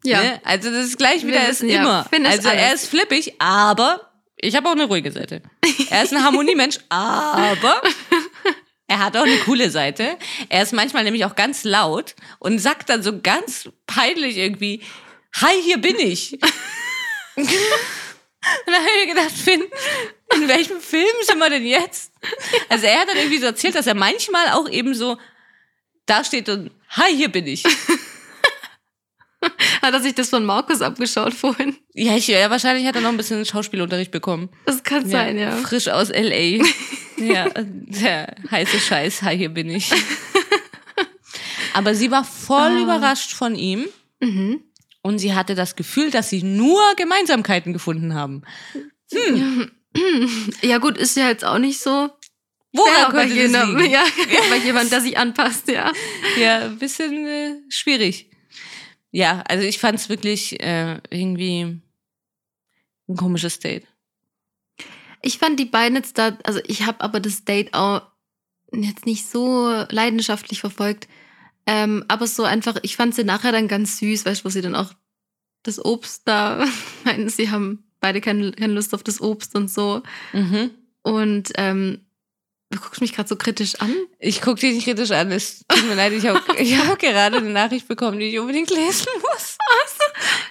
Ja. 0.04 0.21
Ne? 0.21 0.41
Also 0.43 0.71
das 0.71 0.88
ist 0.88 0.97
gleich 0.97 1.25
wieder 1.25 1.47
ist 1.47 1.62
ja, 1.62 1.82
immer. 1.82 2.06
Also 2.25 2.49
er 2.49 2.67
alles. 2.67 2.84
ist 2.84 2.89
flippig, 2.89 3.34
aber 3.39 4.12
ich 4.38 4.56
habe 4.56 4.67
auch 4.69 4.73
eine 4.73 4.86
ruhige 4.86 5.12
Seite. 5.12 5.41
Er 5.89 6.04
ist 6.04 6.13
ein 6.13 6.23
Harmoniemensch, 6.23 6.80
aber 6.89 7.82
er 8.88 8.99
hat 8.99 9.17
auch 9.17 9.23
eine 9.23 9.38
coole 9.39 9.69
Seite. 9.69 10.17
Er 10.49 10.63
ist 10.63 10.73
manchmal 10.73 11.04
nämlich 11.04 11.25
auch 11.25 11.36
ganz 11.36 11.63
laut 11.63 12.15
und 12.39 12.60
sagt 12.60 12.89
dann 12.89 13.04
so 13.04 13.19
ganz 13.21 13.69
peinlich 13.86 14.38
irgendwie, 14.38 14.82
hi, 15.36 15.62
hier 15.62 15.78
bin 15.78 15.97
ich. 15.99 16.34
und 17.36 17.47
dann 18.65 18.75
habe 18.75 18.88
ich 19.02 19.08
mir 19.08 19.13
gedacht, 19.13 19.32
Finn, 19.32 19.63
in 20.36 20.47
welchem 20.47 20.80
Film 20.80 21.06
sind 21.23 21.38
wir 21.38 21.49
denn 21.49 21.65
jetzt? 21.65 22.13
Also 22.69 22.86
er 22.86 23.02
hat 23.02 23.10
dann 23.10 23.17
irgendwie 23.17 23.39
so 23.39 23.45
erzählt, 23.45 23.75
dass 23.75 23.88
er 23.88 23.95
manchmal 23.95 24.49
auch 24.49 24.69
eben 24.69 24.93
so 24.93 25.17
da 26.06 26.23
steht 26.23 26.49
und 26.49 26.71
hi, 26.89 27.15
hier 27.15 27.30
bin 27.30 27.45
ich. 27.45 27.63
Hat 29.81 29.93
er 29.93 30.01
sich 30.01 30.13
das 30.15 30.29
von 30.29 30.45
Markus 30.45 30.81
abgeschaut 30.81 31.33
vorhin? 31.33 31.75
Ja, 31.93 32.15
ich, 32.15 32.27
ja, 32.27 32.49
wahrscheinlich 32.49 32.85
hat 32.85 32.95
er 32.95 33.01
noch 33.01 33.09
ein 33.09 33.17
bisschen 33.17 33.43
Schauspielunterricht 33.45 34.12
bekommen. 34.12 34.49
Das 34.65 34.83
kann 34.83 35.07
sein, 35.09 35.38
ja. 35.38 35.51
Frisch 35.57 35.88
aus 35.88 36.09
L.A. 36.09 36.63
ja, 37.23 37.47
der 37.55 38.35
heiße 38.51 38.79
Scheiß, 38.79 39.21
hi, 39.23 39.38
hier 39.38 39.49
bin 39.49 39.69
ich. 39.69 39.91
Aber 41.73 41.93
sie 41.95 42.12
war 42.12 42.23
voll 42.23 42.77
Ah. 42.77 42.81
überrascht 42.81 43.33
von 43.33 43.55
ihm 43.55 43.85
Mhm. 44.21 44.62
und 45.01 45.19
sie 45.19 45.33
hatte 45.33 45.55
das 45.55 45.75
Gefühl, 45.77 46.12
dass 46.12 46.29
sie 46.29 46.43
nur 46.43 46.81
Gemeinsamkeiten 46.97 47.71
gefunden 47.73 48.13
haben. 48.15 48.43
Ja 50.62 50.77
gut, 50.77 50.97
ist 50.97 51.17
ja 51.17 51.27
jetzt 51.29 51.43
auch 51.43 51.57
nicht 51.57 51.79
so 51.81 52.09
bei, 52.73 52.81
könnte 53.09 53.29
das 53.29 53.33
jemandem, 53.33 53.77
liegen? 53.77 53.91
ja, 53.93 54.03
bei 54.49 54.57
jemandem, 54.57 54.91
der 54.91 55.01
sich 55.01 55.17
anpasst, 55.17 55.67
ja. 55.67 55.91
Ja, 56.39 56.59
ein 56.65 56.77
bisschen 56.77 57.25
äh, 57.25 57.55
schwierig. 57.69 58.29
Ja, 59.12 59.43
also 59.48 59.65
ich 59.65 59.80
fand 59.80 59.98
es 59.98 60.10
wirklich 60.10 60.62
äh, 60.62 61.00
irgendwie 61.10 61.82
ein 63.08 63.15
komisches 63.17 63.60
Date. 63.60 63.88
Ich 65.22 65.38
fand 65.38 65.60
die 65.60 65.65
beiden 65.65 65.95
jetzt 65.95 66.17
da, 66.17 66.38
also 66.43 66.60
ich 66.65 66.86
habe 66.86 67.02
aber 67.02 67.19
das 67.19 67.43
Date 67.43 67.74
auch 67.74 68.04
jetzt 68.72 69.06
nicht 69.06 69.28
so 69.28 69.69
leidenschaftlich 69.89 70.60
verfolgt. 70.60 71.08
Ähm, 71.65 72.06
aber 72.08 72.28
so 72.28 72.43
einfach, 72.43 72.78
ich 72.84 72.95
fand 72.95 73.13
sie 73.15 73.24
nachher 73.24 73.52
dann 73.52 73.67
ganz 73.67 73.98
süß, 74.00 74.26
weißt 74.26 74.41
du, 74.41 74.45
wo 74.45 74.50
sie 74.50 74.62
dann 74.62 74.76
auch 74.76 74.93
das 75.63 75.84
Obst 75.84 76.24
da 76.26 76.65
meinten, 77.04 77.30
sie 77.30 77.50
haben 77.52 77.84
beide 78.00 78.22
keine, 78.22 78.52
keine 78.52 78.74
Lust 78.74 78.93
auf 78.93 79.04
das 79.04 79.22
Obst 79.22 79.56
und 79.56 79.69
so. 79.69 80.02
Mhm. 80.34 80.72
Und 81.02 81.52
ähm, 81.56 82.06
du 82.71 82.79
guckst 82.79 83.01
mich 83.01 83.13
gerade 83.13 83.27
so 83.27 83.36
kritisch 83.36 83.75
an. 83.75 83.93
Ich 84.19 84.41
gucke 84.41 84.60
dich 84.60 84.73
nicht 84.73 84.86
kritisch 84.86 85.12
an. 85.12 85.32
Es 85.32 85.65
tut 85.67 85.88
mir 85.88 85.95
leid, 85.95 86.13
ich 86.13 86.25
habe 86.27 86.41
ich 86.58 86.77
hab 86.77 86.99
gerade 86.99 87.38
eine 87.38 87.49
Nachricht 87.49 87.88
bekommen, 87.88 88.19
die 88.19 88.27
ich 88.27 88.39
unbedingt 88.39 88.69
lesen 88.69 89.08
muss. 89.21 89.58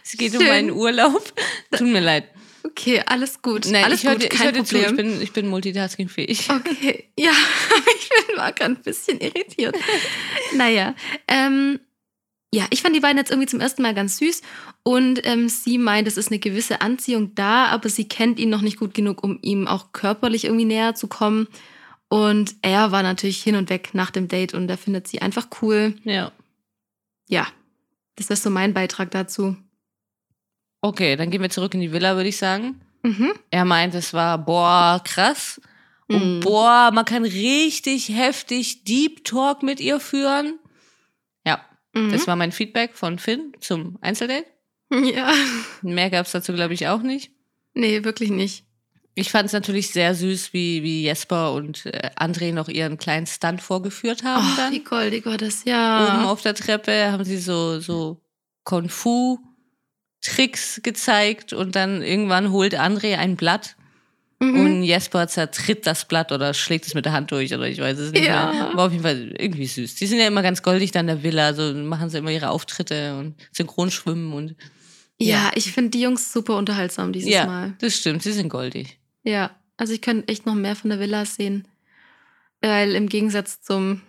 Es 0.04 0.12
geht 0.16 0.32
um 0.34 0.40
Schön. 0.40 0.48
meinen 0.48 0.70
Urlaub. 0.70 1.32
Tut 1.76 1.86
mir 1.86 2.00
leid. 2.00 2.28
Okay, 2.64 3.02
alles 3.06 3.40
gut. 3.40 3.66
Nein, 3.66 3.84
alles 3.84 4.02
ich 4.02 4.10
gut, 4.10 4.22
ich 4.22 4.30
kein 4.30 4.46
hör 4.46 4.52
dir 4.52 4.64
zu. 4.64 4.76
Ich 4.76 4.86
Problem. 4.86 5.10
bin, 5.10 5.22
ich 5.22 5.32
bin 5.32 5.48
multitaskingfähig. 5.48 6.50
Okay, 6.50 7.08
ja, 7.18 7.30
ich 8.00 8.08
bin, 8.08 8.36
war 8.36 8.52
gerade 8.52 8.74
ein 8.74 8.82
bisschen 8.82 9.20
irritiert. 9.20 9.76
naja, 10.54 10.94
ähm, 11.28 11.78
ja, 12.52 12.66
ich 12.70 12.82
fand 12.82 12.96
die 12.96 13.00
beiden 13.00 13.18
jetzt 13.18 13.30
irgendwie 13.30 13.48
zum 13.48 13.60
ersten 13.60 13.82
Mal 13.82 13.94
ganz 13.94 14.18
süß 14.18 14.42
und 14.82 15.20
ähm, 15.24 15.48
sie 15.48 15.76
meint, 15.78 16.08
es 16.08 16.16
ist 16.16 16.30
eine 16.30 16.38
gewisse 16.38 16.80
Anziehung 16.80 17.34
da, 17.34 17.66
aber 17.66 17.90
sie 17.90 18.08
kennt 18.08 18.38
ihn 18.38 18.48
noch 18.48 18.62
nicht 18.62 18.78
gut 18.78 18.94
genug, 18.94 19.22
um 19.22 19.38
ihm 19.42 19.68
auch 19.68 19.92
körperlich 19.92 20.44
irgendwie 20.44 20.64
näher 20.64 20.94
zu 20.94 21.08
kommen. 21.08 21.46
Und 22.08 22.56
er 22.62 22.90
war 22.92 23.02
natürlich 23.02 23.42
hin 23.42 23.54
und 23.56 23.68
weg 23.70 23.90
nach 23.92 24.10
dem 24.10 24.28
Date 24.28 24.54
und 24.54 24.68
er 24.70 24.78
findet 24.78 25.06
sie 25.08 25.20
einfach 25.20 25.48
cool. 25.62 25.94
Ja. 26.04 26.32
Ja, 27.28 27.46
das 28.16 28.30
ist 28.30 28.42
so 28.42 28.50
mein 28.50 28.72
Beitrag 28.72 29.10
dazu. 29.10 29.56
Okay, 30.80 31.16
dann 31.16 31.30
gehen 31.30 31.42
wir 31.42 31.50
zurück 31.50 31.74
in 31.74 31.80
die 31.80 31.92
Villa, 31.92 32.16
würde 32.16 32.28
ich 32.28 32.36
sagen. 32.36 32.80
Mhm. 33.02 33.32
Er 33.50 33.64
meint, 33.64 33.94
es 33.94 34.14
war, 34.14 34.38
boah, 34.38 35.00
krass. 35.04 35.60
Und 36.08 36.36
Mhm. 36.38 36.40
boah, 36.40 36.90
man 36.92 37.04
kann 37.04 37.24
richtig 37.24 38.08
heftig 38.08 38.84
Deep 38.84 39.24
Talk 39.24 39.62
mit 39.62 39.78
ihr 39.80 40.00
führen. 40.00 40.58
Ja, 41.44 41.60
Mhm. 41.94 42.10
das 42.12 42.26
war 42.26 42.36
mein 42.36 42.52
Feedback 42.52 42.94
von 42.96 43.18
Finn 43.18 43.52
zum 43.60 43.98
Einzeldate. 44.00 44.46
Ja, 44.90 45.30
Mehr 45.82 46.08
gab 46.08 46.24
es 46.24 46.32
dazu, 46.32 46.54
glaube 46.54 46.72
ich, 46.72 46.88
auch 46.88 47.02
nicht. 47.02 47.30
nee, 47.74 48.02
wirklich 48.04 48.30
nicht. 48.30 48.64
Ich 49.18 49.30
fand 49.30 49.46
es 49.46 49.52
natürlich 49.52 49.90
sehr 49.90 50.14
süß, 50.14 50.52
wie, 50.52 50.82
wie 50.82 51.02
Jesper 51.02 51.52
und 51.52 51.86
äh, 51.86 52.10
André 52.18 52.52
noch 52.52 52.68
ihren 52.68 52.98
kleinen 52.98 53.26
Stunt 53.26 53.60
vorgeführt 53.60 54.22
haben. 54.24 54.46
Oh, 54.46 54.56
dann. 54.56 54.72
wie 54.72 54.84
goldig 54.84 55.26
war 55.26 55.36
das, 55.38 55.62
Oben 55.62 55.70
ja. 55.70 56.24
auf 56.30 56.42
der 56.42 56.54
Treppe 56.54 57.10
haben 57.10 57.24
sie 57.24 57.38
so, 57.38 57.80
so 57.80 58.20
Kung-Fu-Tricks 58.64 60.80
gezeigt 60.82 61.52
und 61.52 61.74
dann 61.76 62.02
irgendwann 62.02 62.50
holt 62.52 62.78
André 62.78 63.16
ein 63.16 63.36
Blatt 63.36 63.74
Mhm. 64.40 64.60
und 64.60 64.82
Jesper 64.84 65.26
zertritt 65.26 65.84
das 65.84 66.06
Blatt 66.06 66.30
oder 66.30 66.54
schlägt 66.54 66.86
es 66.86 66.94
mit 66.94 67.04
der 67.04 67.10
Hand 67.12 67.32
durch 67.32 67.52
oder 67.52 67.66
ich 67.66 67.80
weiß 67.80 67.98
es 67.98 68.12
nicht 68.12 68.24
Ja. 68.24 68.52
mehr. 68.52 68.70
War 68.76 68.86
auf 68.86 68.92
jeden 68.92 69.02
Fall 69.02 69.34
irgendwie 69.36 69.66
süß. 69.66 69.96
Die 69.96 70.06
sind 70.06 70.20
ja 70.20 70.28
immer 70.28 70.42
ganz 70.42 70.62
goldig 70.62 70.92
da 70.92 71.00
in 71.00 71.08
der 71.08 71.24
Villa, 71.24 71.54
so 71.54 71.74
machen 71.74 72.08
sie 72.08 72.18
immer 72.18 72.30
ihre 72.30 72.50
Auftritte 72.50 73.18
und 73.18 73.34
Synchronschwimmen 73.50 74.32
und 74.32 74.54
Ja, 75.20 75.50
ich 75.56 75.72
finde 75.72 75.90
die 75.90 76.02
Jungs 76.02 76.32
super 76.32 76.56
unterhaltsam 76.56 77.12
dieses 77.12 77.28
ja, 77.30 77.46
Mal. 77.46 77.74
das 77.80 77.96
stimmt, 77.96 78.22
sie 78.22 78.30
sind 78.30 78.48
goldig. 78.48 79.00
Ja, 79.28 79.50
also 79.76 79.92
ich 79.92 80.00
könnte 80.00 80.28
echt 80.28 80.46
noch 80.46 80.54
mehr 80.54 80.74
von 80.74 80.90
der 80.90 81.00
Villa 81.00 81.24
sehen. 81.24 81.68
Weil 82.62 82.94
im 82.94 83.08
Gegensatz 83.08 83.60
zum 83.60 84.00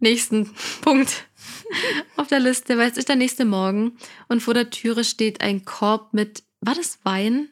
nächsten 0.00 0.50
Punkt 0.80 1.24
auf 2.16 2.28
der 2.28 2.40
Liste, 2.40 2.78
weil 2.78 2.90
es 2.90 2.96
ist 2.96 3.08
der 3.08 3.16
nächste 3.16 3.44
Morgen 3.44 3.98
und 4.28 4.40
vor 4.42 4.54
der 4.54 4.70
Türe 4.70 5.04
steht 5.04 5.42
ein 5.42 5.64
Korb 5.64 6.14
mit, 6.14 6.42
war 6.60 6.74
das 6.74 6.98
Wein? 7.04 7.48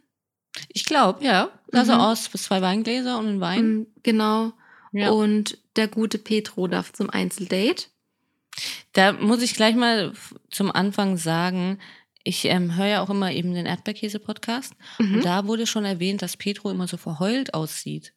Ich 0.68 0.84
glaube, 0.84 1.22
ja. 1.24 1.50
Sah 1.70 1.84
so 1.84 1.92
Mhm. 1.94 2.00
aus, 2.00 2.30
zwei 2.32 2.60
Weingläser 2.62 3.18
und 3.18 3.28
ein 3.28 3.40
Wein. 3.40 3.72
Mm, 3.80 3.86
Genau. 4.02 4.52
Ja. 4.92 5.10
Und 5.10 5.58
der 5.76 5.86
gute 5.86 6.18
Petro 6.18 6.66
darf 6.66 6.92
zum 6.92 7.10
Einzeldate. 7.10 7.84
Da 8.92 9.12
muss 9.12 9.42
ich 9.42 9.54
gleich 9.54 9.76
mal 9.76 10.12
zum 10.50 10.72
Anfang 10.72 11.16
sagen, 11.16 11.78
ich 12.24 12.44
ähm, 12.46 12.76
höre 12.76 12.86
ja 12.86 13.02
auch 13.02 13.10
immer 13.10 13.32
eben 13.32 13.54
den 13.54 13.66
Erdbeerkäse-Podcast. 13.66 14.74
Mhm. 14.98 15.14
Und 15.16 15.24
da 15.24 15.46
wurde 15.46 15.66
schon 15.66 15.84
erwähnt, 15.84 16.22
dass 16.22 16.36
Petro 16.36 16.70
immer 16.70 16.86
so 16.88 16.96
verheult 16.96 17.54
aussieht. 17.54 18.12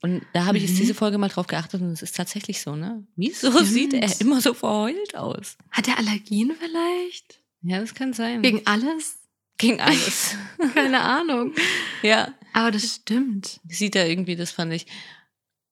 Und 0.00 0.22
da 0.32 0.46
habe 0.46 0.56
ich 0.56 0.64
jetzt 0.64 0.74
Mhm. 0.74 0.78
diese 0.78 0.94
Folge 0.94 1.18
mal 1.18 1.28
drauf 1.28 1.46
geachtet 1.46 1.80
und 1.80 1.90
es 1.92 2.02
ist 2.02 2.16
tatsächlich 2.16 2.60
so, 2.60 2.74
ne? 2.74 3.06
Wieso 3.14 3.52
Stimmt. 3.52 3.66
sieht 3.68 3.94
er 3.94 4.20
immer 4.20 4.40
so 4.40 4.52
verheult 4.54 5.14
aus? 5.16 5.56
Hat 5.70 5.86
er 5.86 5.98
Allergien 5.98 6.52
vielleicht? 6.58 7.40
Ja, 7.62 7.78
das 7.80 7.94
kann 7.94 8.12
sein. 8.12 8.42
Gegen 8.42 8.66
alles? 8.66 9.18
Gegen 9.58 9.80
alles. 9.80 10.34
Keine 10.74 11.00
Ahnung. 11.02 11.54
ja, 12.02 12.34
Aber 12.52 12.72
das 12.72 12.96
stimmt. 12.96 13.60
sieht 13.68 13.94
er 13.94 14.08
irgendwie, 14.08 14.34
das 14.34 14.50
fand 14.50 14.72
ich, 14.72 14.86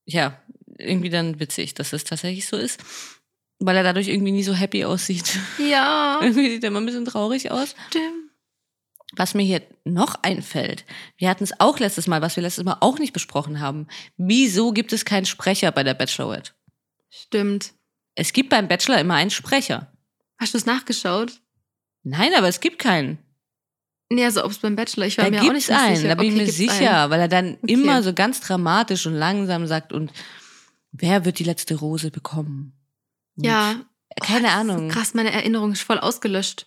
ja, 0.04 0.40
irgendwie 0.78 1.10
dann 1.10 1.40
witzig, 1.40 1.74
dass 1.74 1.90
das 1.90 2.04
tatsächlich 2.04 2.46
so 2.46 2.56
ist. 2.56 2.80
Weil 3.60 3.76
er 3.76 3.82
dadurch 3.82 4.08
irgendwie 4.08 4.32
nie 4.32 4.42
so 4.42 4.54
happy 4.54 4.84
aussieht. 4.84 5.38
Ja, 5.58 6.18
irgendwie 6.22 6.50
sieht 6.50 6.64
er 6.64 6.68
immer 6.68 6.80
ein 6.80 6.86
bisschen 6.86 7.04
traurig 7.04 7.50
aus. 7.50 7.74
stimmt. 7.88 8.30
Was 9.16 9.34
mir 9.34 9.42
hier 9.42 9.60
noch 9.84 10.14
einfällt, 10.22 10.84
wir 11.16 11.28
hatten 11.28 11.42
es 11.42 11.58
auch 11.58 11.80
letztes 11.80 12.06
Mal, 12.06 12.22
was 12.22 12.36
wir 12.36 12.44
letztes 12.44 12.64
Mal 12.64 12.76
auch 12.80 12.98
nicht 13.00 13.12
besprochen 13.12 13.58
haben. 13.60 13.88
Wieso 14.16 14.72
gibt 14.72 14.92
es 14.92 15.04
keinen 15.04 15.26
Sprecher 15.26 15.72
bei 15.72 15.82
der 15.82 15.94
Bachelorette? 15.94 16.52
Stimmt. 17.10 17.72
Es 18.14 18.32
gibt 18.32 18.50
beim 18.50 18.68
Bachelor 18.68 19.00
immer 19.00 19.14
einen 19.14 19.30
Sprecher. 19.30 19.92
Hast 20.38 20.54
du 20.54 20.58
es 20.58 20.64
nachgeschaut? 20.66 21.40
Nein, 22.04 22.30
aber 22.36 22.46
es 22.48 22.60
gibt 22.60 22.78
keinen. 22.78 23.18
Nee, 24.10 24.24
also 24.24 24.44
ob 24.44 24.52
es 24.52 24.58
beim 24.58 24.76
Bachelor, 24.76 25.06
ich 25.06 25.18
war 25.18 25.24
Da 25.24 25.30
mir 25.30 25.42
auch 25.42 25.52
nicht 25.52 25.70
einen, 25.70 25.96
sicher. 25.96 26.08
da 26.08 26.14
bin 26.14 26.32
Okay, 26.32 26.40
ich 26.42 26.46
mir 26.46 26.52
sicher, 26.52 27.02
einen. 27.02 27.10
weil 27.10 27.20
er 27.20 27.28
dann 27.28 27.58
Okay. 27.62 27.72
immer 27.72 28.02
so 28.04 28.12
ganz 28.14 28.40
dramatisch 28.40 29.06
und 29.06 29.14
langsam 29.14 29.66
sagt 29.66 29.92
und 29.92 30.12
wer 30.92 31.24
wird 31.24 31.40
die 31.40 31.44
letzte 31.44 31.74
Rose 31.74 32.10
bekommen? 32.12 32.74
Ja. 33.42 33.80
Keine 34.20 34.40
Oh, 34.40 34.42
das 34.42 34.52
ist 34.52 34.58
Ahnung. 34.58 34.88
Krass, 34.88 35.14
meine 35.14 35.32
Erinnerung 35.32 35.72
ist 35.72 35.82
voll 35.82 35.98
ausgelöscht. 35.98 36.66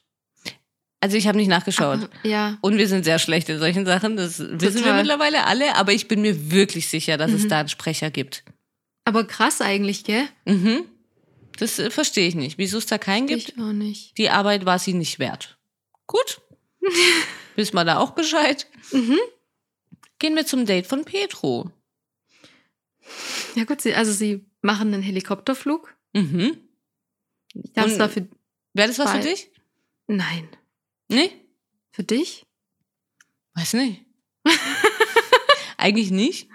Also 1.02 1.18
ich 1.18 1.28
habe 1.28 1.38
nicht 1.38 1.50
nachgeschaut. 1.50 2.04
Aber, 2.04 2.10
ja. 2.28 2.58
Und 2.62 2.78
wir 2.78 2.88
sind 2.88 3.04
sehr 3.04 3.20
schlecht 3.20 3.50
in 3.50 3.60
solchen 3.60 3.86
Sachen, 3.86 4.16
das 4.16 4.40
wissen 4.40 4.60
wir 4.60 4.70
Total. 4.84 4.98
mittlerweile 5.00 5.44
alle, 5.46 5.76
aber 5.76 5.92
ich 5.92 6.08
bin 6.08 6.22
mir 6.22 6.52
wirklich 6.52 6.88
sicher, 6.88 7.18
dass 7.18 7.32
es 7.34 7.44
Mhm. 7.44 7.50
da 7.50 7.60
einen 7.60 7.70
Sprecher 7.70 8.10
gibt. 8.10 8.44
Aber 9.04 9.26
krass 9.28 9.60
eigentlich, 9.60 10.06
gell? 10.06 10.24
Mhm. 10.46 10.86
Das 11.58 11.78
äh, 11.78 11.92
verstehe 11.92 12.28
ich 12.28 12.36
nicht. 12.36 12.58
Wieso 12.58 12.78
es 12.78 12.86
da 12.86 12.98
keinen 12.98 13.28
gibt? 13.28 13.50
Ich 13.50 13.58
auch 13.60 13.74
nicht. 13.74 14.18
Die 14.18 14.30
Arbeit 14.30 14.66
war 14.66 14.80
sie 14.80 14.94
nicht 14.94 15.20
wert. 15.20 15.58
Gut. 16.08 16.40
Wissen 17.58 17.76
wir 17.76 17.84
da 17.84 17.98
auch 18.00 18.12
Bescheid. 18.12 18.66
Mhm. 18.92 19.20
Gehen 20.20 20.36
wir 20.38 20.46
zum 20.46 20.66
Date 20.66 20.88
von 20.88 21.04
Petro. 21.04 21.70
Ja 23.56 23.66
gut, 23.66 23.82
sie, 23.82 23.94
also 23.94 24.12
sie 24.14 24.46
machen 24.62 24.94
einen 24.94 25.04
Helikopterflug. 25.04 25.94
Mhm. 26.14 26.58
Ich 27.54 27.74
glaube, 27.74 27.90
es 27.92 28.00
war 28.00 28.10
für... 28.10 28.28
Wäre 28.74 28.88
das 28.88 29.00
was 29.00 29.12
für 29.12 29.20
dich? 29.20 29.52
Nein. 30.08 30.48
Nee? 31.08 31.32
Für 31.92 32.04
dich? 32.04 32.46
Weiß 33.54 33.74
nicht. 33.74 34.04
Eigentlich 35.78 36.12
nicht. 36.12 36.50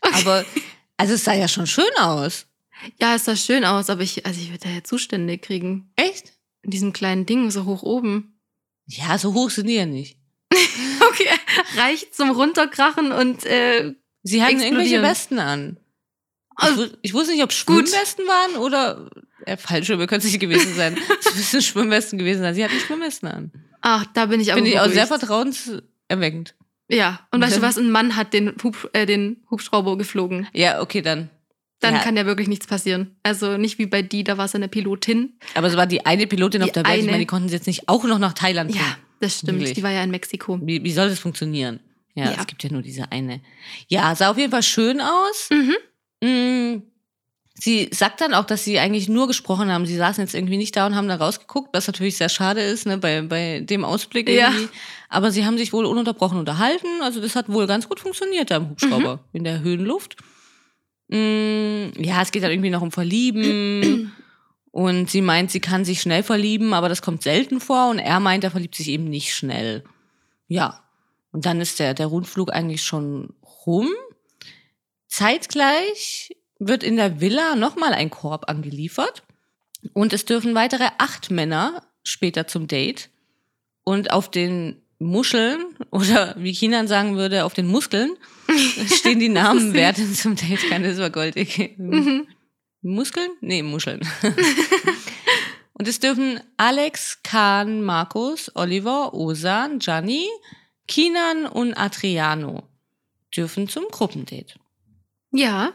Aber, 0.00 0.44
also 0.96 1.14
es 1.14 1.24
sah 1.24 1.34
ja 1.34 1.48
schon 1.48 1.66
schön 1.66 1.90
aus. 1.98 2.46
Ja, 3.00 3.14
es 3.14 3.24
sah 3.24 3.36
schön 3.36 3.64
aus, 3.64 3.90
aber 3.90 4.02
ich, 4.02 4.26
also 4.26 4.40
ich 4.40 4.48
würde 4.50 4.64
da 4.64 4.70
ja 4.70 4.84
Zustände 4.84 5.38
kriegen. 5.38 5.92
Echt? 5.96 6.32
In 6.62 6.70
diesem 6.70 6.92
kleinen 6.92 7.26
Ding, 7.26 7.50
so 7.50 7.64
hoch 7.64 7.82
oben. 7.82 8.40
Ja, 8.86 9.18
so 9.18 9.34
hoch 9.34 9.50
sind 9.50 9.66
die 9.66 9.74
ja 9.74 9.86
nicht. 9.86 10.18
Okay, 11.10 11.28
reicht 11.76 12.14
zum 12.14 12.30
Runterkrachen 12.30 13.12
und 13.12 13.44
äh, 13.44 13.94
Sie 14.22 14.42
hatten 14.42 14.60
irgendwelche. 14.60 15.00
Westen 15.00 15.38
an. 15.38 15.78
Ich, 16.58 16.64
Also, 16.64 16.86
ich 17.02 17.14
wusste 17.14 17.32
nicht, 17.32 17.42
ob. 17.42 17.52
Schwimmwesten 17.52 18.26
waren 18.26 18.56
oder 18.56 19.10
äh, 19.46 19.56
Fallschirme 19.56 20.06
könnte 20.06 20.26
es 20.26 20.32
nicht 20.32 20.40
gewesen 20.40 20.74
sein. 20.74 20.96
Es 21.20 21.34
müssen 21.36 21.62
Schwimmwesten 21.62 22.18
gewesen 22.18 22.40
sein. 22.42 22.54
Sie 22.54 22.64
hatten 22.64 22.78
Schwimmwesten 22.80 23.28
an. 23.28 23.52
ach, 23.82 24.04
da 24.14 24.26
bin 24.26 24.40
ich 24.40 24.50
aber 24.52 24.58
Finde 24.58 24.70
ich 24.70 24.80
auch 24.80 24.88
sehr 24.90 25.06
vertrauenserweckend. 25.06 26.54
Ja, 26.90 27.20
und 27.30 27.42
weißt 27.42 27.56
du 27.56 27.60
Ja. 27.60 27.66
was? 27.68 27.76
Ein 27.78 27.90
Mann 27.90 28.16
hat 28.16 28.32
den, 28.32 28.54
Hub, 28.62 28.88
äh, 28.94 29.04
den 29.06 29.42
Hubschrauber 29.50 29.98
geflogen. 29.98 30.46
Ja, 30.54 30.80
okay, 30.80 31.02
dann. 31.02 31.28
Dann 31.80 31.94
Ja. 31.94 32.00
kann 32.00 32.16
ja 32.16 32.26
wirklich 32.26 32.48
nichts 32.48 32.66
passieren. 32.66 33.16
Also 33.22 33.56
nicht 33.56 33.78
wie 33.78 33.86
bei 33.86 34.02
die, 34.02 34.24
da 34.24 34.36
war 34.38 34.46
es 34.46 34.54
eine 34.54 34.68
Pilotin. 34.68 35.34
Aber 35.54 35.66
es 35.68 35.76
war 35.76 35.86
die 35.86 36.04
eine 36.06 36.26
Pilotin 36.26 36.62
auf 36.62 36.68
Die 36.70 36.72
der 36.72 36.84
Welt. 36.84 36.94
Ich 36.96 37.02
eine. 37.02 37.10
meine, 37.12 37.22
die 37.22 37.26
konnten 37.26 37.48
sie 37.48 37.54
jetzt 37.54 37.66
nicht 37.66 37.88
auch 37.88 38.04
noch 38.04 38.18
nach 38.18 38.32
Thailand 38.32 38.74
Ja, 38.74 38.80
fliegen. 38.80 38.96
das 39.20 39.38
stimmt. 39.38 39.58
Wirklich. 39.60 39.74
Die 39.74 39.82
war 39.82 39.92
ja 39.92 40.02
in 40.02 40.10
Mexiko. 40.10 40.58
Wie, 40.62 40.82
wie 40.82 40.90
soll 40.92 41.08
das 41.10 41.18
funktionieren? 41.20 41.78
Ja, 42.14 42.32
Ja. 42.32 42.36
es 42.40 42.46
gibt 42.48 42.64
ja 42.64 42.70
nur 42.72 42.82
diese 42.82 43.12
eine. 43.12 43.42
Ja, 43.86 44.12
sah 44.16 44.30
auf 44.30 44.38
jeden 44.38 44.50
Fall 44.50 44.62
schön 44.64 45.00
aus. 45.00 45.50
Mhm. 45.50 45.76
Mm, 46.26 46.82
Sie 47.60 47.88
sagt 47.92 48.20
dann 48.20 48.34
auch, 48.34 48.44
dass 48.44 48.62
sie 48.64 48.78
eigentlich 48.78 49.08
nur 49.08 49.26
gesprochen 49.26 49.72
haben. 49.72 49.84
Sie 49.84 49.96
saßen 49.96 50.22
jetzt 50.22 50.34
irgendwie 50.34 50.56
nicht 50.56 50.76
da 50.76 50.86
und 50.86 50.94
haben 50.94 51.08
da 51.08 51.16
rausgeguckt, 51.16 51.70
was 51.74 51.88
natürlich 51.88 52.16
sehr 52.16 52.28
schade 52.28 52.60
ist, 52.60 52.86
ne, 52.86 52.98
bei, 52.98 53.20
bei 53.22 53.60
dem 53.60 53.84
Ausblick 53.84 54.28
Ja. 54.28 54.50
irgendwie. 54.52 54.68
Aber 55.08 55.32
sie 55.32 55.44
haben 55.44 55.58
sich 55.58 55.72
wohl 55.72 55.84
ununterbrochen 55.84 56.38
unterhalten. 56.38 56.86
Also 57.02 57.20
das 57.20 57.34
hat 57.34 57.48
wohl 57.48 57.66
ganz 57.66 57.88
gut 57.88 57.98
funktioniert 57.98 58.50
da 58.52 58.58
im 58.58 58.70
Hubschrauber, 58.70 59.16
Mhm. 59.16 59.20
in 59.32 59.44
der 59.44 59.60
Höhenluft. 59.60 60.16
Mm, 61.08 61.88
ja, 62.00 62.22
es 62.22 62.30
geht 62.30 62.42
dann 62.44 62.50
irgendwie 62.52 62.70
noch 62.70 62.82
um 62.82 62.92
Verlieben. 62.92 64.12
und 64.70 65.10
sie 65.10 65.22
meint, 65.22 65.50
sie 65.50 65.60
kann 65.60 65.84
sich 65.84 66.00
schnell 66.00 66.22
verlieben, 66.22 66.74
aber 66.74 66.88
das 66.88 67.02
kommt 67.02 67.22
selten 67.24 67.60
vor. 67.60 67.90
Und 67.90 67.98
er 67.98 68.20
meint, 68.20 68.44
er 68.44 68.52
verliebt 68.52 68.76
sich 68.76 68.88
eben 68.88 69.04
nicht 69.04 69.34
schnell. 69.34 69.82
Ja. 70.46 70.84
Und 71.32 71.44
dann 71.44 71.60
ist 71.60 71.80
der, 71.80 71.92
der 71.94 72.06
Rundflug 72.06 72.52
eigentlich 72.52 72.82
schon 72.84 73.34
rum. 73.66 73.88
Zeitgleich 75.08 76.36
wird 76.58 76.82
in 76.82 76.96
der 76.96 77.20
Villa 77.20 77.54
nochmal 77.56 77.92
ein 77.92 78.10
Korb 78.10 78.48
angeliefert. 78.48 79.22
Und 79.92 80.12
es 80.12 80.24
dürfen 80.24 80.54
weitere 80.54 80.88
acht 80.98 81.30
Männer 81.30 81.82
später 82.02 82.46
zum 82.46 82.66
Date. 82.66 83.10
Und 83.84 84.10
auf 84.10 84.30
den 84.30 84.82
Muscheln, 84.98 85.64
oder 85.90 86.34
wie 86.38 86.52
Kinan 86.52 86.88
sagen 86.88 87.16
würde, 87.16 87.44
auf 87.44 87.54
den 87.54 87.66
Muskeln, 87.66 88.16
stehen 88.86 89.20
die 89.20 89.28
Namen, 89.28 89.72
wer 89.72 89.92
denn 89.92 90.14
zum 90.14 90.36
Date 90.36 90.68
kann. 90.68 90.82
Das 90.82 90.98
war 90.98 91.10
goldig. 91.10 91.74
Mhm. 91.78 92.26
Muskeln? 92.82 93.30
Nee, 93.40 93.62
Muscheln. 93.62 94.00
Und 95.78 95.86
es 95.86 96.00
dürfen 96.00 96.40
Alex, 96.56 97.22
Kahn, 97.22 97.82
Markus, 97.82 98.50
Oliver, 98.56 99.14
Osan, 99.14 99.78
Gianni, 99.78 100.26
Kinan 100.88 101.46
und 101.46 101.74
Adriano 101.74 102.64
dürfen 103.36 103.68
zum 103.68 103.84
Gruppendate. 103.90 104.54
Ja. 105.30 105.72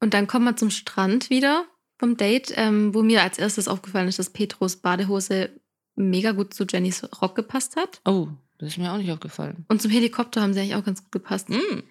Und 0.00 0.14
dann 0.14 0.26
kommen 0.26 0.44
wir 0.44 0.56
zum 0.56 0.70
Strand 0.70 1.30
wieder 1.30 1.64
vom 1.98 2.16
Date, 2.16 2.52
ähm, 2.56 2.94
wo 2.94 3.02
mir 3.02 3.22
als 3.22 3.38
erstes 3.38 3.68
aufgefallen 3.68 4.08
ist, 4.08 4.18
dass 4.18 4.30
Petros 4.30 4.76
Badehose 4.76 5.50
mega 5.96 6.32
gut 6.32 6.54
zu 6.54 6.64
Jennys 6.64 7.02
Rock 7.20 7.34
gepasst 7.34 7.76
hat. 7.76 8.00
Oh, 8.04 8.28
das 8.58 8.70
ist 8.70 8.78
mir 8.78 8.92
auch 8.92 8.98
nicht 8.98 9.10
aufgefallen. 9.10 9.64
Und 9.68 9.82
zum 9.82 9.90
Helikopter 9.90 10.40
haben 10.40 10.54
sie 10.54 10.60
eigentlich 10.60 10.76
auch 10.76 10.84
ganz 10.84 11.02
gut 11.02 11.12
gepasst. 11.12 11.48
Mm. 11.48 11.82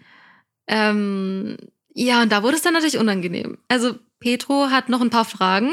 Ähm, 0.67 1.58
ja, 1.93 2.22
und 2.22 2.32
da 2.32 2.43
wurde 2.43 2.56
es 2.56 2.62
dann 2.62 2.74
natürlich 2.74 2.98
unangenehm. 2.98 3.58
Also 3.67 3.96
Petro 4.20 4.70
hat 4.70 4.89
noch 4.89 5.02
ein 5.02 5.10
paar 5.10 5.26
Fragen, 5.26 5.72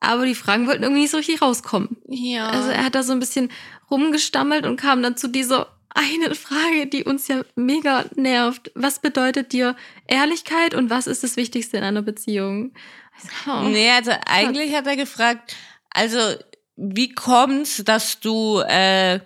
aber 0.00 0.26
die 0.26 0.34
Fragen 0.34 0.66
wollten 0.66 0.82
irgendwie 0.82 1.02
nicht 1.02 1.10
so 1.10 1.16
richtig 1.16 1.42
rauskommen. 1.42 1.96
Ja. 2.06 2.48
Also 2.48 2.70
er 2.70 2.84
hat 2.84 2.94
da 2.94 3.02
so 3.02 3.12
ein 3.12 3.20
bisschen 3.20 3.50
rumgestammelt 3.90 4.66
und 4.66 4.76
kam 4.76 5.02
dann 5.02 5.16
zu 5.16 5.28
dieser 5.28 5.75
einen 5.90 6.34
Frage, 6.34 6.86
die 6.86 7.04
uns 7.04 7.28
ja 7.28 7.42
mega 7.54 8.04
nervt. 8.14 8.70
Was 8.74 8.98
bedeutet 9.00 9.52
dir 9.52 9.76
Ehrlichkeit 10.06 10.74
und 10.74 10.90
was 10.90 11.06
ist 11.06 11.22
das 11.22 11.36
Wichtigste 11.36 11.78
in 11.78 11.84
einer 11.84 12.02
Beziehung? 12.02 12.72
Also, 13.14 13.50
oh. 13.50 13.68
Nee, 13.68 13.90
also 13.90 14.12
eigentlich 14.26 14.74
hat 14.74 14.86
er 14.86 14.96
gefragt, 14.96 15.56
also 15.90 16.18
wie 16.76 17.14
kommt's, 17.14 17.82
dass 17.84 18.20
du 18.20 18.60
äh, 18.60 19.20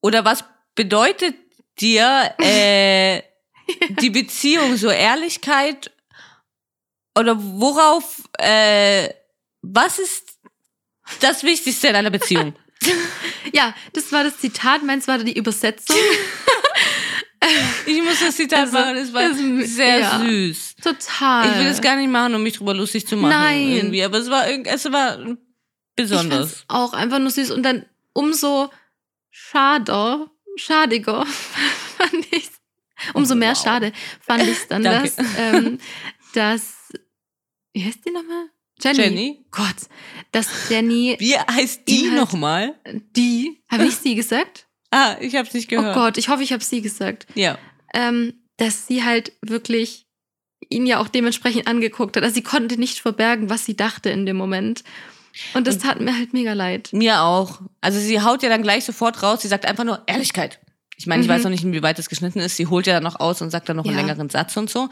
oder 0.00 0.24
was 0.24 0.44
bedeutet 0.74 1.34
dir 1.80 2.34
äh, 2.38 3.22
die 4.00 4.10
Beziehung, 4.10 4.76
so 4.76 4.90
Ehrlichkeit 4.90 5.90
oder 7.18 7.36
worauf, 7.38 8.22
äh, 8.38 9.08
was 9.62 9.98
ist 9.98 10.38
das 11.20 11.42
Wichtigste 11.42 11.88
in 11.88 11.96
einer 11.96 12.10
Beziehung? 12.10 12.54
Ja, 13.52 13.74
das 13.92 14.10
war 14.12 14.24
das 14.24 14.38
Zitat, 14.38 14.82
meins 14.82 15.06
war 15.08 15.18
die 15.18 15.36
Übersetzung. 15.36 15.96
Ich 17.86 18.02
muss 18.02 18.20
das 18.20 18.36
Zitat 18.36 18.60
Also, 18.60 18.78
machen, 18.78 18.96
es 18.96 19.12
war 19.12 19.22
es- 19.30 19.74
sehr 19.76 19.98
ja. 20.00 20.18
süß. 20.18 20.76
Total. 20.82 21.50
Ich 21.50 21.58
will 21.58 21.66
es 21.66 21.80
gar 21.82 21.96
nicht 21.96 22.08
machen, 22.08 22.34
um 22.34 22.42
mich 22.42 22.54
drüber 22.56 22.72
lustig 22.72 23.06
zu 23.06 23.18
machen. 23.18 23.30
Nein. 23.38 23.68
Irgendwie, 23.68 24.02
aber 24.02 24.16
es 24.16 24.30
war, 24.30 24.46
es 24.48 24.90
war 24.90 25.36
besonders. 25.94 26.64
auch 26.68 26.94
einfach 26.94 27.18
nur 27.18 27.30
süß 27.30 27.50
und 27.50 27.62
dann 27.62 27.84
umso 28.14 28.70
schader, 29.30 30.30
schadiger 30.56 31.26
fand 31.98 32.26
ich 32.32 32.48
Umso 33.12 33.34
mehr 33.34 33.50
Wow. 33.50 33.62
schade 33.62 33.92
fand 34.22 34.44
ich 34.44 34.66
dann, 34.68 34.82
dass, 34.84 35.16
ähm, 35.36 35.78
dass 36.32 36.72
wie 37.74 37.84
heißt 37.84 38.06
die 38.06 38.10
nochmal? 38.10 38.46
Jenny. 38.82 38.98
Jenny? 38.98 39.44
Gott, 39.50 39.76
dass 40.32 40.48
Jenny, 40.68 41.16
Wie 41.18 41.36
heißt 41.36 41.82
die 41.88 42.08
halt- 42.10 42.20
nochmal? 42.20 42.74
die, 43.16 43.62
habe 43.70 43.84
ich 43.86 43.96
sie 43.96 44.14
gesagt? 44.14 44.66
Ah, 44.90 45.16
ich 45.20 45.34
hab's 45.36 45.54
nicht 45.54 45.72
Oh 45.72 45.76
gehört. 45.76 45.94
Gott, 45.94 46.18
ich 46.18 46.28
hoffe, 46.28 46.42
ich 46.42 46.52
habe 46.52 46.62
sie 46.62 46.80
gesagt. 46.82 47.26
Ja. 47.34 47.58
Ähm, 47.92 48.34
dass 48.56 48.86
sie 48.86 49.02
halt 49.04 49.32
wirklich 49.42 50.06
ihn 50.68 50.86
ja 50.86 50.98
auch 51.00 51.08
dementsprechend 51.08 51.66
angeguckt 51.66 52.16
hat. 52.16 52.22
Also 52.22 52.34
sie 52.34 52.42
konnte 52.42 52.78
nicht 52.78 53.00
verbergen, 53.00 53.50
was 53.50 53.64
sie 53.64 53.76
dachte 53.76 54.10
in 54.10 54.24
dem 54.26 54.36
Moment. 54.36 54.82
Und 55.52 55.66
das 55.66 55.78
tat 55.78 56.00
mir 56.00 56.16
halt 56.16 56.32
mega 56.32 56.52
leid. 56.52 56.90
Mir 56.92 57.20
auch. 57.22 57.60
Also 57.80 57.98
sie 57.98 58.20
haut 58.22 58.42
ja 58.44 58.48
dann 58.48 58.62
gleich 58.62 58.84
sofort 58.84 59.22
raus, 59.22 59.42
sie 59.42 59.48
sagt 59.48 59.66
einfach 59.66 59.84
nur 59.84 60.02
Ehrlichkeit. 60.06 60.60
Ich 60.96 61.06
meine, 61.08 61.22
ich 61.22 61.28
Mhm. 61.28 61.32
weiß 61.32 61.42
noch 61.42 61.50
nicht, 61.50 61.64
inwieweit 61.64 61.98
das 61.98 62.08
geschnitten 62.08 62.38
ist. 62.38 62.56
Sie 62.56 62.68
holt 62.68 62.86
ja 62.86 62.94
dann 62.94 63.02
noch 63.02 63.18
aus 63.18 63.42
und 63.42 63.50
sagt 63.50 63.68
dann 63.68 63.76
noch 63.76 63.84
einen 63.84 63.96
Ja. 63.96 64.00
längeren 64.02 64.30
Satz 64.30 64.56
und 64.56 64.70
so. 64.70 64.88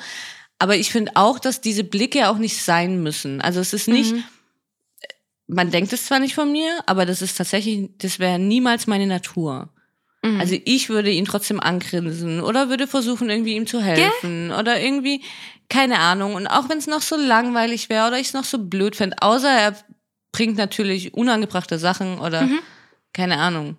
Aber 0.63 0.77
ich 0.77 0.93
finde 0.93 1.13
auch, 1.17 1.41
dass 1.41 1.61
diese 1.61 1.83
Blicke 1.83 2.29
auch 2.29 2.39
nicht 2.39 2.57
sein 2.63 3.03
müssen. 3.03 3.41
Also 3.41 3.59
es 3.59 3.73
ist 3.73 3.89
nicht, 3.89 4.13
Mhm. 4.15 4.23
man 5.49 5.71
denkt 5.73 5.93
es 5.93 6.07
zwar 6.07 6.21
nicht 6.21 6.35
von 6.37 6.51
mir, 6.53 6.71
aber 6.87 7.05
das 7.05 7.21
ist 7.21 7.37
tatsächlich, 7.37 7.91
das 7.99 8.19
wäre 8.21 8.39
niemals 8.39 8.87
meine 8.87 9.07
Natur. 9.09 9.69
Mhm. 10.23 10.41
Also 10.41 10.57
ich 10.65 10.89
würde 10.89 11.11
ihn 11.11 11.25
trotzdem 11.25 11.59
angrinsen 11.59 12.41
oder 12.41 12.69
würde 12.69 12.87
versuchen, 12.87 13.29
irgendwie 13.29 13.55
ihm 13.57 13.67
zu 13.67 13.81
helfen 13.83 14.53
oder 14.53 14.81
irgendwie, 14.81 15.23
keine 15.69 15.99
Ahnung. 15.99 16.35
Und 16.35 16.47
auch 16.47 16.69
wenn 16.69 16.79
es 16.79 16.87
noch 16.87 17.03
so 17.03 17.17
langweilig 17.17 17.89
wäre 17.89 18.07
oder 18.07 18.19
ich 18.21 18.29
es 18.29 18.33
noch 18.35 18.45
so 18.45 18.59
blöd 18.59 18.95
fände, 18.95 19.17
außer 19.21 19.51
er 19.51 19.77
bringt 20.31 20.57
natürlich 20.57 21.13
unangebrachte 21.15 21.79
Sachen 21.79 22.19
oder 22.21 22.43
Mhm. 22.43 22.61
keine 23.13 23.39
Ahnung, 23.39 23.77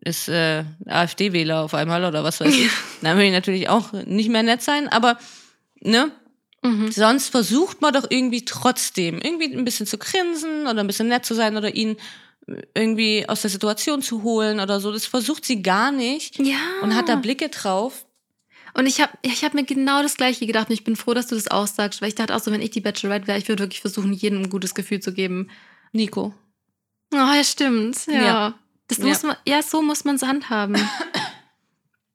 ist 0.00 0.28
äh, 0.28 0.64
AfD-Wähler 0.86 1.62
auf 1.62 1.74
einmal 1.74 2.04
oder 2.04 2.24
was 2.24 2.40
weiß 2.40 2.54
ich. 2.54 2.70
Dann 3.02 3.16
will 3.16 3.24
ich 3.26 3.32
natürlich 3.32 3.68
auch 3.68 3.92
nicht 3.92 4.30
mehr 4.30 4.42
nett 4.42 4.62
sein, 4.62 4.88
aber 4.88 5.16
ne, 5.80 6.10
Mhm. 6.62 6.90
sonst 6.90 7.28
versucht 7.28 7.80
man 7.80 7.94
doch 7.94 8.06
irgendwie 8.10 8.44
trotzdem 8.44 9.20
irgendwie 9.20 9.54
ein 9.56 9.64
bisschen 9.64 9.86
zu 9.86 9.96
grinsen 9.96 10.62
oder 10.66 10.80
ein 10.80 10.86
bisschen 10.88 11.06
nett 11.06 11.24
zu 11.24 11.34
sein 11.34 11.56
oder 11.56 11.72
ihn 11.74 11.96
irgendwie 12.74 13.28
aus 13.28 13.42
der 13.42 13.50
Situation 13.50 14.02
zu 14.02 14.22
holen 14.24 14.58
oder 14.58 14.80
so. 14.80 14.90
Das 14.90 15.06
versucht 15.06 15.44
sie 15.44 15.62
gar 15.62 15.92
nicht 15.92 16.38
Ja. 16.40 16.56
und 16.82 16.96
hat 16.96 17.08
da 17.08 17.14
Blicke 17.16 17.48
drauf. 17.48 18.06
Und 18.74 18.86
ich 18.86 19.00
habe 19.00 19.12
ich 19.22 19.44
hab 19.44 19.54
mir 19.54 19.64
genau 19.64 20.02
das 20.02 20.16
Gleiche 20.16 20.46
gedacht. 20.46 20.68
Und 20.68 20.74
ich 20.74 20.82
bin 20.84 20.96
froh, 20.96 21.14
dass 21.14 21.28
du 21.28 21.34
das 21.36 21.48
auch 21.48 21.66
sagst, 21.68 22.00
weil 22.02 22.08
ich 22.08 22.14
dachte 22.16 22.34
auch 22.34 22.40
so, 22.40 22.50
wenn 22.50 22.60
ich 22.62 22.70
die 22.70 22.80
Bachelorette 22.80 23.26
wäre, 23.28 23.38
ich 23.38 23.48
würde 23.48 23.62
wirklich 23.64 23.80
versuchen, 23.80 24.12
jedem 24.12 24.42
ein 24.42 24.50
gutes 24.50 24.74
Gefühl 24.74 24.98
zu 25.00 25.12
geben. 25.12 25.48
Nico. 25.92 26.34
Oh, 27.12 27.16
ja, 27.16 27.44
stimmt. 27.44 28.06
Ja. 28.08 28.12
Ja. 28.22 28.58
Das 28.88 28.98
Ja. 28.98 29.04
muss 29.06 29.22
man, 29.22 29.36
ja, 29.46 29.62
so 29.62 29.80
muss 29.82 30.04
man 30.04 30.16
es 30.16 30.22
handhaben. 30.22 30.76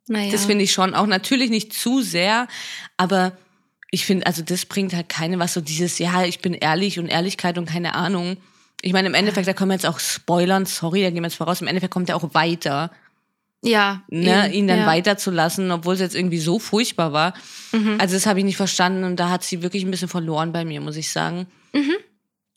Naja. 0.07 0.31
Das 0.33 0.45
finde 0.45 0.65
ich 0.65 0.73
schon 0.73 0.93
auch 0.95 1.05
natürlich 1.07 1.49
nicht 1.49 1.71
zu 1.73 2.01
sehr, 2.01 2.47
aber 2.97 3.37
ich 3.93 4.07
finde, 4.07 4.25
also 4.25 4.41
das 4.41 4.65
bringt 4.65 4.95
halt 4.95 5.07
keine 5.07 5.37
was 5.37 5.53
so 5.53 5.61
dieses, 5.61 5.99
ja, 5.99 6.25
ich 6.25 6.39
bin 6.39 6.55
ehrlich 6.55 6.97
und 6.97 7.05
Ehrlichkeit 7.05 7.59
und 7.59 7.65
keine 7.69 7.93
Ahnung. 7.93 8.37
Ich 8.81 8.91
meine, 8.91 9.07
im 9.07 9.13
Endeffekt, 9.13 9.47
da 9.47 9.53
können 9.53 9.69
wir 9.69 9.75
jetzt 9.75 9.85
auch 9.85 9.99
spoilern, 9.99 10.65
sorry, 10.65 11.03
da 11.03 11.11
gehen 11.11 11.21
wir 11.21 11.27
jetzt 11.27 11.35
voraus, 11.35 11.61
im 11.61 11.67
Endeffekt 11.67 11.93
kommt 11.93 12.09
er 12.09 12.15
auch 12.15 12.33
weiter, 12.33 12.89
Ja. 13.63 14.01
ne, 14.09 14.45
eben, 14.47 14.53
ihn 14.55 14.67
dann 14.67 14.79
ja. 14.79 14.85
weiterzulassen, 14.87 15.69
obwohl 15.69 15.93
es 15.93 15.99
jetzt 15.99 16.15
irgendwie 16.15 16.39
so 16.39 16.57
furchtbar 16.57 17.13
war. 17.13 17.35
Mhm. 17.71 17.97
Also 17.99 18.15
das 18.15 18.25
habe 18.25 18.39
ich 18.39 18.45
nicht 18.45 18.57
verstanden 18.57 19.03
und 19.03 19.17
da 19.17 19.29
hat 19.29 19.43
sie 19.43 19.61
wirklich 19.61 19.85
ein 19.85 19.91
bisschen 19.91 20.09
verloren 20.09 20.51
bei 20.53 20.65
mir, 20.65 20.81
muss 20.81 20.97
ich 20.97 21.11
sagen. 21.11 21.45
Mhm. 21.71 21.93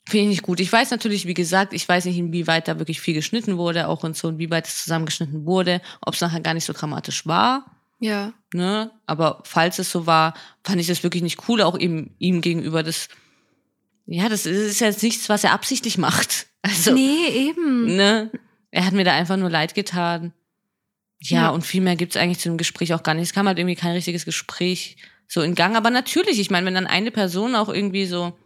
Finde 0.09 0.23
ich 0.23 0.29
nicht 0.29 0.41
gut. 0.41 0.59
Ich 0.59 0.73
weiß 0.73 0.89
natürlich, 0.89 1.27
wie 1.27 1.35
gesagt, 1.35 1.71
ich 1.71 1.87
weiß 1.87 2.05
nicht, 2.05 2.17
inwieweit 2.17 2.67
da 2.67 2.79
wirklich 2.79 2.99
viel 2.99 3.13
geschnitten 3.13 3.57
wurde, 3.57 3.89
auch 3.89 4.03
und 4.03 4.17
so, 4.17 4.29
inwieweit 4.29 4.67
es 4.67 4.83
zusammengeschnitten 4.85 5.45
wurde, 5.45 5.81
ob 6.01 6.15
es 6.15 6.21
nachher 6.21 6.39
gar 6.41 6.55
nicht 6.55 6.65
so 6.65 6.73
dramatisch 6.73 7.27
war. 7.27 7.76
Ja. 7.99 8.33
Ne? 8.53 8.91
Aber 9.05 9.41
falls 9.45 9.79
es 9.79 9.91
so 9.91 10.05
war, 10.05 10.33
fand 10.63 10.79
ich 10.79 10.87
das 10.87 11.03
wirklich 11.03 11.23
nicht 11.23 11.47
cool, 11.49 11.61
auch 11.61 11.77
ihm, 11.77 12.11
ihm 12.19 12.41
gegenüber. 12.41 12.83
Das, 12.83 13.07
ja, 14.05 14.29
das 14.29 14.45
ist 14.45 14.79
jetzt 14.79 15.03
nichts, 15.03 15.29
was 15.29 15.43
er 15.43 15.51
absichtlich 15.53 15.97
macht. 15.97 16.47
Also, 16.63 16.91
nee, 16.93 17.27
eben. 17.29 17.95
ne? 17.95 18.29
Er 18.71 18.85
hat 18.85 18.91
mir 18.93 19.05
da 19.05 19.13
einfach 19.13 19.37
nur 19.37 19.49
leid 19.49 19.73
getan. 19.73 20.33
Ja, 21.21 21.43
Ja. 21.43 21.49
und 21.51 21.65
viel 21.65 21.79
mehr 21.79 21.95
gibt's 21.95 22.17
eigentlich 22.17 22.39
zu 22.39 22.49
dem 22.49 22.57
Gespräch 22.57 22.93
auch 22.93 23.03
gar 23.03 23.13
nicht. 23.13 23.23
Es 23.23 23.33
kam 23.33 23.47
halt 23.47 23.57
irgendwie 23.57 23.75
kein 23.75 23.93
richtiges 23.93 24.25
Gespräch 24.25 24.97
so 25.29 25.41
in 25.41 25.55
Gang. 25.55 25.77
Aber 25.77 25.89
natürlich, 25.91 26.39
ich 26.39 26.49
meine, 26.51 26.65
wenn 26.65 26.73
dann 26.73 26.87
eine 26.87 27.11
Person 27.11 27.55
auch 27.55 27.69
irgendwie 27.69 28.05
so 28.05 28.37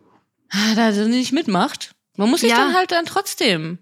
ah, 0.52 0.76
da 0.76 0.92
nicht 0.92 1.32
mitmacht, 1.32 1.96
man 2.16 2.30
muss 2.30 2.42
sich 2.42 2.52
Ja. 2.52 2.58
dann 2.58 2.76
halt 2.76 2.92
dann 2.92 3.06
trotzdem 3.06 3.80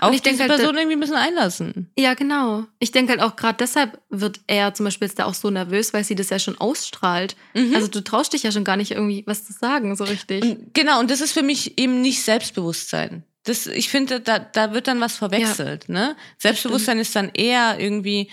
auf 0.00 0.14
ich 0.14 0.22
denk 0.22 0.36
diese 0.36 0.48
halt, 0.48 0.60
Person 0.60 0.76
irgendwie 0.76 0.96
ein 0.96 1.00
bisschen 1.00 1.16
einlassen. 1.16 1.90
Ja, 1.96 2.14
genau. 2.14 2.64
Ich 2.78 2.92
denke 2.92 3.12
halt 3.12 3.22
auch 3.22 3.36
gerade 3.36 3.56
deshalb 3.58 4.00
wird 4.10 4.40
er 4.46 4.74
zum 4.74 4.84
Beispiel 4.84 5.08
jetzt 5.08 5.18
da 5.18 5.24
auch 5.24 5.34
so 5.34 5.50
nervös, 5.50 5.92
weil 5.92 6.04
sie 6.04 6.14
das 6.14 6.30
ja 6.30 6.38
schon 6.38 6.58
ausstrahlt. 6.58 7.36
Mhm. 7.54 7.74
Also 7.74 7.88
du 7.88 8.02
traust 8.02 8.32
dich 8.32 8.42
ja 8.42 8.52
schon 8.52 8.64
gar 8.64 8.76
nicht 8.76 8.92
irgendwie 8.92 9.24
was 9.26 9.44
zu 9.44 9.52
sagen, 9.52 9.96
so 9.96 10.04
richtig. 10.04 10.42
Und, 10.42 10.74
genau, 10.74 11.00
und 11.00 11.10
das 11.10 11.20
ist 11.20 11.32
für 11.32 11.42
mich 11.42 11.78
eben 11.78 12.00
nicht 12.02 12.22
Selbstbewusstsein. 12.22 13.24
Das, 13.44 13.66
ich 13.66 13.88
finde, 13.90 14.20
da, 14.20 14.38
da 14.38 14.72
wird 14.72 14.88
dann 14.88 15.00
was 15.00 15.16
verwechselt. 15.16 15.88
Ne? 15.88 16.16
Selbstbewusstsein 16.38 16.98
ist 16.98 17.14
dann 17.14 17.30
eher 17.34 17.78
irgendwie 17.78 18.30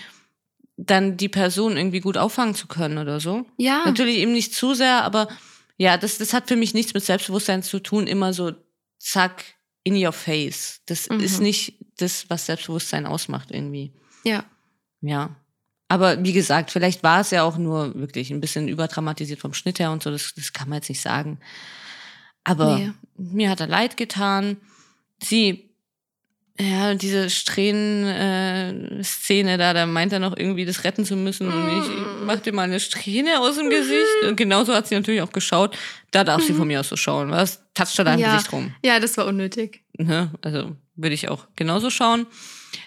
dann 0.76 1.16
die 1.16 1.28
Person 1.28 1.76
irgendwie 1.76 2.00
gut 2.00 2.16
auffangen 2.16 2.54
zu 2.54 2.66
können 2.66 2.98
oder 2.98 3.20
so. 3.20 3.44
ja. 3.58 3.82
Natürlich 3.84 4.16
eben 4.16 4.32
nicht 4.32 4.54
zu 4.54 4.74
sehr, 4.74 5.04
aber 5.04 5.28
ja, 5.76 5.96
das, 5.96 6.18
das 6.18 6.32
hat 6.32 6.48
für 6.48 6.56
mich 6.56 6.74
nichts 6.74 6.94
mit 6.94 7.04
Selbstbewusstsein 7.04 7.62
zu 7.62 7.80
tun. 7.80 8.06
Immer 8.06 8.32
so, 8.32 8.52
zack, 8.98 9.44
in 9.84 9.96
your 10.04 10.12
face. 10.12 10.80
Das 10.86 11.08
Mhm. 11.08 11.20
ist 11.20 11.40
nicht 11.40 11.74
das, 11.98 12.28
was 12.30 12.46
Selbstbewusstsein 12.46 13.06
ausmacht 13.06 13.50
irgendwie. 13.50 13.92
Ja. 14.24 14.44
Ja. 15.00 15.36
Aber 15.88 16.22
wie 16.24 16.32
gesagt, 16.32 16.70
vielleicht 16.70 17.02
war 17.02 17.20
es 17.20 17.30
ja 17.32 17.42
auch 17.42 17.58
nur 17.58 17.94
wirklich 17.94 18.30
ein 18.30 18.40
bisschen 18.40 18.68
überdramatisiert 18.68 19.40
vom 19.40 19.52
Schnitt 19.52 19.78
her 19.78 19.90
und 19.90 20.02
so, 20.02 20.10
das, 20.10 20.32
das 20.34 20.52
kann 20.52 20.68
man 20.68 20.76
jetzt 20.78 20.88
nicht 20.88 21.02
sagen. 21.02 21.38
Aber 22.44 22.78
Nee. 22.78 22.92
mir 23.16 23.50
hat 23.50 23.60
er 23.60 23.66
leid 23.66 23.96
getan. 23.96 24.56
Sie, 25.22 25.71
ja, 26.60 26.94
diese 26.94 27.30
Strähnen-Szene 28.32 29.58
da, 29.58 29.72
da 29.72 29.86
meint 29.86 30.12
er 30.12 30.18
noch 30.18 30.36
irgendwie, 30.36 30.64
das 30.64 30.84
retten 30.84 31.04
zu 31.04 31.16
müssen. 31.16 31.48
Und 31.52 31.68
ich 31.82 31.88
mach 32.24 32.40
dir 32.40 32.52
mal 32.52 32.62
eine 32.64 32.78
Strähne 32.80 33.40
aus 33.40 33.56
dem 33.56 33.70
Gesicht. 33.70 34.22
Und 34.28 34.36
genauso 34.36 34.74
hat 34.74 34.86
sie 34.88 34.94
natürlich 34.94 35.22
auch 35.22 35.32
geschaut. 35.32 35.76
Da 36.10 36.24
darf 36.24 36.42
sie 36.42 36.52
von 36.54 36.66
mir 36.68 36.80
aus 36.80 36.88
so 36.88 36.96
schauen. 36.96 37.30
Was 37.30 37.62
toucht 37.74 37.98
da 37.98 38.04
dein 38.04 38.18
Ja. 38.18 38.34
Gesicht 38.34 38.52
rum? 38.52 38.74
Ja, 38.84 39.00
das 39.00 39.16
war 39.16 39.26
unnötig. 39.26 39.82
Ne? 39.98 40.30
Also 40.42 40.76
würde 40.96 41.14
ich 41.14 41.28
auch 41.28 41.46
genauso 41.56 41.90
schauen. 41.90 42.26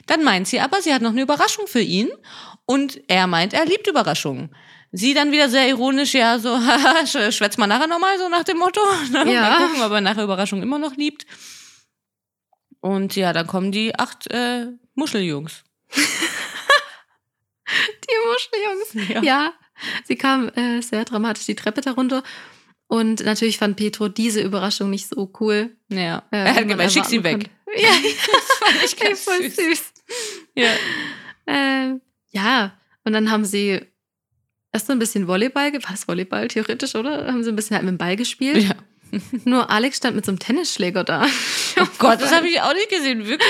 Dann 0.07 0.23
meint 0.23 0.47
sie 0.47 0.59
aber, 0.59 0.81
sie 0.81 0.93
hat 0.93 1.01
noch 1.01 1.11
eine 1.11 1.21
Überraschung 1.21 1.67
für 1.67 1.81
ihn. 1.81 2.09
Und 2.65 3.01
er 3.07 3.27
meint, 3.27 3.53
er 3.53 3.65
liebt 3.65 3.87
Überraschungen. 3.87 4.49
Sie 4.91 5.13
dann 5.13 5.31
wieder 5.31 5.49
sehr 5.49 5.67
ironisch, 5.67 6.13
ja, 6.13 6.39
so, 6.39 6.49
haha, 6.57 7.01
sch- 7.03 7.31
schwätz 7.31 7.57
mal 7.57 7.67
nachher 7.67 7.87
nochmal, 7.87 8.17
so 8.17 8.29
nach 8.29 8.43
dem 8.43 8.57
Motto. 8.59 8.79
Ne? 9.11 9.33
Ja. 9.33 9.41
Mal 9.41 9.67
gucken, 9.67 9.81
ob 9.83 9.91
er 9.91 10.01
nachher 10.01 10.23
Überraschung 10.23 10.61
immer 10.63 10.79
noch 10.79 10.95
liebt. 10.95 11.25
Und 12.85 13.15
ja, 13.15 13.33
dann 13.33 13.47
kommen 13.47 13.71
die 13.71 13.95
acht 13.95 14.27
äh, 14.31 14.67
Muscheljungs. 14.93 15.63
Die 17.67 18.15
Muscheljungs. 18.27 19.09
Ja. 19.09 19.23
Ja. 19.23 19.53
Sie 20.03 20.15
kam 20.15 20.49
äh, 20.49 20.81
sehr 20.81 21.03
dramatisch 21.03 21.47
die 21.47 21.55
Treppe 21.55 21.81
darunter. 21.81 22.21
Und 22.85 23.25
natürlich 23.25 23.57
fand 23.57 23.75
Petro 23.75 24.07
diese 24.07 24.39
Überraschung 24.41 24.91
nicht 24.91 25.07
so 25.09 25.33
cool. 25.39 25.75
Ja. 25.89 26.21
äh, 26.29 26.37
er 26.37 26.53
hat 26.55 26.67
gemeint, 26.67 26.91
schick 26.91 27.05
sie 27.05 27.23
weg. 27.23 27.49
Ja, 27.75 27.89
Das 28.31 28.57
fand 28.59 28.83
ich 28.85 28.95
ganz 28.99 29.23
voll 29.23 29.41
süß. 29.41 29.55
süß. 29.55 29.93
Ja. 30.53 30.69
Ähm, 31.47 32.01
ja, 32.29 32.77
und 33.03 33.13
dann 33.13 33.31
haben 33.31 33.45
sie 33.45 33.81
erst 34.71 34.85
so 34.85 34.93
ein 34.93 34.99
bisschen 34.99 35.27
Volleyball, 35.27 35.73
war 35.73 35.91
das 35.91 36.07
Volleyball 36.07 36.47
theoretisch, 36.49 36.93
oder? 36.93 37.25
Haben 37.25 37.43
sie 37.43 37.49
ein 37.49 37.55
bisschen 37.55 37.75
halt 37.77 37.85
mit 37.85 37.93
dem 37.95 37.97
Ball 37.97 38.15
gespielt. 38.15 38.61
ja. 38.61 38.75
Nur 39.45 39.69
Alex 39.69 39.97
stand 39.97 40.15
mit 40.15 40.25
so 40.25 40.31
einem 40.31 40.39
Tennisschläger 40.39 41.03
da. 41.03 41.25
Oh 41.79 41.85
Gott, 41.99 42.21
das 42.21 42.33
habe 42.33 42.47
ich 42.47 42.61
auch 42.61 42.73
nicht 42.73 42.89
gesehen, 42.89 43.25
wirklich? 43.25 43.49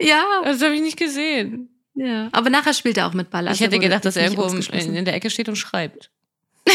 Ja, 0.00 0.24
Das 0.44 0.62
habe 0.62 0.74
ich 0.74 0.80
nicht 0.80 0.96
gesehen. 0.98 1.68
ja. 1.94 2.28
Aber 2.32 2.50
nachher 2.50 2.72
spielt 2.74 2.96
er 2.96 3.06
auch 3.06 3.12
mit 3.14 3.30
Ball. 3.30 3.44
Ich 3.44 3.50
also 3.50 3.64
hätte 3.64 3.76
wurde 3.76 3.84
gedacht, 3.86 4.04
dass 4.04 4.16
er 4.16 4.24
irgendwo 4.24 4.44
in, 4.72 5.04
der 5.04 5.14
Ecke 5.14 5.30
steht 5.30 5.48
und 5.48 5.56
schreibt. 5.56 6.10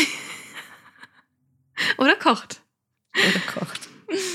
Oder 1.97 2.15
kocht. 2.15 2.61
Oder 3.15 3.39
kocht. 3.59 3.89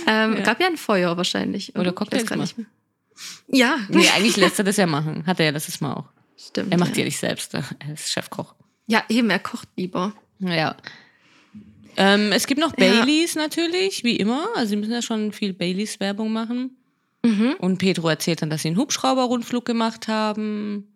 Ähm, 0.06 0.36
Ja. 0.36 0.40
Gab 0.42 0.60
ja 0.60 0.66
ein 0.66 0.76
Feuer 0.76 1.16
wahrscheinlich. 1.16 1.74
Oder 1.76 1.90
Ich 1.90 1.94
Cocktails 1.94 2.22
weiß 2.24 2.28
gar 2.30 2.36
nicht 2.36 2.58
mehr. 2.58 2.66
Ja, 3.48 3.78
Nee, 3.88 4.08
eigentlich 4.10 4.36
lässt 4.36 4.58
er 4.58 4.64
das 4.64 4.76
ja 4.76 4.86
machen. 4.86 5.26
Hat 5.26 5.38
er 5.40 5.46
ja 5.46 5.52
letztes 5.52 5.80
Mal 5.80 5.94
auch. 5.94 6.08
stimmt. 6.38 6.72
Er 6.72 6.78
macht 6.78 6.92
ja. 6.92 6.98
ja 7.00 7.04
nicht 7.04 7.18
selbst. 7.18 7.54
Er 7.54 7.64
ist 7.92 8.10
Chefkoch. 8.10 8.54
Ja, 8.86 9.04
eben, 9.08 9.30
er 9.30 9.38
kocht 9.38 9.68
lieber. 9.76 10.14
Ja. 10.38 10.76
Ähm, 11.96 12.32
es 12.32 12.46
gibt 12.46 12.60
noch 12.60 12.72
Ja. 12.78 12.86
Baileys 13.02 13.34
natürlich, 13.34 14.04
wie 14.04 14.16
immer. 14.16 14.48
Also 14.54 14.70
sie 14.70 14.76
müssen 14.76 14.92
ja 14.92 15.02
schon 15.02 15.32
viel 15.32 15.52
Baileys 15.52 16.00
Werbung 16.00 16.32
machen. 16.32 16.76
Mhm. 17.22 17.54
Und 17.58 17.78
Pedro 17.78 18.08
erzählt 18.08 18.40
dann, 18.42 18.50
dass 18.50 18.62
sie 18.62 18.68
einen 18.68 18.78
Hubschrauber-Rundflug 18.78 19.64
gemacht 19.64 20.08
haben. 20.08 20.86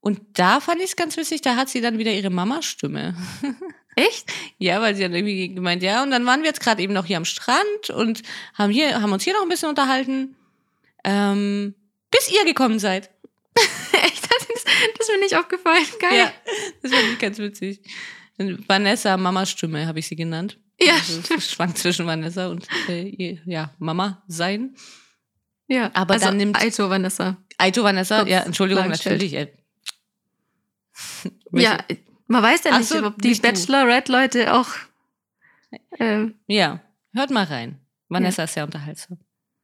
Und 0.00 0.20
da 0.34 0.60
fand 0.60 0.78
ich 0.78 0.90
es 0.90 0.96
ganz 0.96 1.16
witzig, 1.16 1.40
da 1.40 1.56
hat 1.56 1.68
sie 1.68 1.80
dann 1.80 1.98
wieder 1.98 2.12
ihre 2.12 2.30
Mama-Stimme. 2.30 3.16
Echt? 3.96 4.30
Ja, 4.58 4.80
weil 4.80 4.94
sie 4.94 5.04
hat 5.04 5.12
irgendwie 5.12 5.52
gemeint, 5.54 5.82
ja, 5.82 6.02
und 6.02 6.10
dann 6.10 6.24
waren 6.26 6.40
wir 6.42 6.48
jetzt 6.48 6.60
gerade 6.60 6.82
eben 6.82 6.92
noch 6.92 7.06
hier 7.06 7.16
am 7.16 7.24
Strand 7.24 7.90
und 7.94 8.22
haben 8.54 8.70
hier, 8.70 9.00
haben 9.00 9.10
uns 9.12 9.24
hier 9.24 9.32
noch 9.32 9.42
ein 9.42 9.48
bisschen 9.48 9.70
unterhalten. 9.70 10.36
Ähm, 11.02 11.74
bis 12.10 12.30
ihr 12.30 12.44
gekommen 12.44 12.78
seid. 12.78 13.10
Echt? 13.92 14.22
Das, 14.24 14.48
ist- 14.54 14.66
das 14.98 15.08
ist 15.08 15.12
mir 15.14 15.20
nicht 15.20 15.36
aufgefallen. 15.36 15.84
Geil. 15.98 16.18
Ja, 16.18 16.32
das 16.82 16.92
fand 16.92 17.04
ich 17.12 17.18
ganz 17.18 17.38
witzig. 17.38 17.80
Vanessa, 18.38 19.16
Mamas 19.16 19.50
Stimme, 19.50 19.86
habe 19.86 19.98
ich 19.98 20.06
sie 20.08 20.16
genannt. 20.16 20.58
Ja, 20.80 20.94
Also, 20.94 21.40
schwankt 21.40 21.78
zwischen 21.78 22.06
Vanessa 22.06 22.48
und 22.48 22.66
äh, 22.88 23.38
ja, 23.46 23.72
Mama 23.78 24.22
sein. 24.28 24.74
Ja, 25.68 25.90
Aber 25.94 26.14
also 26.14 26.26
dann 26.26 26.36
nimmt- 26.36 26.56
Aito 26.60 26.88
Vanessa. 26.90 27.38
Aito 27.58 27.82
Vanessa, 27.82 28.18
Kurz 28.18 28.30
ja, 28.30 28.40
Entschuldigung, 28.42 28.88
natürlich. 28.88 29.32
Äh, 29.34 29.52
Ja, 31.52 31.78
man 32.28 32.42
weiß 32.42 32.64
ja 32.64 32.76
nicht, 32.78 32.88
so, 32.88 33.04
ob 33.06 33.20
die. 33.22 33.34
Bachelorette-Leute 33.34 34.52
auch. 34.54 34.68
Ähm, 35.98 36.34
Ja, 36.46 36.80
hört 37.14 37.30
mal 37.30 37.44
rein. 37.44 37.80
Vanessa 38.08 38.44
ist 38.44 38.54
sehr 38.54 38.64
unterhaltsam. 38.64 39.18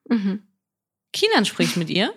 mhm. 0.09 0.43
Kinan 1.13 1.45
spricht 1.45 1.77
mit 1.77 1.91
ihr. 1.91 2.15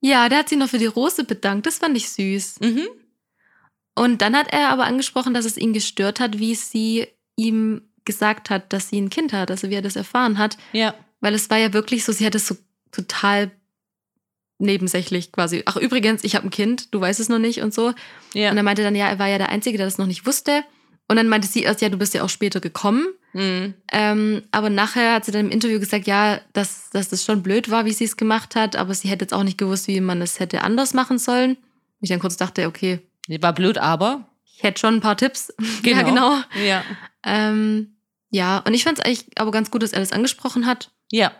Ja, 0.00 0.28
der 0.28 0.38
hat 0.38 0.48
sich 0.48 0.56
noch 0.56 0.68
für 0.68 0.78
die 0.78 0.86
Rose 0.86 1.24
bedankt. 1.24 1.66
Das 1.66 1.78
fand 1.78 1.96
ich 1.96 2.08
süß. 2.10 2.60
Mhm. 2.60 2.86
Und 3.94 4.22
dann 4.22 4.36
hat 4.36 4.52
er 4.52 4.68
aber 4.70 4.84
angesprochen, 4.84 5.34
dass 5.34 5.44
es 5.44 5.56
ihn 5.56 5.72
gestört 5.72 6.20
hat, 6.20 6.38
wie 6.38 6.54
sie 6.54 7.06
ihm 7.36 7.82
gesagt 8.04 8.50
hat, 8.50 8.72
dass 8.72 8.88
sie 8.88 9.00
ein 9.00 9.10
Kind 9.10 9.32
hat, 9.32 9.50
also 9.50 9.70
wie 9.70 9.74
er 9.74 9.82
das 9.82 9.96
erfahren 9.96 10.38
hat. 10.38 10.56
Ja. 10.72 10.94
Weil 11.20 11.34
es 11.34 11.50
war 11.50 11.58
ja 11.58 11.72
wirklich 11.72 12.04
so, 12.04 12.12
sie 12.12 12.24
hat 12.24 12.34
es 12.34 12.46
so 12.46 12.56
total 12.92 13.50
nebensächlich 14.58 15.32
quasi. 15.32 15.62
Ach, 15.66 15.76
übrigens, 15.76 16.24
ich 16.24 16.34
habe 16.36 16.46
ein 16.46 16.50
Kind, 16.50 16.94
du 16.94 17.00
weißt 17.00 17.20
es 17.20 17.28
noch 17.28 17.38
nicht 17.38 17.62
und 17.62 17.74
so. 17.74 17.92
Ja. 18.34 18.50
Und 18.50 18.56
er 18.56 18.62
meinte 18.62 18.82
dann, 18.82 18.94
ja, 18.94 19.08
er 19.08 19.18
war 19.18 19.28
ja 19.28 19.38
der 19.38 19.48
Einzige, 19.48 19.78
der 19.78 19.86
das 19.86 19.98
noch 19.98 20.06
nicht 20.06 20.26
wusste. 20.26 20.64
Und 21.08 21.16
dann 21.16 21.28
meinte 21.28 21.48
sie 21.48 21.62
erst, 21.62 21.80
ja, 21.82 21.88
du 21.88 21.98
bist 21.98 22.14
ja 22.14 22.22
auch 22.22 22.28
später 22.28 22.60
gekommen. 22.60 23.06
Mhm. 23.32 23.74
Ähm, 23.90 24.42
aber 24.52 24.70
nachher 24.70 25.14
hat 25.14 25.24
sie 25.24 25.32
dann 25.32 25.46
im 25.46 25.50
Interview 25.50 25.80
gesagt, 25.80 26.06
ja, 26.06 26.40
dass, 26.52 26.90
dass 26.90 27.08
das 27.08 27.24
schon 27.24 27.42
blöd 27.42 27.70
war, 27.70 27.84
wie 27.84 27.92
sie 27.92 28.04
es 28.04 28.16
gemacht 28.16 28.54
hat, 28.54 28.76
aber 28.76 28.94
sie 28.94 29.08
hätte 29.08 29.24
jetzt 29.24 29.34
auch 29.34 29.42
nicht 29.42 29.58
gewusst, 29.58 29.88
wie 29.88 30.00
man 30.00 30.22
es 30.22 30.40
hätte 30.40 30.62
anders 30.62 30.94
machen 30.94 31.18
sollen. 31.18 31.56
Ich 32.00 32.10
dann 32.10 32.20
kurz 32.20 32.36
dachte, 32.36 32.66
okay, 32.66 33.00
War 33.40 33.52
blöd, 33.52 33.78
aber. 33.78 34.28
ich 34.56 34.62
hätte 34.62 34.80
schon 34.80 34.94
ein 34.96 35.00
paar 35.00 35.16
Tipps. 35.16 35.52
Ja, 35.84 36.02
genau. 36.02 36.34
Ja. 36.64 36.82
Ähm, 37.24 37.96
ja, 38.30 38.58
und 38.58 38.74
ich 38.74 38.84
fand 38.84 38.98
es 38.98 39.04
eigentlich 39.04 39.26
aber 39.36 39.50
ganz 39.50 39.70
gut, 39.70 39.82
dass 39.82 39.92
er 39.92 40.00
das 40.00 40.12
angesprochen 40.12 40.66
hat. 40.66 40.90
Ja. 41.10 41.32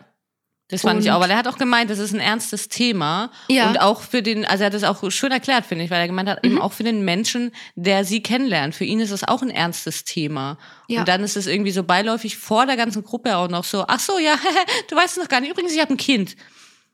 Das 0.69 0.81
fand 0.83 1.01
ich 1.01 1.07
Und- 1.09 1.15
auch, 1.15 1.19
weil 1.19 1.29
er 1.31 1.37
hat 1.37 1.47
auch 1.49 1.57
gemeint, 1.57 1.89
das 1.89 1.99
ist 1.99 2.13
ein 2.13 2.21
ernstes 2.21 2.69
Thema. 2.69 3.29
Ja. 3.49 3.67
Und 3.69 3.81
auch 3.81 4.01
für 4.01 4.21
den, 4.21 4.45
also 4.45 4.63
er 4.63 4.67
hat 4.67 4.73
das 4.73 4.85
auch 4.85 5.11
schön 5.11 5.31
erklärt, 5.31 5.65
finde 5.65 5.83
ich, 5.83 5.91
weil 5.91 5.99
er 5.99 6.07
gemeint 6.07 6.29
hat, 6.29 6.43
Mhm. 6.43 6.51
eben 6.51 6.61
auch 6.61 6.71
für 6.71 6.83
den 6.83 7.03
Menschen, 7.03 7.51
der 7.75 8.05
sie 8.05 8.23
kennenlernt. 8.23 8.73
Für 8.73 8.85
ihn 8.85 9.01
ist 9.01 9.11
es 9.11 9.25
auch 9.25 9.41
ein 9.41 9.49
ernstes 9.49 10.05
Thema. 10.05 10.57
Ja. 10.87 11.01
Und 11.01 11.09
dann 11.09 11.23
ist 11.23 11.35
es 11.35 11.45
irgendwie 11.47 11.71
so 11.71 11.83
beiläufig 11.83 12.37
vor 12.37 12.65
der 12.65 12.77
ganzen 12.77 13.03
Gruppe 13.03 13.35
auch 13.35 13.49
noch 13.49 13.65
so, 13.65 13.83
ach 13.87 13.99
so, 13.99 14.17
ja, 14.17 14.35
du 14.89 14.95
weißt 14.95 15.17
es 15.17 15.23
noch 15.23 15.27
gar 15.29 15.41
nicht. 15.41 15.51
Übrigens, 15.51 15.73
ich 15.73 15.81
habe 15.81 15.93
ein 15.93 15.97
Kind. 15.97 16.37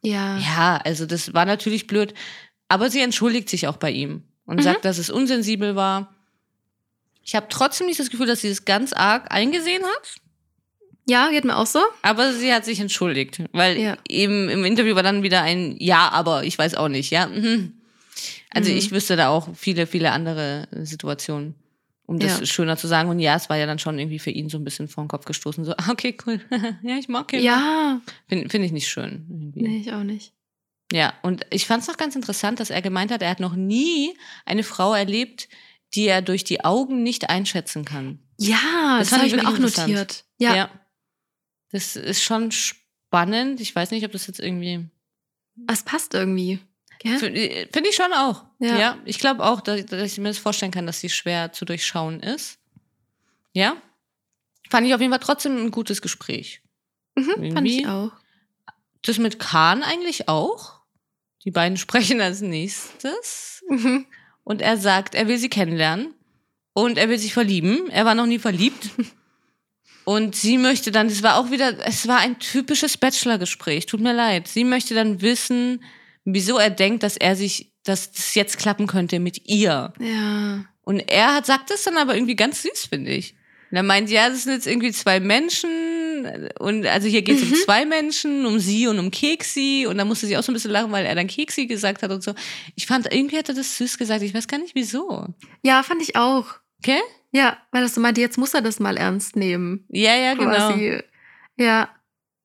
Ja. 0.01 0.37
Ja, 0.39 0.77
also 0.83 1.05
das 1.05 1.33
war 1.35 1.45
natürlich 1.45 1.85
blöd. 1.87 2.15
Aber 2.69 2.89
sie 2.89 3.01
entschuldigt 3.01 3.47
sich 3.49 3.67
auch 3.67 3.77
bei 3.77 3.91
ihm 3.91 4.23
und 4.47 4.57
Mhm. 4.57 4.61
sagt, 4.63 4.83
dass 4.85 4.97
es 4.97 5.11
unsensibel 5.11 5.75
war. 5.75 6.11
Ich 7.23 7.35
habe 7.35 7.45
trotzdem 7.49 7.85
nicht 7.87 7.99
das 7.99 8.09
Gefühl, 8.09 8.25
dass 8.25 8.41
sie 8.41 8.47
es 8.47 8.65
ganz 8.65 8.91
arg 8.93 9.31
eingesehen 9.31 9.83
hat. 9.83 10.15
Ja, 11.09 11.29
geht 11.29 11.45
mir 11.45 11.55
auch 11.57 11.65
so. 11.67 11.79
Aber 12.01 12.33
sie 12.33 12.51
hat 12.53 12.65
sich 12.65 12.79
entschuldigt, 12.79 13.43
weil 13.53 13.77
Ja. 13.79 13.97
eben 14.09 14.49
im 14.49 14.65
Interview 14.65 14.95
war 14.95 15.03
dann 15.03 15.23
wieder 15.23 15.41
ein 15.43 15.75
Ja, 15.79 16.09
aber 16.09 16.43
ich 16.43 16.57
weiß 16.57 16.75
auch 16.75 16.89
nicht, 16.89 17.11
ja. 17.11 17.27
Mhm. 17.27 17.73
Also 18.49 18.71
Mhm. 18.71 18.77
ich 18.77 18.91
wüsste 18.91 19.15
da 19.15 19.29
auch 19.29 19.47
viele, 19.55 19.87
viele 19.87 20.11
andere 20.11 20.67
Situationen, 20.71 21.55
um 22.07 22.19
das 22.19 22.39
Ja. 22.39 22.45
schöner 22.45 22.75
zu 22.77 22.87
sagen. 22.87 23.09
Und 23.09 23.19
ja, 23.19 23.35
es 23.35 23.49
war 23.49 23.57
ja 23.57 23.65
dann 23.65 23.79
schon 23.79 23.99
irgendwie 23.99 24.19
für 24.19 24.31
ihn 24.31 24.49
so 24.49 24.57
ein 24.57 24.63
bisschen 24.65 24.87
vor 24.89 25.03
den 25.03 25.07
Kopf 25.09 25.25
gestoßen. 25.25 25.63
So, 25.65 25.73
ah, 25.77 25.91
okay, 25.91 26.17
cool. 26.25 26.41
ja, 26.81 26.97
ich 26.97 27.07
mag 27.07 27.31
ihn. 27.33 27.41
Ja, 27.41 28.01
Finde 28.27 28.49
find 28.49 28.65
ich 28.65 28.71
nicht 28.73 28.87
schön. 28.87 29.25
Irgendwie. 29.29 29.61
nee, 29.61 29.77
ich 29.79 29.93
auch 29.93 30.03
nicht. 30.03 30.33
Ja, 30.91 31.13
und 31.21 31.45
ich 31.49 31.65
fand 31.67 31.81
es 31.81 31.88
noch 31.89 31.97
ganz 31.97 32.15
interessant, 32.15 32.59
dass 32.59 32.69
er 32.69 32.81
gemeint 32.81 33.11
hat, 33.11 33.21
er 33.21 33.29
hat 33.29 33.39
noch 33.39 33.55
nie 33.55 34.17
eine 34.45 34.63
Frau 34.63 34.93
erlebt, 34.93 35.49
die 35.93 36.07
er 36.07 36.21
durch 36.21 36.43
die 36.43 36.63
Augen 36.63 37.03
nicht 37.03 37.29
einschätzen 37.29 37.83
kann. 37.85 38.19
Ja, 38.38 38.99
Das 38.99 39.09
das, 39.09 39.19
habe 39.19 39.27
ich 39.27 39.35
mir 39.35 39.47
auch 39.47 39.57
notiert. 39.57 40.25
Ja, 40.38 40.69
Das 41.71 41.95
ist 41.95 42.23
schon 42.23 42.51
spannend. 42.51 43.59
Ich 43.59 43.75
weiß 43.75 43.91
nicht, 43.91 44.05
ob 44.05 44.11
das 44.11 44.27
jetzt 44.27 44.39
irgendwie. 44.39 44.85
es 45.67 45.83
passt 45.83 46.13
irgendwie. 46.13 46.59
Gell? 46.99 47.19
Finde 47.19 47.67
find 47.71 47.88
ich 47.88 47.95
schon 47.95 48.11
auch. 48.13 48.45
Ja. 48.59 48.77
Ja. 48.77 48.97
ich 49.05 49.19
glaube 49.19 49.43
auch, 49.45 49.61
dass, 49.61 49.85
dass 49.85 50.11
ich 50.11 50.17
mir 50.17 50.29
das 50.29 50.38
vorstellen 50.39 50.71
kann, 50.71 50.88
dass 50.88 50.99
sie 50.99 51.09
schwer 51.09 51.51
zu 51.51 51.65
durchschauen 51.65 52.21
ist. 52.21 52.59
Ja. 53.53 53.77
Fand 54.69 54.88
ich 54.88 54.93
auf 54.93 55.01
jeden 55.01 55.11
Fall 55.11 55.19
trotzdem 55.19 55.57
ein 55.57 55.71
gutes 55.71 56.01
Gespräch. 56.01 56.61
Mhm, 57.15 57.53
fand 57.53 57.67
ich 57.67 57.88
auch. 57.88 58.11
Das 59.03 59.17
mit 59.19 59.39
Kahn 59.39 59.83
eigentlich 59.83 60.27
auch. 60.27 60.76
Die 61.47 61.51
beiden 61.51 61.77
sprechen 61.85 62.19
als 62.19 62.41
nächstes. 62.41 63.63
Mhm. 63.69 64.05
Und 64.43 64.61
er 64.61 64.75
sagt, 64.77 65.15
er 65.15 65.29
will 65.29 65.37
sie 65.37 65.49
kennenlernen. 65.49 66.13
Und 66.73 66.97
er 66.97 67.07
will 67.07 67.17
sich 67.17 67.33
verlieben. 67.33 67.89
Er 67.89 68.03
war 68.03 68.15
noch 68.15 68.25
nie 68.25 68.37
verliebt. 68.37 68.89
Und 70.03 70.35
sie 70.35 70.57
möchte 70.57 70.91
dann, 70.91 71.07
das 71.07 71.23
war 71.23 71.37
auch 71.37 71.49
wieder, 71.49 71.85
es 71.87 72.07
war 72.07 72.19
ein 72.19 72.37
typisches 72.37 72.97
Bachelor-Gespräch. 72.97 73.85
Tut 73.85 74.01
mir 74.01 74.13
leid. 74.13 74.47
Sie 74.49 74.65
möchte 74.65 74.93
dann 74.93 75.21
wissen, 75.21 75.83
wieso 76.25 76.57
er 76.57 76.69
denkt, 76.69 77.03
dass 77.03 77.15
er 77.15 77.37
sich, 77.37 77.71
dass 77.83 78.11
das 78.11 78.35
jetzt 78.35 78.59
klappen 78.59 78.87
könnte 78.87 79.19
mit 79.19 79.47
ihr. 79.47 79.93
Ja. 79.99 80.65
Und 80.81 80.99
er 81.09 81.33
hat, 81.33 81.45
sagt 81.45 81.69
das 81.69 81.83
dann 81.83 81.97
aber 81.97 82.15
irgendwie 82.15 82.35
ganz 82.35 82.61
süß, 82.61 82.87
finde 82.89 83.11
ich. 83.11 83.36
Und 83.70 83.78
er 83.78 83.84
meint, 83.84 84.09
ja, 84.09 84.30
das 84.30 84.43
sind 84.43 84.53
jetzt 84.53 84.68
irgendwie 84.68 84.91
zwei 84.91 85.20
Menschen. 85.20 86.49
Und 86.59 86.86
also 86.86 87.07
hier 87.07 87.22
geht 87.22 87.38
es 87.38 87.43
um 87.43 87.53
zwei 87.55 87.86
Menschen, 87.86 88.45
um 88.45 88.59
sie 88.59 88.88
und 88.88 88.97
um 88.99 89.11
Keksi. 89.11 89.86
Und 89.89 89.97
da 89.97 90.05
musste 90.05 90.26
sie 90.28 90.38
auch 90.38 90.43
so 90.43 90.51
ein 90.51 90.55
bisschen 90.55 90.72
lachen, 90.72 90.91
weil 90.91 91.05
er 91.05 91.15
dann 91.15 91.28
Keksi 91.28 91.68
gesagt 91.68 92.01
hat 92.03 92.11
und 92.11 92.24
so. 92.24 92.34
Ich 92.76 92.86
fand, 92.88 93.11
irgendwie 93.13 93.38
hat 93.38 93.49
er 93.49 93.55
das 93.55 93.78
süß 93.78 93.97
gesagt. 93.97 94.22
Ich 94.24 94.34
weiß 94.34 94.47
gar 94.47 94.57
nicht 94.57 94.76
wieso. 94.76 95.26
ja, 95.63 95.84
fand 95.84 96.01
ich 96.01 96.15
auch. 96.15 96.45
Okay? 96.82 96.99
Ja, 97.32 97.57
weil 97.72 97.82
das 97.82 97.95
so 97.95 98.01
meinte, 98.01 98.22
jetzt 98.22 98.38
muss 98.38 98.53
er 98.53 98.61
das 98.61 98.80
mal 98.80 98.97
ernst 98.97 99.36
nehmen. 99.36 99.86
Ja, 99.89 100.15
ja, 100.15 100.34
genau. 100.34 100.49
Quasi. 100.51 101.01
Ja, 101.57 101.89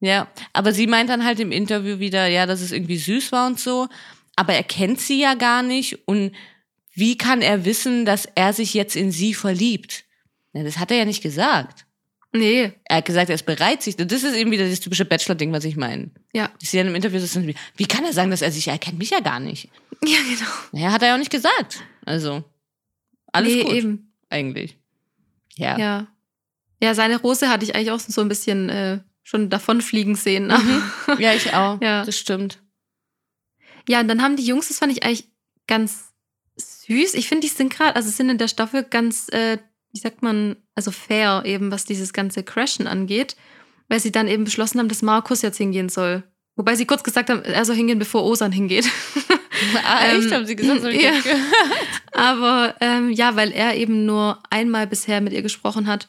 Ja, 0.01 0.27
aber 0.53 0.73
sie 0.73 0.87
meint 0.89 1.09
dann 1.09 1.25
halt 1.25 1.39
im 1.39 1.53
Interview 1.53 2.01
wieder, 2.01 2.27
ja, 2.27 2.47
dass 2.47 2.61
es 2.61 2.73
irgendwie 2.73 2.97
süß 2.97 3.31
war 3.31 3.47
und 3.47 3.61
so. 3.61 3.89
Aber 4.35 4.55
er 4.55 4.64
kennt 4.64 5.01
sie 5.01 5.20
ja 5.20 5.35
gar 5.35 5.62
nicht. 5.62 6.09
Und 6.09 6.33
wie 6.95 7.16
kann 7.16 7.43
er 7.43 7.64
wissen, 7.64 8.05
dass 8.05 8.27
er 8.35 8.53
sich 8.53 8.75
jetzt 8.75 8.97
in 8.97 9.12
sie 9.12 9.35
verliebt? 9.35 10.05
Na, 10.53 10.62
das 10.62 10.78
hat 10.78 10.90
er 10.90 10.98
ja 10.98 11.05
nicht 11.05 11.22
gesagt. 11.22 11.86
nee. 12.32 12.72
Er 12.84 12.96
hat 12.98 13.05
gesagt, 13.05 13.28
er 13.30 13.34
ist 13.34 13.46
bereit, 13.46 13.82
sich. 13.82 13.96
Das 13.96 14.22
ist 14.22 14.34
eben 14.34 14.50
wieder 14.50 14.68
das 14.68 14.80
typische 14.80 15.05
Bachelor-Ding, 15.05 15.53
was 15.53 15.64
ich 15.64 15.76
meine. 15.76 16.11
Ja. 16.32 16.50
Ich 16.61 16.70
sehe 16.70 16.80
dann 16.82 16.88
im 16.90 16.96
Interview, 16.96 17.20
das 17.20 17.34
wie, 17.40 17.55
wie 17.76 17.86
kann 17.86 18.05
er 18.05 18.12
sagen, 18.12 18.30
dass 18.30 18.42
er 18.42 18.50
sich, 18.53 18.68
er 18.68 18.78
kennt 18.78 18.98
mich 18.98 19.11
ja 19.11 19.20
gar 19.20 19.40
nicht. 19.40 19.68
Ja, 20.05 20.18
genau. 20.18 20.50
Naja, 20.72 20.92
hat 20.92 21.03
er 21.03 21.09
ja 21.09 21.14
auch 21.14 21.18
nicht 21.18 21.30
gesagt. 21.30 21.82
Also, 22.05 22.42
alles 23.32 23.55
nee, 23.55 23.62
gut, 23.62 23.72
eben. 23.72 24.12
eigentlich. 24.30 24.76
Ja. 25.55 25.78
Ja. 25.78 26.07
Ja, 26.82 26.94
seine 26.94 27.18
Rose 27.20 27.48
hatte 27.48 27.64
ich 27.64 27.74
eigentlich 27.76 27.90
auch 27.92 28.00
so 28.00 28.20
ein 28.20 28.28
bisschen 28.28 28.68
äh, 28.68 28.98
schon 29.22 29.48
davonfliegen 29.50 30.14
sehen. 30.16 30.50
Aber- 30.50 30.62
Mhm. 30.62 30.82
Ja, 31.18 31.32
ich 31.34 31.55
auch. 31.55 31.80
Ja. 31.80 32.05
Das 32.05 32.18
stimmt. 32.18 32.59
Ja, 33.88 34.00
und 34.00 34.09
dann 34.09 34.22
haben 34.22 34.36
die 34.36 34.44
Jungs, 34.44 34.68
das 34.68 34.78
fand 34.78 34.92
ich 34.92 35.05
eigentlich 35.05 35.28
ganz 35.66 36.12
süß. 36.57 37.14
Ich 37.14 37.28
finde, 37.28 37.46
die 37.46 37.53
sind 37.55 37.72
gerade, 37.72 37.94
also 37.96 38.11
sind 38.11 38.30
in 38.30 38.38
der 38.38 38.48
Staffel 38.48 38.82
ganz, 38.84 39.28
äh, 39.30 39.59
wie 39.93 39.99
sagt 40.01 40.22
man, 40.22 40.57
also 40.74 40.90
fair 40.90 41.43
eben, 41.45 41.70
was 41.70 41.84
dieses 41.84 42.12
ganze 42.12 42.43
Crashen 42.43 42.86
angeht, 42.86 43.36
weil 43.88 44.01
sie 44.01 44.12
dann 44.12 44.28
eben 44.28 44.45
beschlossen 44.45 44.78
haben, 44.78 44.88
dass 44.88 45.03
Markus 45.03 45.43
jetzt 45.43 45.59
hingehen 45.59 45.88
soll. 45.88 46.22
Wobei 46.57 46.74
sie 46.74 46.84
kurz 46.86 47.03
gesagt 47.03 47.30
haben, 47.30 47.43
er 47.43 47.64
soll 47.64 47.76
hingehen, 47.76 47.99
bevor 47.99 48.24
Osan 48.24 48.53
hingeht. 48.53 48.88
Ah, 49.86 50.07
echt? 50.07 50.24
Ähm, 50.24 50.32
Haben 50.32 50.47
sie 50.47 50.57
gesagt? 50.57 50.82
Ich 50.86 51.03
ja. 51.03 51.12
Aber 52.12 52.74
ähm, 52.80 53.11
ja, 53.11 53.36
weil 53.36 53.53
er 53.53 53.76
eben 53.76 54.07
nur 54.07 54.43
einmal 54.51 54.86
bisher 54.88 55.20
mit 55.20 55.32
ihr 55.32 55.43
gesprochen 55.43 55.86
hat. 55.86 56.09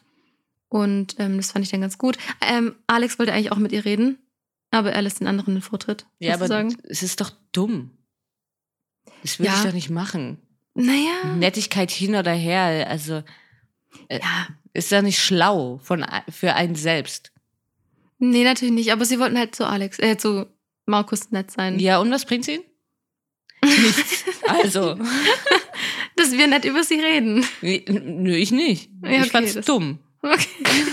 Und 0.69 1.15
ähm, 1.19 1.37
das 1.37 1.51
fand 1.51 1.63
ich 1.63 1.69
dann 1.71 1.81
ganz 1.81 1.97
gut. 1.99 2.17
Ähm, 2.41 2.73
Alex 2.87 3.19
wollte 3.19 3.31
eigentlich 3.31 3.51
auch 3.51 3.57
mit 3.57 3.71
ihr 3.71 3.85
reden, 3.85 4.17
aber 4.71 4.91
er 4.93 5.03
lässt 5.03 5.19
den 5.19 5.27
anderen 5.27 5.53
den 5.55 5.61
Vortritt. 5.61 6.07
Ja, 6.17 6.33
aber 6.33 6.47
sozusagen. 6.47 6.77
es 6.89 7.03
ist 7.03 7.21
doch 7.21 7.31
dumm. 7.51 7.91
Das 9.21 9.37
würde 9.37 9.51
Ja. 9.51 9.57
ich 9.59 9.65
doch 9.65 9.73
nicht 9.73 9.89
machen. 9.91 10.39
Naja. 10.73 11.35
Nettigkeit 11.37 11.91
hin 11.91 12.15
oder 12.15 12.31
her, 12.33 12.87
also 12.89 13.23
Ja. 14.09 14.47
ist 14.73 14.91
ja 14.91 15.01
nicht 15.01 15.19
schlau 15.19 15.79
von, 15.83 16.05
für 16.29 16.53
einen 16.55 16.75
selbst. 16.75 17.31
Nee, 18.19 18.43
natürlich 18.43 18.73
nicht. 18.73 18.91
Aber 18.91 19.05
sie 19.05 19.19
wollten 19.19 19.37
halt 19.37 19.55
zu 19.55 19.65
Alex, 19.67 19.99
äh, 19.99 20.17
zu 20.17 20.47
Markus 20.85 21.31
nett 21.31 21.51
sein. 21.51 21.79
Ja, 21.79 21.99
und 21.99 22.11
was 22.11 22.25
bringt 22.25 22.45
sie? 22.45 22.61
Nichts. 23.63 24.25
Also, 24.47 24.97
Dass 26.15 26.31
wir 26.31 26.47
nett 26.47 26.65
über 26.65 26.83
sie 26.83 26.99
reden. 26.99 27.45
nö, 27.61 28.35
ich 28.35 28.51
nicht. 28.51 28.89
Ja, 29.03 29.09
ich 29.11 29.19
okay, 29.21 29.29
fand's 29.29 29.53
das- 29.53 29.65
dumm. 29.65 29.99
Okay. 30.21 30.47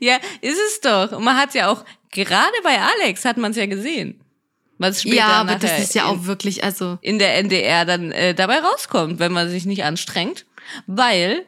Ja, 0.00 0.16
ist 0.40 0.58
es 0.68 0.80
doch. 0.80 1.12
Und 1.12 1.24
man 1.24 1.36
hat 1.36 1.54
ja 1.54 1.68
auch, 1.70 1.84
gerade 2.10 2.52
bei 2.62 2.78
Alex 2.80 3.24
hat 3.24 3.36
man 3.36 3.50
es 3.50 3.56
ja 3.56 3.66
gesehen. 3.66 4.20
Was 4.78 5.02
später 5.02 5.16
Ja, 5.16 5.26
aber 5.28 5.56
das 5.56 5.78
ist 5.80 5.94
ja 5.94 6.02
in- 6.04 6.08
auch 6.18 6.24
wirklich, 6.24 6.64
also. 6.64 6.98
in 7.02 7.18
der 7.18 7.36
NDR 7.36 7.84
dann 7.84 8.10
äh, 8.12 8.34
dabei 8.34 8.58
rauskommt, 8.60 9.18
wenn 9.18 9.32
man 9.32 9.48
sich 9.50 9.64
nicht 9.66 9.84
anstrengt. 9.84 10.45
Weil 10.86 11.46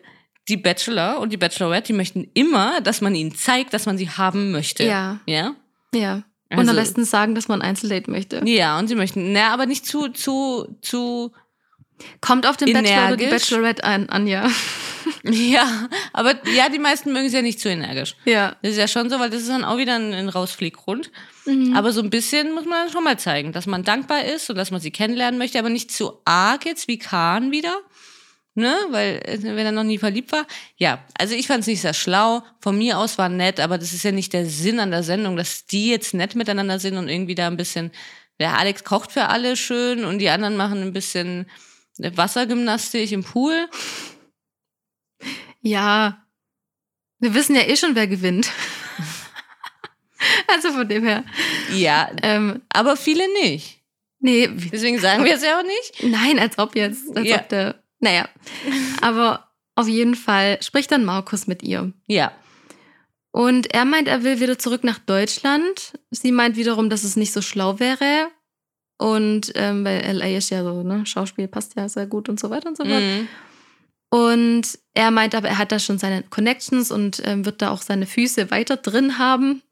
die 0.48 0.56
Bachelor 0.56 1.18
und 1.20 1.32
die 1.32 1.36
Bachelorette, 1.36 1.88
die 1.88 1.92
möchten 1.92 2.30
immer, 2.34 2.80
dass 2.80 3.00
man 3.00 3.14
ihnen 3.14 3.34
zeigt, 3.34 3.74
dass 3.74 3.86
man 3.86 3.98
sie 3.98 4.08
haben 4.08 4.50
möchte. 4.50 4.84
Ja. 4.84 5.20
Ja? 5.26 5.54
Ja. 5.94 6.22
Und 6.50 6.60
Also- 6.60 6.70
am 6.70 6.76
besten 6.76 7.04
sagen, 7.04 7.34
dass 7.34 7.48
man 7.48 7.60
ein 7.60 7.68
Einzeldate 7.70 8.10
möchte. 8.10 8.40
Ja, 8.46 8.78
und 8.78 8.88
sie 8.88 8.94
möchten, 8.94 9.32
na, 9.32 9.52
aber 9.52 9.66
nicht 9.66 9.84
zu, 9.84 10.08
zu, 10.08 10.78
zu, 10.80 11.32
Kommt 12.20 12.46
auf 12.46 12.56
den 12.56 12.72
Bachelor 12.72 13.08
oder 13.08 13.16
die 13.16 13.24
Energisch. 13.24 13.48
Bachelorette 13.50 13.84
ein, 13.84 14.08
Anja. 14.08 14.48
Ja, 15.24 15.88
aber 16.12 16.34
ja, 16.54 16.68
die 16.68 16.78
meisten 16.78 17.12
mögen 17.14 17.26
es 17.26 17.32
ja 17.32 17.40
nicht 17.40 17.60
zu 17.60 17.70
energisch. 17.70 18.14
Ja. 18.26 18.56
Das 18.60 18.72
ist 18.72 18.76
ja 18.76 18.88
schon 18.88 19.08
so, 19.08 19.18
weil 19.18 19.30
das 19.30 19.40
ist 19.40 19.48
dann 19.48 19.64
auch 19.64 19.78
wieder 19.78 19.94
ein, 19.94 20.12
ein 20.12 20.28
Rausflieggrund. 20.28 21.10
Mhm. 21.46 21.74
Aber 21.74 21.92
so 21.92 22.02
ein 22.02 22.10
bisschen 22.10 22.52
muss 22.52 22.66
man 22.66 22.84
dann 22.84 22.92
schon 22.92 23.04
mal 23.04 23.18
zeigen, 23.18 23.52
dass 23.52 23.66
man 23.66 23.84
dankbar 23.84 24.24
ist 24.26 24.50
und 24.50 24.56
dass 24.56 24.70
man 24.70 24.80
sie 24.82 24.90
kennenlernen 24.90 25.38
möchte, 25.38 25.58
aber 25.58 25.70
nicht 25.70 25.92
zu 25.92 26.20
arg 26.26 26.66
jetzt 26.66 26.88
wie 26.88 26.98
Kahn 26.98 27.52
wieder. 27.52 27.74
Ne, 28.59 28.74
weil 28.90 29.20
äh, 29.24 29.38
wenn 29.40 29.66
er 29.66 29.70
noch 29.70 29.84
nie 29.84 29.98
verliebt 29.98 30.32
war. 30.32 30.44
Ja, 30.78 31.04
also 31.16 31.32
ich 31.36 31.46
fand 31.46 31.61
es 31.61 31.68
nicht 31.68 31.80
sehr 31.80 31.94
schlau. 31.94 32.42
Von 32.61 32.76
mir 32.76 32.98
aus 32.98 33.16
war 33.16 33.28
nett, 33.28 33.61
aber 33.61 33.78
das 33.78 33.92
ist 33.92 34.02
ja 34.02 34.11
nicht 34.11 34.32
der 34.32 34.46
Sinn 34.46 34.80
an 34.80 34.90
der 34.90 35.04
Sendung, 35.04 35.36
dass 35.36 35.66
die 35.66 35.90
jetzt 35.90 36.12
nett 36.12 36.34
miteinander 36.34 36.80
sind 36.80 36.96
und 36.96 37.09
irgendwie 37.09 37.36
da 37.36 37.46
ein 37.46 37.56
bisschen. 37.56 37.92
Der 38.40 38.59
Alex 38.59 38.82
kocht 38.82 39.12
für 39.12 39.28
alle 39.28 39.56
schön 39.56 40.04
und 40.04 40.18
die 40.18 40.28
anderen 40.28 40.56
machen 40.56 40.82
ein 40.82 40.92
bisschen 40.92 41.48
Wassergymnastik 41.98 43.12
im 43.12 43.22
Pool. 43.22 43.68
Ja. 45.61 46.24
Wir 47.20 47.34
wissen 47.34 47.54
ja 47.54 47.62
eh 47.62 47.76
schon, 47.76 47.94
wer 47.94 48.09
gewinnt. 48.09 48.50
also 50.48 50.72
von 50.72 50.88
dem 50.88 51.04
her. 51.04 51.22
Ja, 51.72 52.11
Ähm, 52.22 52.62
aber 52.70 52.96
viele 52.96 53.22
nicht. 53.42 53.82
nee, 54.18 54.48
Deswegen 54.48 54.98
sagen 54.98 55.24
wir 55.24 55.34
es 55.34 55.42
ja 55.44 55.59
auch 55.61 55.64
nicht. 55.64 56.02
nein, 56.02 56.38
als 56.40 56.59
ob 56.59 56.74
jetzt. 56.74 57.16
Als 57.16 57.28
Ja. 57.28 57.36
ob 57.36 57.48
der. 57.50 57.82
Naja. 58.01 58.28
Aber 59.01 59.49
auf 59.74 59.88
jeden 59.88 60.14
Fall 60.14 60.59
spricht 60.62 60.90
dann 60.92 61.05
Markus 61.05 61.46
mit 61.46 61.62
ihr. 61.62 61.92
Ja. 62.07 62.32
Und 63.30 63.72
er 63.72 63.84
meint, 63.84 64.09
er 64.09 64.24
will 64.24 64.40
wieder 64.40 64.59
zurück 64.59 64.84
nach 64.84 64.99
Deutschland. 64.99 65.92
Sie 66.11 66.32
meint 66.32 66.57
wiederum, 66.57 66.90
dass 66.90 67.05
es 67.05 67.16
nicht 67.16 67.32
so 67.32 67.42
schlau 67.42 67.78
wäre. 67.78 68.28
Und 68.99 69.53
ähm, 69.55 69.84
weil 69.84 70.01
LA 70.16 70.38
ist 70.38 70.51
ja 70.51 70.64
so, 70.64 70.82
ne, 70.82 71.07
Schauspiel 71.07 71.46
passt 71.46 71.76
ja 71.76 71.88
sehr 71.88 72.07
gut 72.07 72.28
und 72.28 72.40
so 72.40 72.51
weiter 72.51 72.68
und 72.68 72.76
so 72.76 72.84
fort. 72.84 73.01
Mhm. 73.01 73.28
Und 74.11 74.78
er 74.94 75.11
meint 75.11 75.34
aber, 75.34 75.49
er 75.49 75.59
hat 75.59 75.70
da 75.70 75.78
schon 75.78 75.99
seine 75.99 76.22
Connections 76.24 76.90
und 76.90 77.22
ähm, 77.24 77.44
wird 77.44 77.62
da 77.62 77.70
auch 77.70 77.82
seine 77.82 78.07
Füße 78.07 78.51
weiter 78.51 78.76
drin 78.76 79.18
haben. 79.18 79.62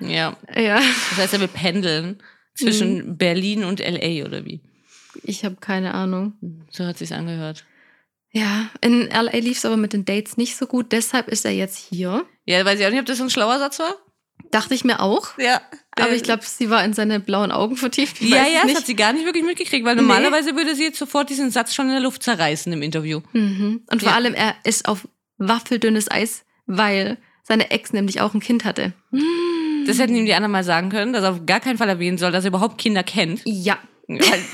Ja. 0.00 0.36
Ja, 0.56 0.80
Das 1.10 1.18
heißt, 1.18 1.34
er 1.34 1.40
will 1.40 1.48
pendeln 1.48 2.20
zwischen 2.56 3.16
Berlin 3.16 3.64
und 3.64 3.80
LA 3.80 4.24
oder 4.24 4.44
wie? 4.44 4.60
ich 5.22 5.44
habe 5.44 5.56
keine 5.56 5.94
Ahnung. 5.94 6.32
So 6.70 6.84
hat 6.84 6.98
sich's 6.98 7.12
angehört. 7.12 7.64
Ja, 8.32 8.70
in 8.80 9.08
LA 9.10 9.38
lief 9.38 9.58
es 9.58 9.64
aber 9.64 9.76
mit 9.76 9.92
den 9.92 10.04
Dates 10.04 10.36
nicht 10.36 10.56
so 10.56 10.66
gut, 10.66 10.92
deshalb 10.92 11.28
ist 11.28 11.44
er 11.44 11.52
jetzt 11.52 11.76
hier. 11.76 12.24
Ja, 12.46 12.64
weiß 12.64 12.80
ich 12.80 12.86
auch 12.86 12.90
nicht, 12.90 13.00
ob 13.00 13.06
das 13.06 13.20
ein 13.20 13.30
schlauer 13.30 13.58
Satz 13.58 13.78
war. 13.78 13.94
Dachte 14.50 14.74
ich 14.74 14.84
mir 14.84 15.00
auch. 15.00 15.38
Ja. 15.38 15.60
Aber 15.98 16.12
ich 16.12 16.22
glaube, 16.22 16.42
sie 16.44 16.70
war 16.70 16.82
in 16.84 16.94
seine 16.94 17.20
blauen 17.20 17.52
Augen 17.52 17.76
vertieft. 17.76 18.20
Ich 18.20 18.30
Ja, 18.30 18.46
ja, 18.46 18.62
das 18.66 18.76
hat 18.76 18.86
sie 18.86 18.96
gar 18.96 19.12
nicht 19.12 19.26
wirklich 19.26 19.44
mitgekriegt, 19.44 19.84
weil 19.84 19.94
Nee. 19.96 20.00
normalerweise 20.02 20.56
würde 20.56 20.74
sie 20.74 20.84
jetzt 20.84 20.98
sofort 20.98 21.28
diesen 21.30 21.50
Satz 21.50 21.74
schon 21.74 21.86
in 21.86 21.92
der 21.92 22.00
Luft 22.00 22.22
zerreißen 22.22 22.72
im 22.72 22.82
Interview. 22.82 23.20
Mhm. 23.34 23.82
Und 23.90 24.00
vor 24.02 24.10
Ja. 24.10 24.16
allem, 24.16 24.32
er 24.34 24.54
ist 24.64 24.88
auf 24.88 25.06
waffeldünnes 25.38 26.10
Eis, 26.10 26.44
weil 26.66 27.18
seine 27.42 27.70
Ex 27.70 27.92
nämlich 27.92 28.20
auch 28.22 28.32
ein 28.34 28.40
Kind 28.40 28.64
hatte. 28.64 28.94
Das 29.86 29.98
hätten 29.98 30.14
ihm 30.14 30.24
die 30.24 30.34
anderen 30.34 30.52
mal 30.52 30.64
sagen 30.64 30.88
können, 30.90 31.12
dass 31.12 31.24
er 31.24 31.32
auf 31.32 31.44
gar 31.46 31.60
keinen 31.60 31.76
Fall 31.78 31.88
erwähnen 31.88 32.16
soll, 32.18 32.32
dass 32.32 32.44
er 32.44 32.48
überhaupt 32.48 32.78
Kinder 32.78 33.02
kennt. 33.02 33.42
Ja. 33.44 33.78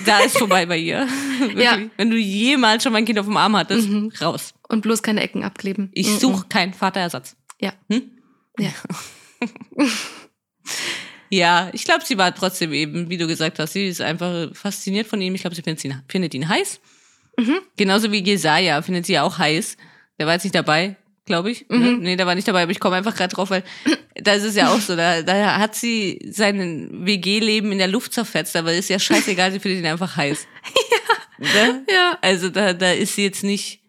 Da 0.05 0.21
ist 0.21 0.39
vorbei 0.39 0.67
bei 0.67 0.77
ihr. 0.79 1.07
Ja. 1.57 1.79
Wenn 1.97 2.11
du 2.11 2.17
jemals 2.17 2.83
schon 2.83 2.93
mal 2.93 2.99
ein 2.99 3.05
Kind 3.05 3.19
auf 3.19 3.27
dem 3.27 3.37
Arm 3.37 3.57
hattest, 3.57 3.89
Mhm. 3.89 4.13
raus. 4.21 4.55
Und 4.69 4.81
bloß 4.83 5.03
keine 5.03 5.23
Ecken 5.23 5.45
abkleben. 5.45 5.91
Ich 5.95 6.09
Mhm. 6.09 6.19
suche 6.19 6.47
keinen 6.49 6.73
Vaterersatz. 6.75 7.37
Ja. 7.61 7.73
Hm? 7.91 8.03
Ja. 8.59 8.71
Ja, 11.31 11.69
ich 11.75 11.85
glaube, 11.85 12.05
sie 12.07 12.17
war 12.17 12.35
trotzdem 12.35 12.73
eben, 12.73 13.11
wie 13.11 13.19
du 13.19 13.27
gesagt 13.27 13.59
hast, 13.59 13.75
sie 13.75 13.87
ist 13.87 14.01
einfach 14.01 14.49
fasziniert 14.55 15.07
von 15.07 15.21
ihm. 15.21 15.35
Ich 15.35 15.43
glaube, 15.43 15.55
sie 15.55 15.61
findet 15.63 15.85
ihn, 15.85 16.03
findet 16.09 16.33
ihn 16.35 16.49
heiß. 16.49 16.81
Mhm. 17.37 17.59
Genauso 17.77 18.11
wie 18.13 18.25
Jesaja 18.25 18.81
findet 18.81 19.05
sie 19.05 19.19
auch 19.19 19.37
heiß. 19.39 19.77
Der 20.19 20.27
war 20.27 20.33
jetzt 20.35 20.45
nicht 20.45 20.55
dabei, 20.55 20.97
glaube 21.29 21.53
ich. 21.53 21.69
Ne? 21.69 21.79
Mhm. 21.79 21.99
Nee, 22.01 22.17
der 22.17 22.27
war 22.27 22.35
nicht 22.35 22.49
dabei, 22.49 22.63
aber 22.65 22.73
ich 22.73 22.81
komme 22.81 22.97
einfach 22.97 23.15
gerade 23.15 23.33
drauf, 23.33 23.51
weil 23.51 23.63
da 24.17 24.33
ist 24.33 24.43
es 24.43 24.57
ja 24.57 24.73
auch 24.75 24.81
so. 24.81 24.97
Da, 24.97 25.23
da 25.23 25.59
hat 25.59 25.77
sie 25.77 26.19
sein 26.29 26.91
WG-Leben 27.07 27.71
in 27.71 27.79
der 27.79 27.87
Luft 27.87 28.13
zerfetzt, 28.13 28.57
aber 28.57 28.73
ist 28.75 28.89
ja 28.91 28.99
scheißegal, 28.99 29.53
sie 29.53 29.61
findet 29.61 29.81
ihn 29.81 29.87
einfach 29.87 30.17
heiß. 30.17 30.47
Ja. 31.41 31.79
Ja. 31.89 32.19
Also 32.21 32.49
da, 32.49 32.73
da 32.73 32.91
ist 32.91 33.15
sie 33.15 33.23
jetzt 33.23 33.45
nicht 33.45 33.81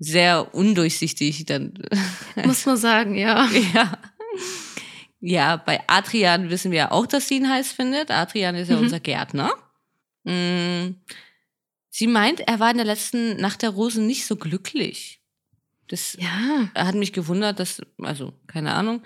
sehr 0.00 0.52
undurchsichtig 0.52 1.46
dann. 1.46 1.74
Muss 2.44 2.66
man 2.66 2.76
sagen, 2.76 3.14
ja. 3.14 3.48
Ja. 3.72 3.92
Ja, 5.20 5.56
bei 5.56 5.80
Adrian 5.86 6.50
wissen 6.50 6.72
wir 6.72 6.78
ja 6.78 6.90
auch, 6.90 7.06
dass 7.06 7.28
sie 7.28 7.36
ihn 7.36 7.48
heiß 7.48 7.70
findet. 7.70 8.10
Adrian 8.10 8.56
ist 8.56 8.68
ja 8.68 8.76
Mhm. 8.76 8.82
unser 8.82 8.98
Gärtner. 9.00 9.52
Mm. 10.24 10.96
Sie 11.88 12.06
meint, 12.08 12.40
er 12.40 12.58
war 12.60 12.70
in 12.72 12.76
der 12.76 12.84
letzten 12.86 13.36
Nacht 13.36 13.62
der 13.62 13.70
Rosen 13.70 14.06
nicht 14.06 14.26
so 14.26 14.34
glücklich. 14.36 15.20
Das 15.88 16.16
Ja. 16.20 16.68
hat 16.74 16.94
mich 16.94 17.12
gewundert, 17.12 17.60
dass, 17.60 17.80
also, 18.02 18.32
keine 18.46 18.74
Ahnung, 18.74 19.02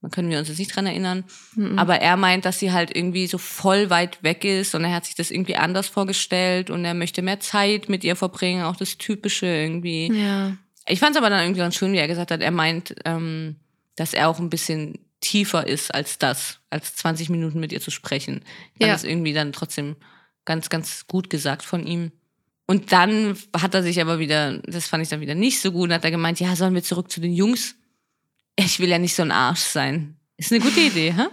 da 0.00 0.08
können 0.08 0.30
wir 0.30 0.38
uns 0.38 0.48
jetzt 0.48 0.58
nicht 0.58 0.74
dran 0.74 0.86
erinnern. 0.86 1.24
Mhm. 1.54 1.78
Aber 1.78 2.00
er 2.00 2.16
meint, 2.16 2.44
dass 2.44 2.58
sie 2.58 2.72
halt 2.72 2.94
irgendwie 2.96 3.26
so 3.28 3.38
voll 3.38 3.88
weit 3.90 4.22
weg 4.22 4.44
ist 4.44 4.74
und 4.74 4.84
er 4.84 4.94
hat 4.94 5.04
sich 5.04 5.14
das 5.14 5.30
irgendwie 5.30 5.56
anders 5.56 5.86
vorgestellt 5.88 6.70
und 6.70 6.84
er 6.84 6.94
möchte 6.94 7.22
mehr 7.22 7.38
Zeit 7.40 7.88
mit 7.88 8.02
ihr 8.02 8.16
verbringen, 8.16 8.64
auch 8.64 8.76
das 8.76 8.98
Typische 8.98 9.46
irgendwie. 9.46 10.12
Ja. 10.12 10.56
Ich 10.88 10.98
fand 10.98 11.12
es 11.12 11.18
aber 11.18 11.30
dann 11.30 11.42
irgendwie 11.44 11.60
ganz 11.60 11.76
schön, 11.76 11.92
wie 11.92 11.98
er 11.98 12.08
gesagt 12.08 12.32
hat, 12.32 12.40
er 12.40 12.50
meint, 12.50 12.94
ähm, 13.04 13.56
dass 13.94 14.14
er 14.14 14.28
auch 14.28 14.40
ein 14.40 14.50
bisschen 14.50 14.98
tiefer 15.20 15.64
ist 15.68 15.94
als 15.94 16.18
das, 16.18 16.58
als 16.70 16.96
20 16.96 17.28
Minuten 17.30 17.60
mit 17.60 17.70
ihr 17.72 17.80
zu 17.80 17.92
sprechen. 17.92 18.42
Ich 18.74 18.78
fand 18.80 18.88
Ja. 18.88 18.92
das 18.94 19.04
irgendwie 19.04 19.32
dann 19.34 19.52
trotzdem 19.52 19.94
ganz, 20.44 20.68
ganz 20.68 21.06
gut 21.06 21.30
gesagt 21.30 21.62
von 21.62 21.86
ihm. 21.86 22.10
Und 22.72 22.90
dann 22.90 23.36
hat 23.54 23.74
er 23.74 23.82
sich 23.82 24.00
aber 24.00 24.18
wieder, 24.18 24.56
das 24.60 24.88
fand 24.88 25.02
ich 25.02 25.10
dann 25.10 25.20
wieder 25.20 25.34
nicht 25.34 25.60
so 25.60 25.72
gut, 25.72 25.92
hat 25.92 26.04
er 26.04 26.10
gemeint, 26.10 26.40
ja, 26.40 26.56
sollen 26.56 26.72
wir 26.72 26.82
zurück 26.82 27.10
zu 27.10 27.20
den 27.20 27.34
Jungs? 27.34 27.74
Ich 28.56 28.80
will 28.80 28.88
ja 28.88 28.98
nicht 28.98 29.14
so 29.14 29.20
ein 29.20 29.30
Arsch 29.30 29.60
sein. 29.60 30.16
Ist 30.38 30.52
eine 30.52 30.62
gute 30.62 30.80
Idee, 30.80 31.12
hä? 31.12 31.26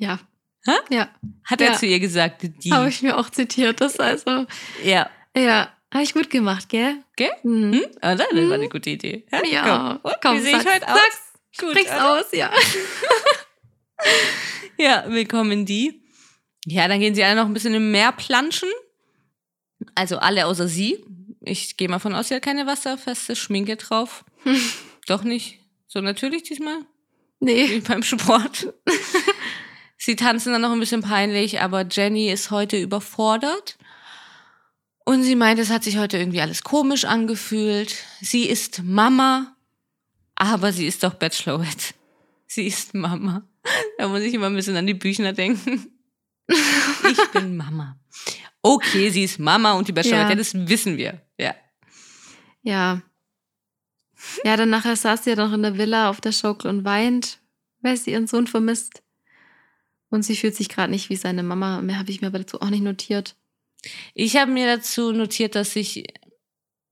Ja. 0.00 0.18
Hä? 0.66 0.72
Ja. 0.90 1.10
Hat 1.44 1.60
er 1.60 1.74
Ja. 1.74 1.78
zu 1.78 1.86
ihr 1.86 2.00
gesagt, 2.00 2.42
die. 2.42 2.72
Habe 2.72 2.88
ich 2.88 3.02
mir 3.02 3.16
auch 3.16 3.30
zitiert. 3.30 3.80
Das 3.80 4.00
also, 4.00 4.46
Ja. 4.82 5.08
ja, 5.36 5.72
habe 5.92 6.02
ich 6.02 6.12
gut 6.12 6.28
gemacht, 6.28 6.68
gell? 6.68 6.96
Gell? 7.14 7.30
Mhm. 7.44 7.72
Hm? 7.74 7.84
Ah, 8.00 8.16
das 8.16 8.26
war 8.32 8.54
eine 8.54 8.68
gute 8.68 8.90
Idee. 8.90 9.24
Hä? 9.30 9.48
Ja, 9.52 10.00
Komm, 10.02 10.12
komm, 10.20 10.36
wie 10.38 10.42
sehe 10.42 10.58
ich 10.58 10.66
heute 10.66 10.88
aus? 10.88 10.98
sag's, 10.98 11.20
Gut, 11.60 11.70
Sprich's 11.70 11.92
oder? 11.92 12.18
aus, 12.18 12.24
ja. 12.32 12.50
Ja, 14.76 15.04
willkommen 15.06 15.66
die. 15.66 16.02
Ja, 16.66 16.88
dann 16.88 16.98
gehen 16.98 17.14
sie 17.14 17.22
alle 17.22 17.36
noch 17.36 17.46
ein 17.46 17.54
bisschen 17.54 17.74
im 17.74 17.92
Meer 17.92 18.10
planschen. 18.10 18.68
Also 19.94 20.18
alle 20.18 20.46
außer 20.46 20.68
sie. 20.68 21.04
Ich 21.40 21.76
gehe 21.76 21.88
mal 21.88 21.98
von 21.98 22.14
aus, 22.14 22.28
sie 22.28 22.34
hat 22.34 22.42
keine 22.42 22.66
wasserfeste 22.66 23.36
Schminke 23.36 23.76
drauf. 23.76 24.24
Doch 25.06 25.22
nicht. 25.24 25.60
So 25.86 26.00
natürlich 26.00 26.42
diesmal, 26.44 26.78
Nee. 27.40 27.68
wie 27.70 27.80
beim 27.80 28.02
Sport. 28.02 28.72
sie 29.98 30.16
tanzen 30.16 30.52
dann 30.52 30.62
noch 30.62 30.72
ein 30.72 30.80
bisschen 30.80 31.02
peinlich, 31.02 31.60
aber 31.60 31.86
Jenny 31.88 32.30
ist 32.30 32.50
heute 32.50 32.80
überfordert. 32.80 33.76
Und 35.04 35.22
sie 35.22 35.36
meint, 35.36 35.58
es 35.60 35.68
hat 35.70 35.84
sich 35.84 35.98
heute 35.98 36.16
irgendwie 36.16 36.40
alles 36.40 36.62
komisch 36.62 37.04
angefühlt. 37.04 37.94
Sie 38.22 38.46
ist 38.48 38.82
Mama, 38.82 39.54
aber 40.34 40.72
sie 40.72 40.86
ist 40.86 41.02
doch 41.04 41.14
Bachelorette. 41.14 41.94
Sie 42.46 42.66
ist 42.66 42.94
Mama. 42.94 43.46
Da 43.98 44.08
muss 44.08 44.20
ich 44.22 44.32
immer 44.32 44.46
ein 44.46 44.54
bisschen 44.56 44.76
an 44.76 44.86
die 44.86 44.94
Büchner 44.94 45.32
denken. 45.32 45.90
Ich 47.10 47.30
bin 47.32 47.56
Mama. 47.56 47.98
Okay, 48.66 49.10
sie 49.10 49.24
ist 49.24 49.38
Mama 49.38 49.72
und 49.72 49.88
die 49.88 49.92
Bachelorette, 49.92 50.30
Ja. 50.30 50.36
das 50.36 50.54
wissen 50.54 50.96
wir. 50.96 51.20
Ja. 51.38 51.54
Ja. 52.62 53.02
Ja, 54.42 54.56
dann 54.56 54.70
nachher 54.70 54.96
saß 54.96 55.24
sie 55.24 55.30
ja 55.30 55.36
noch 55.36 55.52
in 55.52 55.62
der 55.62 55.76
Villa 55.76 56.08
auf 56.08 56.20
der 56.22 56.32
Schaukel 56.32 56.70
und 56.70 56.84
weint, 56.84 57.40
weil 57.82 57.96
sie 57.96 58.12
ihren 58.12 58.26
Sohn 58.26 58.46
vermisst. 58.46 59.02
Und 60.08 60.22
sie 60.22 60.34
fühlt 60.36 60.54
sich 60.54 60.68
gerade 60.70 60.90
nicht 60.90 61.10
wie 61.10 61.16
seine 61.16 61.42
Mama. 61.42 61.82
Mehr 61.82 61.98
habe 61.98 62.10
ich 62.10 62.20
mir 62.22 62.28
aber 62.28 62.38
dazu 62.38 62.60
auch 62.62 62.70
nicht 62.70 62.82
notiert. 62.82 63.36
Ich 64.14 64.36
habe 64.36 64.50
mir 64.50 64.66
dazu 64.76 65.12
notiert, 65.12 65.54
dass 65.56 65.72
sich 65.74 66.04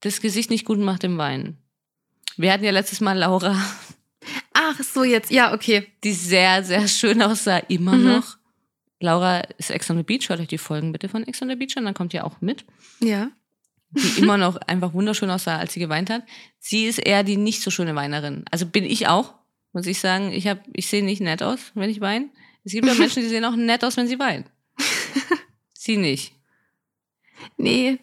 das 0.01 0.21
Gesicht 0.21 0.51
nicht 0.51 0.65
gut 0.65 0.77
macht 0.79 1.03
im 1.03 1.17
Weinen. 1.17 1.57
Wir 2.37 2.51
hatten 2.53 2.63
ja 2.65 2.71
letztes 2.71 3.01
Mal 3.01 3.17
Laura, 3.17 3.57
Ach 4.53 4.79
so, 4.81 5.03
jetzt. 5.03 5.31
Ja, 5.31 5.53
okay. 5.53 5.87
die 6.03 6.13
sehr, 6.13 6.63
sehr 6.63 6.87
schön 6.87 7.21
aussah, 7.23 7.57
immer 7.57 7.95
Mhm. 7.95 8.03
noch. 8.05 8.37
Laura 9.03 9.41
ist 9.57 9.69
Ex 9.69 9.89
on 9.91 9.97
the 9.97 10.03
Beach. 10.03 10.29
Hört 10.29 10.39
euch 10.39 10.47
die 10.47 10.57
Folgen 10.57 10.93
bitte 10.93 11.09
von 11.09 11.23
Ex 11.27 11.41
on 11.41 11.49
the 11.49 11.55
Beach 11.55 11.75
an, 11.75 11.83
dann 11.83 11.93
kommt 11.93 12.13
ihr 12.13 12.25
auch 12.25 12.39
mit. 12.39 12.63
Ja. 13.01 13.29
Die 13.91 14.21
immer 14.21 14.37
noch 14.37 14.55
einfach 14.55 14.93
wunderschön 14.93 15.29
aussah, 15.29 15.57
als 15.57 15.73
sie 15.73 15.79
geweint 15.79 16.09
hat. 16.09 16.23
Sie 16.57 16.85
ist 16.85 16.99
eher 16.99 17.23
die 17.23 17.37
nicht 17.37 17.61
so 17.61 17.69
schöne 17.69 17.95
Weinerin. 17.95 18.45
Also 18.49 18.65
bin 18.65 18.85
ich 18.85 19.07
auch, 19.07 19.35
muss 19.73 19.85
ich 19.85 19.99
sagen. 19.99 20.31
Ich, 20.31 20.47
hab, 20.47 20.59
ich 20.73 20.87
sehe 20.87 21.03
nicht 21.03 21.21
nett 21.21 21.43
aus, 21.43 21.59
wenn 21.75 21.89
ich 21.89 22.01
weine. 22.01 22.29
Es 22.63 22.71
gibt 22.71 22.87
ja 22.87 22.93
Menschen, 22.93 23.21
die 23.21 23.29
sehen 23.29 23.45
auch 23.45 23.57
nett 23.57 23.83
aus, 23.83 23.97
wenn 23.97 24.07
sie 24.07 24.17
weinen. 24.19 24.45
sie 25.73 25.97
nicht. 25.97 26.33
Nee. 27.57 27.99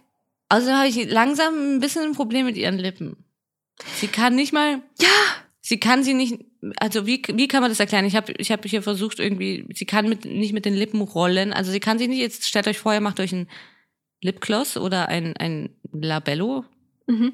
Also 0.51 0.71
habe 0.71 0.89
ich 0.89 1.11
langsam 1.11 1.77
ein 1.77 1.81
bisschen 1.81 2.03
ein 2.03 2.15
Problem 2.15 2.45
mit 2.45 2.59
ihren 2.59 2.79
Lippen. 2.79 3.25
Sie 3.97 4.09
kann 4.09 4.35
nicht 4.35 4.53
mal. 4.53 4.83
Ja. 5.01 5.09
Sie 5.63 5.79
kann 5.81 6.03
sie 6.03 6.15
nicht. 6.15 6.39
Also 6.79 7.07
wie, 7.07 7.23
wie 7.35 7.49
kann 7.49 7.61
man 7.61 7.71
das 7.71 7.81
erklären? 7.81 8.05
Ich 8.07 8.17
habe 8.17 8.33
ich 8.39 8.51
hab 8.51 8.65
hier 8.65 8.83
versucht 8.83 9.19
irgendwie. 9.19 9.67
Sie 9.75 9.85
kann 9.87 10.09
mit, 10.09 10.25
nicht 10.25 10.53
mit 10.53 10.65
den 10.65 10.75
Lippen 10.75 11.01
rollen. 11.03 11.53
Also 11.53 11.71
sie 11.71 11.81
kann 11.81 11.99
sie 11.99 12.09
nicht. 12.09 12.19
Jetzt 12.21 12.47
stellt 12.47 12.67
euch 12.67 12.79
vor, 12.79 12.95
ihr 12.95 13.01
macht 13.01 13.21
euch 13.21 13.33
ein 13.33 13.49
Lipgloss 14.23 14.77
oder 14.77 15.09
ein, 15.09 15.37
ein 15.37 15.71
Labello. 15.93 16.65
Mhm. 17.07 17.33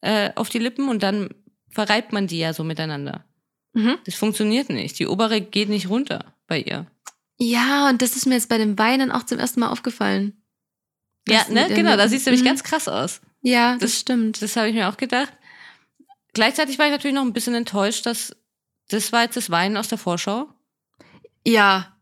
äh, 0.00 0.30
auf 0.36 0.48
die 0.48 0.58
Lippen 0.60 0.88
und 0.88 1.02
dann 1.02 1.28
verreibt 1.70 2.12
man 2.12 2.26
die 2.28 2.38
ja 2.38 2.52
so 2.52 2.62
miteinander. 2.64 3.24
Mhm. 3.72 3.96
Das 4.04 4.14
funktioniert 4.14 4.70
nicht. 4.70 4.98
Die 4.98 5.06
obere 5.06 5.40
geht 5.40 5.68
nicht 5.68 5.88
runter 5.90 6.34
bei 6.46 6.60
ihr. 6.60 6.86
Ja, 7.38 7.88
und 7.88 8.00
das 8.00 8.14
ist 8.16 8.26
mir 8.26 8.34
jetzt 8.34 8.48
bei 8.48 8.58
dem 8.58 8.78
Weinen 8.78 9.10
auch 9.10 9.24
zum 9.24 9.38
ersten 9.38 9.60
Mal 9.60 9.68
aufgefallen. 9.70 10.40
Ja, 11.28 11.44
ne? 11.50 11.66
den 11.68 11.76
Genau, 11.76 11.96
da 11.96 12.08
siehst 12.08 12.26
du 12.26 12.30
nämlich 12.30 12.42
Mhm. 12.44 12.48
ganz 12.48 12.62
krass 12.64 12.88
aus. 12.88 13.20
Ja, 13.42 13.72
das, 13.74 13.80
Das- 13.92 14.00
stimmt. 14.00 14.40
Das 14.40 14.56
habe 14.56 14.68
ich 14.68 14.74
mir 14.74 14.88
auch 14.88 14.96
gedacht. 14.96 15.32
Gleichzeitig 16.38 16.78
war 16.78 16.86
ich 16.86 16.92
natürlich 16.92 17.16
noch 17.16 17.24
ein 17.24 17.32
bisschen 17.32 17.54
enttäuscht, 17.56 18.06
dass 18.06 18.36
das 18.90 19.10
war 19.10 19.22
jetzt 19.22 19.36
das 19.36 19.50
Weinen 19.50 19.76
aus 19.76 19.88
der 19.88 19.98
Vorschau. 19.98 20.48
ja, 21.44 21.96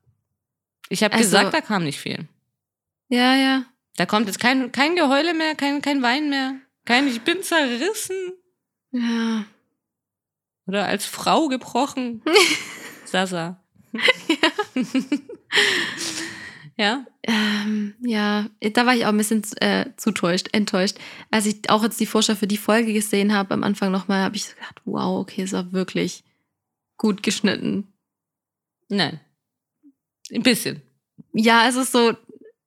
Ich 0.90 1.02
habe 1.02 1.14
Also- 1.14 1.24
gesagt, 1.24 1.54
da 1.54 1.62
kam 1.62 1.84
nicht 1.84 1.98
viel. 1.98 2.28
ja, 3.08 3.34
ja. 3.34 3.64
Da 3.96 4.04
kommt 4.04 4.26
jetzt 4.26 4.38
kein, 4.40 4.70
kein 4.72 4.94
Geheule 4.94 5.32
mehr, 5.32 5.54
kein, 5.54 5.80
kein 5.80 6.02
Wein 6.02 6.28
mehr, 6.28 6.56
kein 6.84 7.08
Ich 7.08 7.22
bin 7.22 7.42
zerrissen 7.42 8.34
Ja. 8.90 9.46
oder 10.66 10.84
als 10.84 11.06
Frau 11.06 11.48
gebrochen. 11.48 12.20
Sasa. 13.06 13.64
ja. 13.92 14.50
Ähm, 16.78 17.94
ja, 18.00 18.48
da 18.60 18.86
war 18.86 18.94
ich 18.94 19.04
auch 19.04 19.10
ein 19.10 19.16
bisschen 19.16 19.42
äh, 19.60 19.86
zutäuscht, 19.96 20.48
enttäuscht. 20.52 20.98
Als 21.30 21.46
ich 21.46 21.68
auch 21.70 21.82
jetzt 21.82 21.98
die 22.00 22.06
Vorschau 22.06 22.34
für 22.34 22.46
die 22.46 22.58
Folge 22.58 22.92
gesehen 22.92 23.32
habe, 23.32 23.54
am 23.54 23.64
Anfang 23.64 23.90
nochmal, 23.90 24.22
habe 24.22 24.36
ich 24.36 24.44
so 24.46 24.54
gedacht, 24.54 24.80
wow, 24.84 25.20
okay, 25.20 25.42
es 25.42 25.52
war 25.52 25.72
wirklich 25.72 26.22
gut 26.98 27.22
geschnitten. 27.22 27.92
Nein. 28.88 29.20
Ein 30.32 30.42
bisschen. 30.42 30.82
Ja, 31.32 31.66
es 31.68 31.76
ist 31.76 31.92
so, 31.92 32.14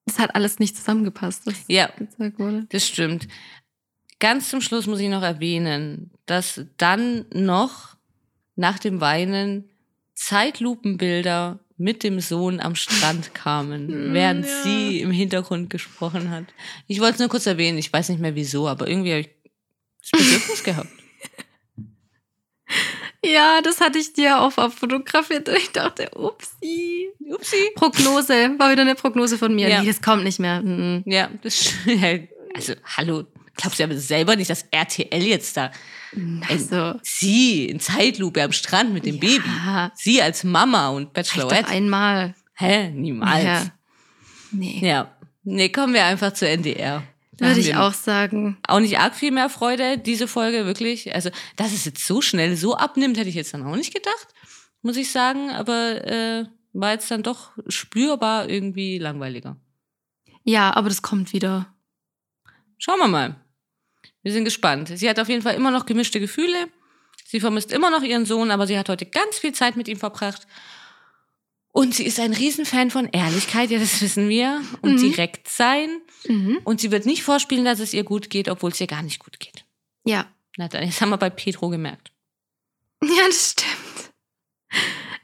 es 0.05 0.17
hat 0.19 0.33
alles 0.35 0.59
nicht 0.59 0.75
zusammengepasst, 0.75 1.45
was 1.45 1.65
Ja, 1.67 1.87
gezeigt 1.97 2.39
wurde. 2.39 2.65
das 2.69 2.87
stimmt. 2.87 3.27
Ganz 4.19 4.49
zum 4.49 4.59
Schluss 4.61 4.87
muss 4.87 4.99
ich 4.99 5.09
noch 5.09 5.21
erwähnen, 5.23 6.11
dass 6.25 6.61
dann 6.77 7.25
noch 7.33 7.95
nach 8.55 8.79
dem 8.79 8.99
Weinen 8.99 9.69
Zeitlupenbilder 10.15 11.59
mit 11.79 12.03
dem 12.03 12.19
Sohn 12.19 12.59
am 12.59 12.75
Strand 12.75 13.33
kamen, 13.33 13.87
Mm, 14.11 14.13
während 14.13 14.45
ja. 14.45 14.63
sie 14.63 14.99
im 15.01 15.11
Hintergrund 15.11 15.69
gesprochen 15.69 16.29
hat. 16.29 16.45
Ich 16.87 16.99
wollte 16.99 17.13
es 17.13 17.19
nur 17.19 17.29
kurz 17.29 17.45
erwähnen, 17.47 17.77
ich 17.77 17.91
weiß 17.91 18.09
nicht 18.09 18.19
mehr 18.19 18.35
wieso, 18.35 18.67
aber 18.67 18.87
irgendwie 18.87 19.11
habe 19.11 19.21
ich 19.21 19.29
das 20.01 20.11
Bedürfnis 20.11 20.63
gehabt. 20.63 20.89
Ja, 23.25 23.59
das 23.61 23.81
hatte 23.81 23.99
ich 23.99 24.13
dir 24.13 24.39
auch 24.39 24.51
fotografiert 24.51 25.49
und 25.49 25.57
ich 25.57 25.71
dachte, 25.71 26.09
upsi. 26.15 27.09
Upsi. 27.29 27.71
Prognose, 27.75 28.55
war 28.57 28.71
wieder 28.71 28.83
eine 28.83 28.95
Prognose 28.95 29.37
von 29.37 29.53
mir. 29.53 29.67
Ja. 29.67 29.81
Nee, 29.81 29.87
das 29.87 30.01
kommt 30.01 30.23
nicht 30.23 30.39
mehr. 30.39 30.61
Mhm. 30.61 31.03
Ja, 31.05 31.29
das 31.41 31.73
also 32.55 32.75
hallo, 32.85 33.25
glaubst 33.59 33.79
du 33.79 33.83
aber 33.83 33.97
selber 33.97 34.35
nicht, 34.35 34.49
dass 34.49 34.63
RTL 34.71 35.21
jetzt 35.23 35.57
da 35.57 35.71
Also, 36.49 36.99
sie 37.03 37.65
in 37.65 37.79
Zeitlupe 37.79 38.41
am 38.43 38.51
Strand 38.51 38.93
mit 38.93 39.05
dem 39.05 39.19
Baby, 39.19 39.43
ja, 39.65 39.91
sie 39.95 40.21
als 40.21 40.43
Mama 40.43 40.89
und 40.89 41.13
Bachelorette. 41.13 41.63
doch 41.63 41.69
einmal. 41.71 42.35
Hä? 42.55 42.89
Niemals. 42.89 43.43
Ja. 43.43 43.65
Nee, 44.51 44.79
Ja. 44.81 45.15
Nee, 45.43 45.69
kommen 45.69 45.93
wir 45.93 46.05
einfach 46.05 46.33
zur 46.33 46.49
NDR. 46.49 47.03
Da 47.37 47.47
würde 47.47 47.61
ich 47.61 47.75
auch 47.75 47.93
sagen. 47.93 48.57
Auch 48.67 48.81
nicht 48.81 48.99
arg 48.99 49.15
viel 49.15 49.31
mehr 49.31 49.49
Freude, 49.49 49.97
diese 49.97 50.27
Folge, 50.27 50.65
wirklich. 50.65 51.15
Also, 51.15 51.29
dass 51.55 51.71
es 51.71 51.85
jetzt 51.85 52.05
so 52.05 52.21
schnell 52.21 52.55
so 52.57 52.75
abnimmt, 52.75 53.17
hätte 53.17 53.29
ich 53.29 53.35
jetzt 53.35 53.53
dann 53.53 53.65
auch 53.65 53.75
nicht 53.75 53.93
gedacht, 53.93 54.27
muss 54.81 54.97
ich 54.97 55.11
sagen. 55.11 55.49
Aber 55.49 56.05
äh, 56.05 56.45
war 56.73 56.91
jetzt 56.91 57.09
dann 57.09 57.23
doch 57.23 57.51
spürbar 57.67 58.49
irgendwie 58.49 58.97
langweiliger. 58.97 59.55
Ja, 60.43 60.75
aber 60.75 60.89
das 60.89 61.01
kommt 61.01 61.31
wieder. 61.33 61.73
Schauen 62.77 62.99
wir 62.99 63.07
mal. 63.07 63.35
Wir 64.29 64.33
sind 64.35 64.45
gespannt. 64.45 64.91
Sie 64.93 65.09
hat 65.09 65.19
auf 65.19 65.27
jeden 65.27 65.41
Fall 65.41 65.55
immer 65.55 65.71
noch 65.71 65.87
gemischte 65.87 66.19
Gefühle. 66.19 66.67
Sie 67.25 67.39
vermisst 67.39 67.71
immer 67.71 67.89
noch 67.89 68.03
ihren 68.03 68.27
Sohn, 68.27 68.51
aber 68.51 68.67
sie 68.67 68.77
hat 68.77 68.87
heute 68.87 69.07
ganz 69.07 69.39
viel 69.39 69.53
Zeit 69.53 69.75
mit 69.75 69.87
ihm 69.87 69.97
verbracht. 69.97 70.45
Und 71.71 71.95
sie 71.95 72.05
ist 72.05 72.19
ein 72.19 72.33
Riesenfan 72.33 72.91
von 72.91 73.09
Ehrlichkeit, 73.11 73.71
ja, 73.71 73.79
das 73.79 73.99
wissen 74.03 74.29
wir. 74.29 74.61
Und 74.83 74.93
Mhm. 74.93 74.97
direkt 74.99 75.47
sein. 75.49 75.99
Mhm. 76.27 76.59
Und 76.63 76.79
sie 76.79 76.91
wird 76.91 77.07
nicht 77.07 77.23
vorspielen, 77.23 77.65
dass 77.65 77.79
es 77.79 77.91
ihr 77.95 78.03
gut 78.03 78.29
geht, 78.29 78.49
obwohl 78.49 78.69
es 78.69 78.79
ihr 78.79 78.85
gar 78.85 79.01
nicht 79.01 79.17
gut 79.17 79.39
geht. 79.39 79.65
Ja. 80.05 80.27
Na, 80.57 80.67
dann, 80.67 80.85
das 80.85 81.01
haben 81.01 81.09
wir 81.09 81.17
bei 81.17 81.31
Petro 81.31 81.69
gemerkt. 81.69 82.11
Ja, 83.03 83.25
das 83.27 83.51
stimmt. 83.53 84.13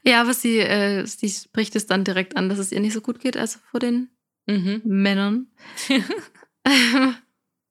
Ja, 0.03 0.21
aber 0.21 0.33
sie, 0.33 0.57
äh, 0.59 1.05
sie 1.05 1.29
spricht 1.29 1.75
es 1.75 1.85
dann 1.85 2.03
direkt 2.05 2.37
an, 2.37 2.49
dass 2.49 2.57
es 2.57 2.71
ihr 2.71 2.79
nicht 2.79 2.93
so 2.93 3.01
gut 3.01 3.19
geht, 3.19 3.37
also 3.37 3.59
vor 3.69 3.79
den 3.79 4.09
Mhm. 4.47 4.81
Männern. 4.83 5.47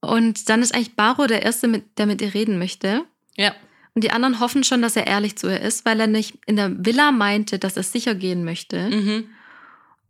Und 0.08 0.48
dann 0.48 0.62
ist 0.62 0.74
eigentlich 0.74 0.94
Baro 0.94 1.26
der 1.26 1.42
Erste, 1.42 1.68
mit, 1.68 1.98
der 1.98 2.06
mit 2.06 2.20
ihr 2.22 2.34
reden 2.34 2.58
möchte. 2.58 3.04
Ja. 3.36 3.54
Und 3.94 4.02
die 4.02 4.10
anderen 4.10 4.40
hoffen 4.40 4.64
schon, 4.64 4.82
dass 4.82 4.96
er 4.96 5.06
ehrlich 5.06 5.36
zu 5.36 5.48
ihr 5.48 5.60
ist, 5.60 5.84
weil 5.84 6.00
er 6.00 6.06
nicht 6.06 6.34
in 6.46 6.56
der 6.56 6.84
Villa 6.84 7.12
meinte, 7.12 7.58
dass 7.58 7.76
er 7.76 7.84
sicher 7.84 8.14
gehen 8.14 8.44
möchte. 8.44 8.90
Mhm. 8.90 9.28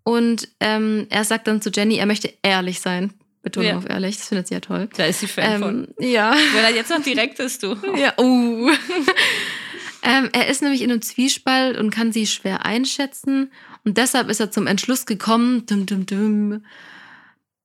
Und 0.05 0.49
ähm, 0.61 1.07
er 1.11 1.25
sagt 1.25 1.47
dann 1.47 1.61
zu 1.61 1.71
Jenny, 1.71 1.97
er 1.97 2.07
möchte 2.07 2.33
ehrlich 2.43 2.81
sein. 2.81 3.13
Betonung 3.43 3.69
Ja. 3.69 3.77
auf 3.77 3.89
ehrlich, 3.89 4.17
das 4.17 4.29
findet 4.29 4.49
sie 4.49 4.55
ja 4.55 4.61
toll. 4.61 4.89
Da 4.97 5.05
ist 5.05 5.21
sie 5.21 5.27
Fan 5.27 5.61
von. 5.61 5.89
Ähm, 5.99 6.11
ja. 6.11 6.35
Wenn 6.55 6.65
er 6.65 6.75
jetzt 6.75 6.91
noch 6.91 7.03
direkt 7.03 7.39
ist, 7.39 7.63
du. 7.63 7.77
Ja, 7.97 8.15
uh. 8.19 8.71
ähm, 10.03 10.31
er 10.33 10.49
ist 10.49 10.63
nämlich 10.63 10.81
in 10.81 10.91
einem 10.91 11.03
Zwiespalt 11.03 11.77
und 11.79 11.91
kann 11.91 12.11
sie 12.11 12.27
schwer 12.27 12.65
einschätzen. 12.65 13.53
Und 13.85 13.99
deshalb 13.99 14.31
ist 14.31 14.41
er 14.41 14.51
zum 14.51 14.67
Entschluss 14.67 15.05
gekommen. 15.05 15.67
Dum, 15.67 15.85
dum, 15.85 16.07
dum. 16.07 16.65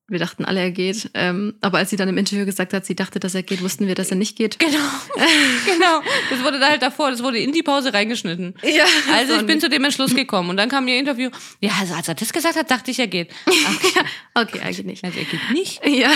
Wir 0.10 0.20
dachten 0.20 0.44
alle, 0.46 0.60
er 0.60 0.72
geht. 0.72 1.12
Ähm, 1.14 1.56
aber 1.62 1.78
als 1.78 1.92
sie 1.92 1.96
dann 1.96 2.10
im 2.10 2.18
Interview 2.18 2.46
gesagt 2.46 2.74
hat, 2.74 2.86
sie 2.86 2.96
dachte, 2.96 3.20
dass 3.20 3.36
er 3.36 3.44
geht, 3.44 3.62
wussten 3.62 3.88
wir, 3.88 3.96
dass 3.96 4.10
er 4.10 4.18
nicht 4.18 4.36
geht. 4.36 4.58
Genau. 4.60 4.74
genau. 5.66 6.02
Das 6.30 6.44
wurde 6.44 6.60
da 6.60 6.70
halt 6.70 6.82
davor, 6.82 7.12
das 7.12 7.22
wurde 7.24 7.38
in 7.40 7.52
die 7.52 7.62
Pause 7.64 7.94
reingeschnitten. 7.94 8.56
Ja, 8.64 8.86
Also 9.14 9.36
ich 9.38 9.46
bin 9.46 9.60
zu 9.62 9.70
dem 9.70 9.84
Entschluss 9.84 10.16
gekommen 10.16 10.50
und 10.50 10.58
dann 10.58 10.70
kam 10.70 10.88
ihr 10.88 10.98
Interview. 11.00 11.30
Ja, 11.62 11.72
also 11.80 11.94
als 11.94 12.08
er 12.08 12.16
das 12.16 12.34
gesagt 12.34 12.56
hat, 12.56 12.70
dachte 12.72 12.92
ich, 12.92 13.00
er 13.00 13.08
geht. 13.08 13.30
Ach, 13.46 14.04
Okay, 14.42 14.60
eigentlich 14.62 14.86
nicht. 14.86 15.04
also 15.04 15.18
er 15.20 15.26
geht 15.26 15.52
nicht. 15.52 15.86
Ja. 15.86 16.12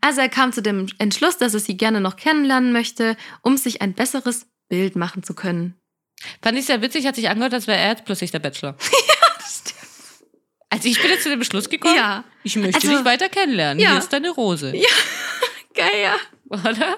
Also 0.00 0.20
er 0.20 0.28
kam 0.28 0.52
zu 0.52 0.62
dem 0.62 0.86
Entschluss, 0.98 1.38
dass 1.38 1.54
er 1.54 1.60
sie 1.60 1.76
gerne 1.76 2.00
noch 2.00 2.16
kennenlernen 2.16 2.72
möchte, 2.72 3.16
um 3.42 3.56
sich 3.56 3.82
ein 3.82 3.94
besseres 3.94 4.46
Bild 4.68 4.94
machen 4.96 5.22
zu 5.22 5.34
können. 5.34 5.74
Fand 6.42 6.58
ich 6.58 6.66
sehr 6.66 6.82
witzig, 6.82 7.06
hat 7.06 7.16
sich 7.16 7.28
angehört, 7.28 7.54
als 7.54 7.66
wäre 7.66 7.78
er 7.78 7.90
jetzt 7.90 8.04
plötzlich 8.04 8.30
der 8.30 8.40
Bachelor. 8.40 8.76
Also 10.70 10.88
ich 10.88 11.00
bin 11.02 11.10
jetzt 11.10 11.24
zu 11.24 11.28
dem 11.30 11.38
Beschluss 11.40 11.68
gekommen, 11.68 11.96
Ja. 11.96 12.24
ich 12.44 12.56
möchte 12.56 12.76
Also- 12.76 12.96
dich 12.96 13.04
weiter 13.04 13.28
kennenlernen. 13.28 13.82
Ja. 13.82 13.90
Hier 13.90 13.98
ist 13.98 14.12
deine 14.12 14.30
Rose. 14.30 14.72
Ja. 14.74 14.86
Geil, 15.74 16.02
ja. 16.02 16.16
Oder? 16.48 16.96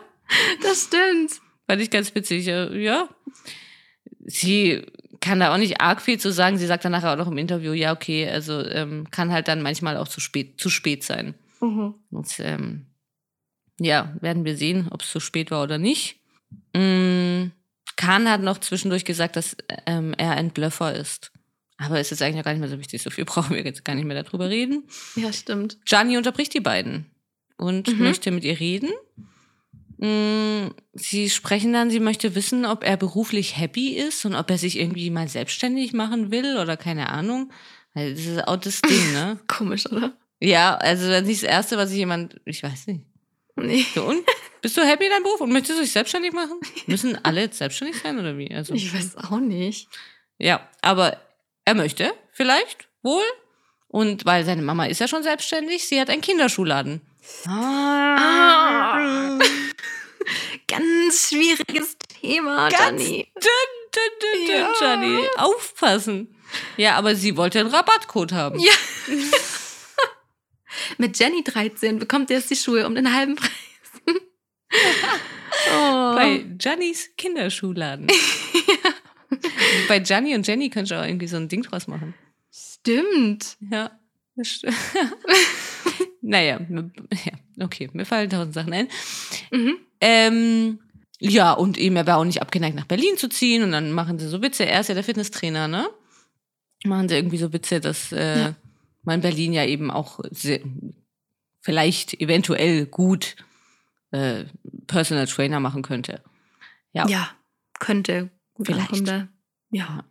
Das 0.63 0.85
stimmt. 0.85 1.41
Fand 1.67 1.81
ich 1.83 1.91
ganz 1.91 2.15
witzig. 2.15 2.47
Ja. 2.47 3.09
Sie 4.25 4.83
kann 5.21 5.41
da 5.41 5.53
auch 5.55 5.59
nicht 5.59 5.81
arg 5.81 6.03
viel 6.03 6.19
zu 6.19 6.33
sagen. 6.33 6.59
Sie 6.59 6.67
sagt 6.67 6.85
dann 6.85 6.93
nachher 6.93 7.13
auch 7.13 7.17
noch 7.17 7.29
im 7.31 7.39
Interview, 7.39 7.73
ja, 7.73 7.93
okay, 7.93 8.29
also 8.29 8.61
ähm, 8.61 9.09
kann 9.11 9.33
halt 9.33 9.49
dann 9.49 9.63
manchmal 9.63 9.97
auch 9.97 10.09
zu 10.09 10.21
spät, 10.21 10.61
zu 10.61 10.69
spät 10.71 11.05
sein. 11.05 11.35
Mhm. 11.61 11.95
Und, 12.11 12.29
ähm, 12.41 12.87
ja, 13.81 14.15
werden 14.21 14.45
wir 14.45 14.57
sehen, 14.57 14.89
ob 14.91 15.03
es 15.03 15.11
zu 15.11 15.21
spät 15.21 15.51
war 15.51 15.63
oder 15.63 15.79
nicht. 15.79 16.17
Mm, 16.75 17.47
Kahn 17.97 18.29
hat 18.29 18.43
noch 18.43 18.59
zwischendurch 18.59 19.05
gesagt, 19.05 19.37
dass 19.37 19.57
ähm, 19.87 20.15
er 20.19 20.33
ein 20.33 20.51
Blöffer 20.51 20.95
ist. 20.95 21.33
Aber 21.85 21.99
es 21.99 22.13
ist 22.13 22.23
eigentlich 22.23 22.41
auch 22.41 22.45
gar 22.45 22.53
nicht 22.53 22.61
mehr 22.61 22.69
so 22.69 22.79
wichtig. 22.79 23.03
So 23.03 23.11
viel 23.11 23.25
brauchen 23.27 23.55
wir 23.57 23.65
jetzt 23.65 23.85
gar 23.85 23.95
nicht 23.95 24.05
mehr 24.05 24.23
darüber 24.23 24.49
reden. 24.51 24.85
Ja, 25.17 25.33
stimmt. 25.33 25.79
Gianni 25.85 26.17
unterbricht 26.17 26.55
die 26.55 26.61
beiden 26.61 27.07
und 27.57 27.89
Mhm. 27.89 28.05
möchte 28.05 28.31
mit 28.31 28.45
ihr 28.45 28.59
reden. 28.61 28.91
Mm, 29.99 30.71
Sie 30.95 31.31
sprechen 31.31 31.73
dann, 31.73 31.91
sie 31.91 32.01
möchte 32.01 32.35
wissen, 32.35 32.67
ob 32.67 32.85
er 32.85 32.97
beruflich 32.97 33.57
happy 33.57 33.91
ist 33.97 34.25
und 34.25 34.35
ob 34.35 34.51
er 34.51 34.59
sich 34.59 34.79
irgendwie 34.79 35.11
mal 35.11 35.29
selbstständig 35.29 35.93
machen 35.93 36.31
will 36.31 36.57
oder 36.59 36.77
keine 36.77 37.09
Ahnung. 37.09 37.53
Weil 37.95 38.15
Das 38.15 38.25
ist 38.27 38.47
auch 38.49 38.57
das 38.57 38.81
Ding, 38.83 39.13
ne? 39.13 39.39
Komisch, 39.49 39.87
oder? 39.91 40.13
Ja, 40.41 40.75
also 40.77 41.09
das 41.09 41.23
ist 41.23 41.27
nicht 41.29 41.43
das 41.45 41.51
Erste, 41.51 41.77
was 41.77 41.91
sich 41.91 41.99
jemand, 41.99 42.41
ich 42.45 42.63
weiß 42.63 42.89
nicht. 42.89 43.03
Nee. 43.57 43.85
So, 43.95 44.05
und? 44.05 44.23
Bist 44.61 44.77
du 44.77 44.81
happy 44.83 45.05
in 45.05 45.11
deinem 45.11 45.23
Beruf 45.25 45.41
und 45.41 45.53
möchtest 45.53 45.79
du 45.79 45.83
dich 45.83 45.93
selbstständig 45.93 46.33
machen? 46.33 46.59
Müssen 46.87 47.23
alle 47.25 47.43
jetzt 47.43 47.59
selbstständig 47.59 48.01
sein 48.03 48.19
oder 48.19 48.37
wie? 48.39 48.53
Also, 48.53 48.75
Ich 48.75 48.93
weiß 48.95 49.17
auch 49.19 49.39
nicht. 49.41 49.89
ja, 50.39 50.69
aber 50.81 51.19
er 51.65 51.75
möchte 51.75 52.13
vielleicht 52.33 52.89
wohl. 53.03 53.25
Und 53.89 54.25
weil 54.25 54.45
seine 54.45 54.63
Mama 54.63 54.87
ist 54.87 55.01
ja 55.01 55.09
schon 55.09 55.23
selbstständig, 55.23 55.87
sie 55.87 56.01
hat 56.01 56.09
einen 56.09 56.23
Kinderschuhladen. 56.23 57.03
Ah. 57.47 59.39
Ganz 60.67 61.29
schwieriges 61.29 61.97
Thema, 62.21 62.71
Ganz 62.71 63.03
Gianni. 63.03 63.33
Dünn, 63.37 63.91
dünn, 63.95 64.47
dünn, 64.47 64.57
Ja. 64.59 64.73
Gianni. 64.79 65.19
Aufpassen. 65.37 66.35
Ja, 66.77 66.97
aber 66.97 67.15
sie 67.15 67.37
wollte 67.37 67.61
einen 67.61 67.69
Rabattcode 67.71 68.33
haben. 68.33 68.59
Ja. 68.59 68.73
Mit 70.99 71.19
Jenny 71.19 71.45
13 71.45 71.99
bekommt 71.99 72.31
er 72.31 72.39
jetzt 72.39 72.51
die 72.51 72.57
Schuhe 72.57 72.87
um 72.87 72.95
den 72.95 73.13
halben 73.15 73.37
Preis. 73.37 73.51
oh. 75.75 76.15
Bei 76.15 76.45
Giannis 76.57 77.11
Kinderschuhladen. 77.17 78.09
Bei 79.89 79.99
Gianni 79.99 80.35
und 80.35 80.47
Jenny 80.47 80.71
könntest 80.71 80.93
du 80.93 81.01
auch 81.01 81.07
irgendwie 81.07 81.27
so 81.29 81.37
ein 81.37 81.49
Ding 81.49 81.63
draus 81.63 81.87
machen. 81.89 82.15
Stimmt. 82.51 83.57
Ja, 83.71 83.91
naja, 86.23 86.61
ja, 86.71 87.65
okay, 87.65 87.91
mir 87.93 88.07
fallen 88.07 88.31
tausend 88.31 88.55
Sachen 88.55 88.73
ein. 88.73 88.89
Mhm. 89.51 89.77
Ähm, 90.01 90.79
ja, 91.21 91.53
und 91.53 91.79
eben, 91.79 91.97
er 91.97 92.07
war 92.07 92.19
auch 92.19 92.25
nicht 92.25 92.43
abgeneigt, 92.43 92.77
nach 92.77 92.87
Berlin 92.87 93.17
zu 93.17 93.29
ziehen. 93.29 93.63
Und 93.63 93.73
dann 93.73 93.93
machen 93.93 94.19
sie 94.19 94.29
so 94.29 94.43
Witze. 94.43 94.67
Er 94.67 94.81
ist 94.81 94.89
ja 94.89 94.95
der 94.95 95.05
Fitnesstrainer, 95.05 95.69
ne? 95.69 95.89
Machen 96.85 97.09
sie 97.09 97.15
irgendwie 97.17 97.39
so 97.39 97.53
Witze, 97.53 97.81
dass 97.81 98.11
äh, 98.13 98.39
Ja. 98.41 98.55
man 99.03 99.17
in 99.17 99.21
Berlin 99.21 99.53
ja 99.53 99.65
eben 99.65 99.91
auch 99.91 100.21
sehr, 100.31 100.61
vielleicht 101.61 102.15
eventuell 102.21 102.87
gut 102.87 103.37
äh, 104.11 104.45
Personal 104.87 105.27
Trainer 105.27 105.61
machen 105.61 105.83
könnte. 105.83 106.23
Ja. 106.93 107.07
Ja, 107.09 107.31
könnte 107.79 108.31
gut 108.65 108.75
Vielleicht. 108.75 108.93
ankommen 108.93 109.05
da. 109.07 109.29
Ja. 109.71 110.05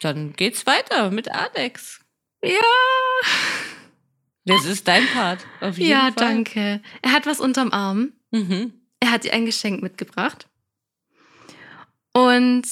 Dann 0.00 0.32
geht's 0.34 0.66
weiter 0.66 1.10
mit 1.10 1.30
Alex. 1.30 2.00
Ja. 2.42 2.60
Das 4.44 4.64
ist 4.64 4.86
dein 4.86 5.06
Part. 5.08 5.44
Auf 5.60 5.78
jeden 5.78 5.90
Ja, 5.90 6.02
Fall. 6.04 6.12
danke. 6.14 6.80
Er 7.02 7.12
hat 7.12 7.26
was 7.26 7.40
unterm 7.40 7.72
Arm. 7.72 8.12
Mhm. 8.30 8.72
Er 9.00 9.10
hat 9.10 9.24
ihr 9.24 9.32
ein 9.32 9.46
Geschenk 9.46 9.82
mitgebracht. 9.82 10.48
Und 12.12 12.62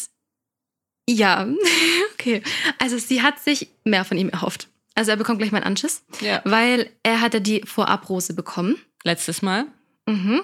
ja, 1.08 1.46
okay. 2.14 2.42
Also 2.78 2.98
sie 2.98 3.22
hat 3.22 3.40
sich 3.40 3.68
mehr 3.84 4.04
von 4.04 4.16
ihm 4.16 4.28
erhofft. 4.30 4.68
Also 4.94 5.10
er 5.10 5.16
bekommt 5.16 5.38
gleich 5.40 5.50
mal 5.50 5.58
einen 5.58 5.66
Anschiss, 5.66 6.04
Ja. 6.20 6.40
weil 6.44 6.90
er 7.02 7.20
hatte 7.20 7.40
die 7.40 7.62
Vorabrose 7.64 8.32
bekommen. 8.34 8.76
Letztes 9.02 9.42
Mal. 9.42 9.66
Mhm. 10.06 10.42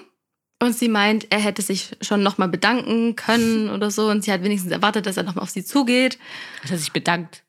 Und 0.61 0.73
sie 0.77 0.87
meint, 0.89 1.27
er 1.31 1.39
hätte 1.39 1.61
sich 1.63 1.97
schon 2.01 2.21
nochmal 2.23 2.47
bedanken 2.47 3.15
können 3.15 3.69
oder 3.69 3.89
so. 3.91 4.07
Und 4.09 4.23
sie 4.23 4.31
hat 4.31 4.43
wenigstens 4.43 4.71
erwartet, 4.71 5.05
dass 5.07 5.17
er 5.17 5.23
nochmal 5.23 5.43
auf 5.43 5.49
sie 5.49 5.65
zugeht. 5.65 6.19
Hat 6.63 6.71
er 6.71 6.77
sich 6.77 6.91
bedankt. 6.91 7.43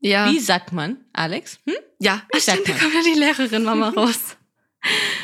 Ja. 0.00 0.30
Wie 0.30 0.40
sagt 0.40 0.72
man, 0.72 0.96
Alex? 1.12 1.60
Hm? 1.66 1.74
Ja, 1.98 2.22
Ich 2.34 2.44
sag 2.44 2.54
stimmt, 2.60 2.68
da 2.70 2.72
kommt 2.82 2.94
ja 2.94 3.02
die 3.12 3.18
Lehrerin 3.20 3.62
Mama 3.64 3.88
raus. 3.96 4.36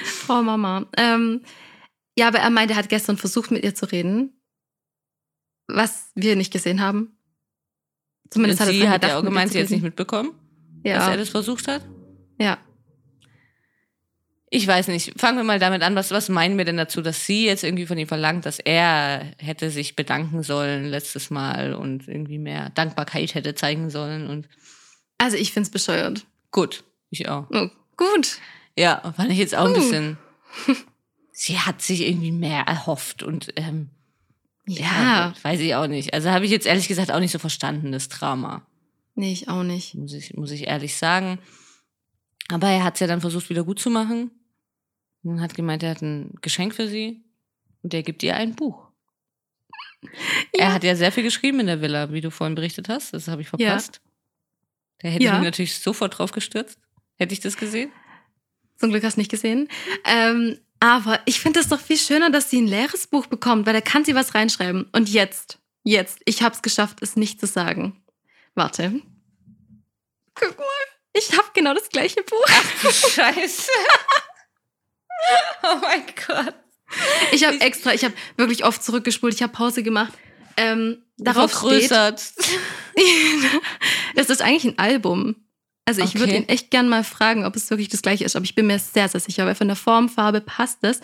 Frau 0.04 0.42
Mama. 0.42 0.84
Ähm, 0.98 1.40
ja, 2.18 2.28
aber 2.28 2.38
er 2.40 2.50
meinte, 2.50 2.74
er 2.74 2.76
hat 2.78 2.90
gestern 2.90 3.16
versucht, 3.16 3.50
mit 3.50 3.64
ihr 3.64 3.74
zu 3.74 3.90
reden. 3.90 4.38
Was 5.68 6.10
wir 6.14 6.36
nicht 6.36 6.52
gesehen 6.52 6.80
haben. 6.82 7.16
Zumindest 8.30 8.60
hat 8.60 8.68
er 8.68 8.74
sie 8.74 8.88
hat 8.88 9.02
ja 9.04 9.18
auch 9.18 9.24
gemeint, 9.24 9.52
sie 9.52 9.58
hat 9.58 9.64
es 9.66 9.70
nicht 9.70 9.82
mitbekommen, 9.82 10.32
dass 10.84 10.92
er 11.04 11.10
Ja, 11.12 11.16
das 11.16 11.28
versucht 11.30 11.66
hat. 11.68 11.82
ja. 12.38 12.58
Ich 14.48 14.66
weiß 14.66 14.88
nicht. 14.88 15.18
Fangen 15.20 15.38
wir 15.38 15.44
mal 15.44 15.58
damit 15.58 15.82
an. 15.82 15.96
Was, 15.96 16.12
was 16.12 16.28
meinen 16.28 16.56
wir 16.56 16.64
denn 16.64 16.76
dazu, 16.76 17.02
dass 17.02 17.26
sie 17.26 17.46
jetzt 17.46 17.64
irgendwie 17.64 17.86
von 17.86 17.98
ihm 17.98 18.06
verlangt, 18.06 18.46
dass 18.46 18.58
er 18.60 19.32
hätte 19.38 19.70
sich 19.70 19.96
bedanken 19.96 20.42
sollen 20.44 20.84
letztes 20.84 21.30
Mal 21.30 21.74
und 21.74 22.06
irgendwie 22.06 22.38
mehr 22.38 22.70
Dankbarkeit 22.70 23.34
hätte 23.34 23.54
zeigen 23.56 23.90
sollen 23.90 24.28
und 24.28 24.48
Also 25.18 25.36
ich 25.36 25.52
find's 25.52 25.70
bescheuert. 25.70 26.24
gut, 26.52 26.84
ich 27.10 27.28
auch. 27.28 27.46
Oh, 27.50 27.68
gut. 27.96 28.38
Ja, 28.78 29.12
fand 29.16 29.32
ich 29.32 29.38
jetzt 29.38 29.54
auch 29.56 29.66
ein 29.66 29.72
bisschen. 29.74 30.16
Sie 31.32 31.58
hat 31.58 31.82
sich 31.82 32.02
irgendwie 32.06 32.32
mehr 32.32 32.62
erhofft 32.62 33.22
und 33.22 33.52
ähm, 33.56 33.90
ja, 34.66 34.84
Ja. 34.86 35.34
weiß 35.42 35.60
ich 35.60 35.74
auch 35.74 35.86
nicht. 35.88 36.14
Also 36.14 36.30
habe 36.30 36.44
ich 36.44 36.50
jetzt 36.50 36.66
ehrlich 36.66 36.88
gesagt 36.88 37.10
auch 37.10 37.20
nicht 37.20 37.32
so 37.32 37.38
verstanden, 37.38 37.90
das 37.92 38.08
Drama. 38.08 38.64
Nee, 39.16 39.32
ich 39.32 39.48
auch 39.48 39.62
nicht. 39.64 39.94
muss 39.96 40.12
ich, 40.12 40.34
muss 40.34 40.50
ich 40.52 40.66
ehrlich 40.68 40.96
sagen. 40.96 41.38
Aber 42.50 42.68
er 42.68 42.84
hat 42.84 42.94
es 42.94 43.00
ja 43.00 43.06
dann 43.06 43.20
versucht, 43.20 43.50
wieder 43.50 43.64
gut 43.64 43.78
zu 43.80 43.90
machen. 43.90 44.30
Und 45.24 45.40
hat 45.40 45.54
gemeint, 45.54 45.82
er 45.82 45.90
hat 45.90 46.02
ein 46.02 46.34
Geschenk 46.42 46.74
für 46.74 46.86
sie. 46.88 47.24
Und 47.82 47.92
der 47.92 48.02
gibt 48.02 48.22
ihr 48.22 48.36
ein 48.36 48.54
Buch. 48.54 48.86
Er 50.52 50.72
hat 50.72 50.84
ja 50.84 50.94
sehr 50.94 51.10
viel 51.10 51.24
geschrieben 51.24 51.58
in 51.60 51.66
der 51.66 51.80
Villa, 51.80 52.12
wie 52.12 52.20
du 52.20 52.30
vorhin 52.30 52.54
berichtet 52.54 52.88
hast. 52.88 53.12
Das 53.12 53.26
habe 53.28 53.42
ich 53.42 53.48
Ja. 53.56 53.56
verpasst. 53.70 54.00
Da 54.98 55.08
hätte 55.08 55.24
Ja. 55.24 55.32
ich 55.32 55.38
mich 55.38 55.44
natürlich 55.46 55.78
sofort 55.78 56.16
drauf 56.18 56.30
gestürzt. 56.32 56.78
Hätte 57.16 57.32
ich 57.32 57.40
das 57.40 57.56
gesehen? 57.56 57.90
Zum 58.76 58.90
Glück 58.90 59.02
hast 59.04 59.16
du 59.16 59.20
nicht 59.20 59.30
gesehen. 59.30 59.68
Ähm, 60.04 60.58
aber 60.80 61.20
ich 61.24 61.40
finde 61.40 61.60
es 61.60 61.68
doch 61.68 61.80
viel 61.80 61.96
schöner, 61.96 62.30
dass 62.30 62.50
sie 62.50 62.60
ein 62.60 62.66
leeres 62.66 63.06
Buch 63.06 63.26
bekommt, 63.26 63.66
weil 63.66 63.72
da 63.72 63.80
kann 63.80 64.04
sie 64.04 64.14
was 64.14 64.34
reinschreiben. 64.34 64.84
Und 64.92 65.08
jetzt, 65.08 65.58
jetzt, 65.82 66.20
ich 66.26 66.42
habe 66.42 66.54
es 66.54 66.62
geschafft, 66.62 66.98
es 67.02 67.16
nicht 67.16 67.40
zu 67.40 67.46
sagen. 67.46 68.00
Warte. 68.54 69.00
Guck 70.34 70.58
mal, 70.58 70.64
ich 71.16 71.32
habe 71.36 71.48
genau 71.54 71.74
das 71.74 71.88
gleiche 71.88 72.22
Buch. 72.22 72.46
Scheiße. 72.90 73.70
oh 75.64 75.76
mein 75.82 76.04
Gott. 76.26 76.54
Ich 77.32 77.44
habe 77.44 77.60
extra, 77.60 77.92
ich 77.94 78.04
habe 78.04 78.14
wirklich 78.36 78.64
oft 78.64 78.82
zurückgespult, 78.82 79.34
ich 79.34 79.42
habe 79.42 79.52
Pause 79.52 79.82
gemacht. 79.82 80.12
Ähm, 80.56 81.02
darauf 81.18 81.50
steht, 81.50 81.88
Vergrößert. 81.88 82.22
es 84.14 84.30
ist 84.30 84.40
eigentlich 84.42 84.64
ein 84.64 84.78
Album. 84.78 85.36
Also 85.88 86.02
ich 86.02 86.14
würde 86.16 86.32
Okay. 86.32 86.42
ihn 86.42 86.48
echt 86.48 86.70
gern 86.72 86.88
mal 86.88 87.04
fragen, 87.04 87.44
ob 87.44 87.54
es 87.54 87.70
wirklich 87.70 87.88
das 87.88 88.02
gleiche 88.02 88.24
ist. 88.24 88.34
Aber 88.34 88.44
ich 88.44 88.54
bin 88.56 88.66
mir 88.66 88.78
sehr, 88.78 89.08
sehr 89.08 89.20
sicher, 89.20 89.46
weil 89.46 89.54
von 89.54 89.68
der 89.68 89.76
Formfarbe 89.76 90.40
passt 90.40 90.78
es. 90.82 91.00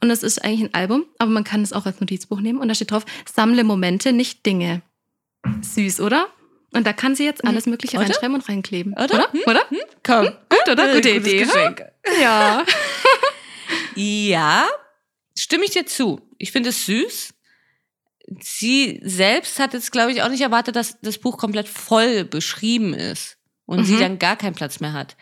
Und 0.00 0.10
es 0.10 0.22
ist 0.22 0.44
eigentlich 0.44 0.70
ein 0.70 0.74
Album, 0.74 1.04
aber 1.18 1.30
man 1.30 1.42
kann 1.42 1.62
es 1.62 1.72
auch 1.72 1.84
als 1.86 2.00
Notizbuch 2.00 2.40
nehmen. 2.40 2.60
Und 2.60 2.68
da 2.68 2.74
steht 2.74 2.92
drauf, 2.92 3.04
sammle 3.32 3.64
Momente, 3.64 4.12
nicht 4.12 4.46
Dinge. 4.46 4.82
Süß, 5.62 6.00
oder? 6.00 6.28
Und 6.72 6.86
da 6.86 6.92
kann 6.92 7.14
sie 7.16 7.24
jetzt 7.24 7.44
alles 7.44 7.66
Mögliche 7.66 7.96
Oder? 7.96 8.06
reinschreiben 8.06 8.34
und 8.36 8.48
reinkleben. 8.48 8.92
Oder? 8.94 9.04
Oder? 9.14 9.32
Hm? 9.32 9.40
Oder? 9.46 9.66
Komm. 10.04 10.26
Gut, 10.48 10.68
oder? 10.70 10.94
Gute 10.94 11.12
Gutes 11.14 11.26
Idee. 11.32 11.38
Geschenk. 11.44 11.84
Ja. 12.20 12.64
Ja, 13.94 14.66
stimme 15.36 15.64
ich 15.64 15.70
dir 15.72 15.86
zu. 15.86 16.20
Ich 16.38 16.52
finde 16.52 16.70
es 16.70 16.86
süß. 16.86 17.34
Sie 18.40 19.00
selbst 19.04 19.58
hat 19.58 19.74
jetzt, 19.74 19.90
glaube 19.92 20.12
ich, 20.12 20.22
auch 20.22 20.28
nicht 20.28 20.40
erwartet, 20.40 20.76
dass 20.76 21.00
das 21.02 21.18
Buch 21.18 21.36
komplett 21.38 21.68
voll 21.68 22.24
beschrieben 22.24 22.94
ist 22.94 23.36
und 23.66 23.80
Mhm. 23.80 23.84
sie 23.84 23.98
dann 23.98 24.18
gar 24.18 24.36
keinen 24.36 24.54
Platz 24.54 24.80
mehr 24.80 24.92
hat. 24.92 25.16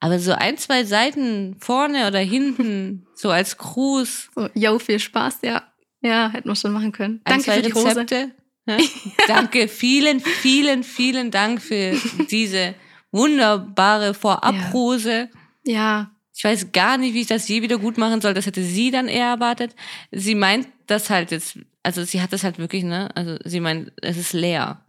Aber 0.00 0.18
so 0.18 0.32
ein, 0.32 0.56
zwei 0.58 0.84
Seiten 0.84 1.56
vorne 1.60 2.06
oder 2.08 2.18
hinten, 2.20 3.06
so 3.14 3.30
als 3.30 3.56
Gruß, 3.58 4.30
So, 4.34 4.48
yo, 4.54 4.78
viel 4.78 4.98
Spaß, 4.98 5.38
ja. 5.42 5.62
Ja, 6.00 6.30
hätten 6.30 6.48
wir 6.48 6.56
schon 6.56 6.72
machen 6.72 6.90
können. 6.92 7.20
ein, 7.24 7.34
Danke 7.34 7.44
zwei 7.44 7.54
für 7.56 7.62
die 7.62 7.74
Hose. 7.74 7.86
Rezepte. 7.88 8.14
Ja? 8.16 8.26
Danke, 9.28 9.68
vielen, 9.68 10.20
vielen, 10.20 10.84
vielen 10.84 11.30
Dank 11.30 11.60
für 11.60 11.98
diese 12.30 12.74
wunderbare 13.10 14.14
Vorabrose. 14.14 15.28
Ja. 15.64 16.10
Ich 16.34 16.44
weiß 16.44 16.72
gar 16.72 16.96
nicht, 16.96 17.14
wie 17.14 17.22
ich 17.22 17.26
das 17.26 17.48
je 17.48 17.62
wieder 17.62 17.78
gut 17.78 17.98
machen 17.98 18.20
soll. 18.20 18.34
Das 18.34 18.46
hätte 18.46 18.62
sie 18.62 18.90
dann 18.90 19.08
eher 19.08 19.26
erwartet. 19.26 19.74
Sie 20.10 20.34
meint 20.34 20.66
das 20.86 21.10
halt 21.10 21.30
jetzt, 21.30 21.58
also 21.82 22.04
sie 22.04 22.22
hat 22.22 22.32
das 22.32 22.44
halt 22.44 22.58
wirklich, 22.58 22.84
ne? 22.84 23.10
Also 23.14 23.36
sie 23.44 23.60
meint, 23.60 23.92
es 24.00 24.16
ist 24.16 24.32
leer. 24.32 24.84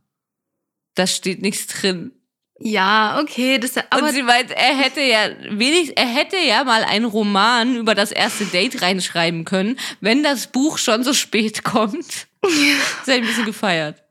Da 0.96 1.08
steht 1.08 1.42
nichts 1.42 1.68
drin. 1.68 2.12
Ja, 2.60 3.20
okay, 3.20 3.58
das 3.58 3.76
aber 3.90 4.08
und 4.08 4.14
sie 4.14 4.24
meint, 4.24 4.52
er 4.52 4.78
hätte 4.78 5.02
ja 5.02 5.30
wenig, 5.50 5.98
er 5.98 6.06
hätte 6.06 6.38
ja 6.38 6.64
mal 6.64 6.84
einen 6.84 7.06
Roman 7.06 7.76
über 7.76 7.94
das 7.94 8.12
erste 8.12 8.46
Date 8.46 8.82
reinschreiben 8.82 9.44
können, 9.44 9.78
wenn 10.00 10.24
das 10.24 10.48
Buch 10.48 10.78
schon 10.78 11.04
so 11.04 11.14
spät 11.14 11.64
kommt. 11.64 12.28
Das 12.42 12.52
hätte 13.08 13.20
ich 13.20 13.24
ein 13.24 13.28
bisschen 13.28 13.46
gefeiert. 13.46 14.04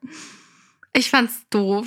ich 0.92 1.10
fand's 1.10 1.42
doof. 1.50 1.86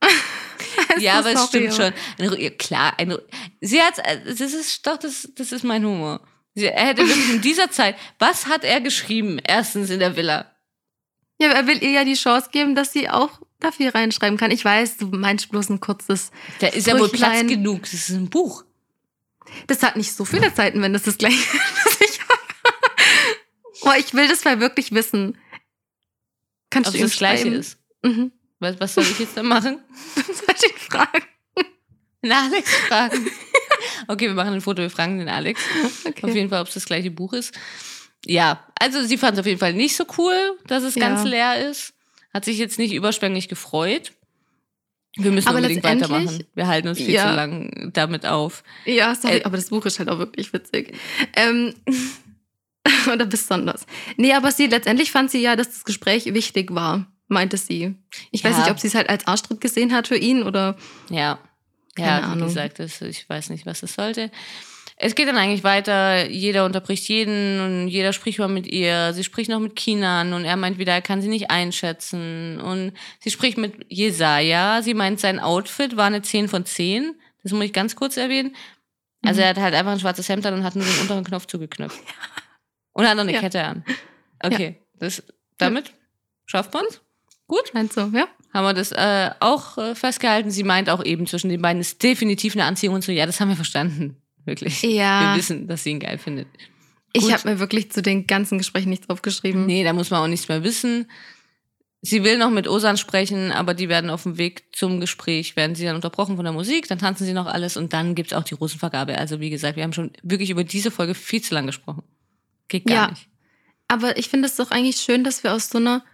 ja, 0.98 1.18
aber 1.18 1.32
es 1.32 1.46
stimmt 1.46 1.74
schon. 1.74 1.92
Eine, 2.18 2.50
klar, 2.52 2.94
eine, 2.98 3.22
sie 3.60 3.82
hat, 3.82 3.98
das 3.98 4.40
ist 4.40 4.86
doch, 4.86 4.98
das, 4.98 5.28
das 5.34 5.52
ist 5.52 5.64
mein 5.64 5.84
Humor. 5.84 6.20
Sie, 6.54 6.66
er 6.66 6.86
hätte 6.86 7.06
wirklich 7.06 7.30
in 7.30 7.40
dieser 7.40 7.70
Zeit, 7.70 7.96
was 8.18 8.46
hat 8.46 8.64
er 8.64 8.80
geschrieben? 8.80 9.38
Erstens 9.44 9.90
in 9.90 10.00
der 10.00 10.16
Villa. 10.16 10.50
Ja, 11.40 11.50
aber 11.50 11.58
er 11.58 11.66
will 11.66 11.82
ihr 11.82 11.90
ja 11.90 12.04
die 12.04 12.14
Chance 12.14 12.48
geben, 12.50 12.74
dass 12.74 12.92
sie 12.92 13.08
auch 13.08 13.40
da 13.60 13.70
viel 13.70 13.88
reinschreiben 13.88 14.38
kann. 14.38 14.50
Ich 14.50 14.64
weiß, 14.64 14.96
du 14.98 15.06
meinst 15.06 15.50
bloß 15.50 15.70
ein 15.70 15.80
kurzes. 15.80 16.30
Da 16.60 16.68
ist 16.68 16.86
ja 16.86 16.98
wohl 16.98 17.08
Platz 17.08 17.46
genug. 17.46 17.82
Das 17.82 17.94
ist 17.94 18.10
ein 18.10 18.28
Buch. 18.28 18.64
Das 19.66 19.82
hat 19.82 19.96
nicht 19.96 20.12
so 20.12 20.24
viele 20.24 20.50
Seiten, 20.50 20.82
wenn 20.82 20.92
das 20.92 21.04
das 21.04 21.18
gleiche 21.18 21.36
ist. 22.00 22.20
Boah, 23.82 23.96
ich 23.96 24.12
will 24.14 24.28
das 24.28 24.44
mal 24.44 24.60
wirklich 24.60 24.92
wissen. 24.92 25.38
Kannst 26.70 26.88
Ob 26.90 26.96
du 26.96 27.04
es 27.04 27.10
das 27.12 27.18
Gleiche 27.18 27.48
ist. 27.48 27.78
Mhm. 28.02 28.32
Was, 28.60 28.78
was 28.80 28.94
soll 28.94 29.04
ich 29.04 29.18
jetzt 29.18 29.36
da 29.36 29.42
machen? 29.42 29.78
Soll 30.14 30.54
ich 30.66 30.72
fragen? 30.84 31.22
Den 32.22 32.32
Alex 32.32 32.74
fragen. 32.88 33.30
Okay, 34.08 34.26
wir 34.26 34.34
machen 34.34 34.54
ein 34.54 34.60
Foto, 34.60 34.82
wir 34.82 34.90
fragen 34.90 35.18
den 35.18 35.28
Alex. 35.28 35.60
Auf 35.84 36.06
Okay. 36.06 36.32
jeden 36.32 36.48
Fall, 36.48 36.62
ob 36.62 36.68
es 36.68 36.74
das 36.74 36.84
gleiche 36.86 37.10
Buch 37.10 37.32
ist. 37.32 37.54
Ja, 38.24 38.66
also 38.80 39.02
sie 39.04 39.18
fand 39.18 39.34
es 39.34 39.40
auf 39.40 39.46
jeden 39.46 39.60
Fall 39.60 39.72
nicht 39.74 39.94
so 39.96 40.04
cool, 40.16 40.58
dass 40.66 40.82
es 40.82 40.94
Ja. 40.96 41.08
ganz 41.08 41.24
leer 41.24 41.68
ist. 41.70 41.94
Hat 42.34 42.44
sich 42.44 42.58
jetzt 42.58 42.78
nicht 42.78 42.92
überschwänglich 42.92 43.48
gefreut. 43.48 44.12
Wir 45.16 45.30
müssen 45.30 45.48
Aber 45.48 45.58
unbedingt 45.58 45.84
weitermachen. 45.84 46.44
Wir 46.54 46.66
halten 46.66 46.88
uns 46.88 46.98
viel 46.98 47.10
Ja. 47.10 47.28
zu 47.30 47.36
lang 47.36 47.90
damit 47.92 48.26
auf. 48.26 48.64
Ja, 48.84 49.14
sorry, 49.14 49.38
Äh, 49.38 49.44
aber 49.44 49.56
das 49.56 49.68
Buch 49.68 49.84
ist 49.86 49.98
halt 49.98 50.08
auch 50.08 50.18
wirklich 50.18 50.52
witzig. 50.52 50.94
Ähm, 51.36 51.74
oder 53.12 53.26
besonders. 53.26 53.86
Nee, 54.16 54.32
aber 54.34 54.50
sie, 54.52 54.66
letztendlich 54.66 55.10
fand 55.10 55.30
sie 55.30 55.40
ja, 55.42 55.56
dass 55.56 55.68
das 55.70 55.84
Gespräch 55.84 56.26
wichtig 56.34 56.74
war, 56.74 57.06
meinte 57.28 57.56
sie. 57.56 57.94
Ich 58.30 58.44
weiß 58.44 58.52
Ja. 58.56 58.62
nicht, 58.62 58.70
ob 58.70 58.80
sie 58.80 58.88
es 58.88 58.94
halt 58.94 59.08
als 59.08 59.26
Arschtritt 59.26 59.60
gesehen 59.60 59.92
hat 59.94 60.08
für 60.08 60.16
ihn 60.16 60.42
oder. 60.42 60.76
Ja. 61.10 61.38
Keine 61.96 62.08
ja, 62.10 62.18
wie 62.20 62.24
Ahnung. 62.32 62.48
gesagt, 62.48 62.78
das, 62.78 63.00
ich 63.02 63.28
weiß 63.28 63.50
nicht, 63.50 63.66
was 63.66 63.82
es 63.82 63.94
sollte. 63.94 64.30
Es 65.00 65.14
geht 65.14 65.28
dann 65.28 65.36
eigentlich 65.36 65.62
weiter, 65.62 66.28
jeder 66.28 66.64
unterbricht 66.64 67.08
jeden 67.08 67.60
und 67.60 67.88
jeder 67.88 68.12
spricht 68.12 68.40
mal 68.40 68.48
mit 68.48 68.66
ihr. 68.66 69.12
Sie 69.14 69.22
spricht 69.22 69.48
noch 69.48 69.60
mit 69.60 69.76
Kinan 69.76 70.32
und 70.32 70.44
er 70.44 70.56
meint 70.56 70.78
wieder, 70.78 70.92
er 70.92 71.02
kann 71.02 71.22
sie 71.22 71.28
nicht 71.28 71.50
einschätzen. 71.52 72.60
Und 72.60 72.92
sie 73.20 73.30
spricht 73.30 73.58
mit 73.58 73.74
Jesaja. 73.88 74.82
Sie 74.82 74.94
meint, 74.94 75.20
sein 75.20 75.38
Outfit 75.38 75.96
war 75.96 76.06
eine 76.06 76.22
10 76.22 76.48
von 76.48 76.64
10. 76.64 77.14
Das 77.44 77.52
muss 77.52 77.64
ich 77.64 77.72
ganz 77.72 77.94
kurz 77.94 78.16
erwähnen. 78.16 78.56
Also 79.24 79.38
Mhm. 79.40 79.44
er 79.44 79.48
hat 79.50 79.56
halt 79.58 79.74
einfach 79.74 79.92
ein 79.92 80.00
schwarzes 80.00 80.28
Hemd 80.28 80.44
an 80.46 80.54
und 80.54 80.64
hat 80.64 80.74
nur 80.74 80.84
den 80.84 80.98
unteren 81.00 81.24
Knopf 81.24 81.46
zugeknöpft. 81.46 81.98
Und 82.98 83.06
hat 83.08 83.16
noch 83.16 83.22
eine 83.22 83.32
Ja. 83.32 83.40
Kette 83.40 83.62
an. 83.62 83.84
Okay, 84.42 84.76
das, 84.98 85.22
damit 85.56 85.92
schafft 86.46 86.74
man's. 86.74 87.00
Gut, 87.46 87.70
Meinst 87.72 87.96
du, 87.96 88.10
ja? 88.12 88.26
haben 88.52 88.64
wir 88.64 88.74
das 88.74 88.92
äh, 88.92 89.30
auch 89.40 89.78
äh, 89.78 89.94
festgehalten. 89.94 90.50
Sie 90.50 90.64
meint 90.64 90.90
auch 90.90 91.04
eben, 91.04 91.26
zwischen 91.26 91.48
den 91.48 91.62
beiden 91.62 91.80
ist 91.80 92.02
definitiv 92.02 92.54
eine 92.54 92.64
Anziehung 92.64 92.96
und 92.96 93.04
so. 93.04 93.12
Ja, 93.12 93.24
das 93.24 93.40
haben 93.40 93.48
wir 93.48 93.56
verstanden. 93.56 94.16
Wirklich. 94.44 94.82
Ja. 94.82 95.32
Wir 95.32 95.38
wissen, 95.38 95.68
dass 95.68 95.84
sie 95.84 95.90
ihn 95.90 96.00
geil 96.00 96.18
findet. 96.18 96.48
Ich 97.12 97.32
habe 97.32 97.48
mir 97.48 97.58
wirklich 97.60 97.92
zu 97.92 98.02
den 98.02 98.26
ganzen 98.26 98.58
Gesprächen 98.58 98.90
nichts 98.90 99.08
aufgeschrieben. 99.08 99.64
Nee, 99.66 99.84
da 99.84 99.92
muss 99.92 100.10
man 100.10 100.22
auch 100.22 100.26
nichts 100.26 100.48
mehr 100.48 100.62
wissen. 100.64 101.10
Sie 102.00 102.22
will 102.22 102.38
noch 102.38 102.50
mit 102.50 102.68
Osan 102.68 102.96
sprechen, 102.96 103.50
aber 103.50 103.74
die 103.74 103.88
werden 103.88 104.10
auf 104.10 104.22
dem 104.24 104.38
Weg 104.38 104.76
zum 104.76 105.00
Gespräch, 105.00 105.56
werden 105.56 105.74
sie 105.74 105.84
dann 105.84 105.96
unterbrochen 105.96 106.36
von 106.36 106.44
der 106.44 106.52
Musik, 106.52 106.86
dann 106.88 106.98
tanzen 106.98 107.24
sie 107.26 107.32
noch 107.32 107.46
alles 107.46 107.76
und 107.76 107.92
dann 107.92 108.14
gibt's 108.14 108.32
auch 108.32 108.44
die 108.44 108.54
Rosenvergabe. 108.54 109.18
Also 109.18 109.40
wie 109.40 109.50
gesagt, 109.50 109.76
wir 109.76 109.82
haben 109.84 109.92
schon 109.92 110.12
wirklich 110.22 110.50
über 110.50 110.64
diese 110.64 110.90
Folge 110.90 111.14
viel 111.14 111.42
zu 111.42 111.54
lang 111.54 111.66
gesprochen. 111.66 112.02
Geht 112.68 112.86
gar 112.86 112.94
Ja. 112.96 113.10
nicht. 113.10 113.28
Aber 113.88 114.16
ich 114.18 114.28
finde 114.28 114.46
es 114.46 114.56
doch 114.56 114.70
eigentlich 114.70 114.96
schön, 114.96 115.24
dass 115.24 115.42
wir 115.42 115.52
aus 115.54 115.70
so 115.70 115.78
einer 115.78 116.04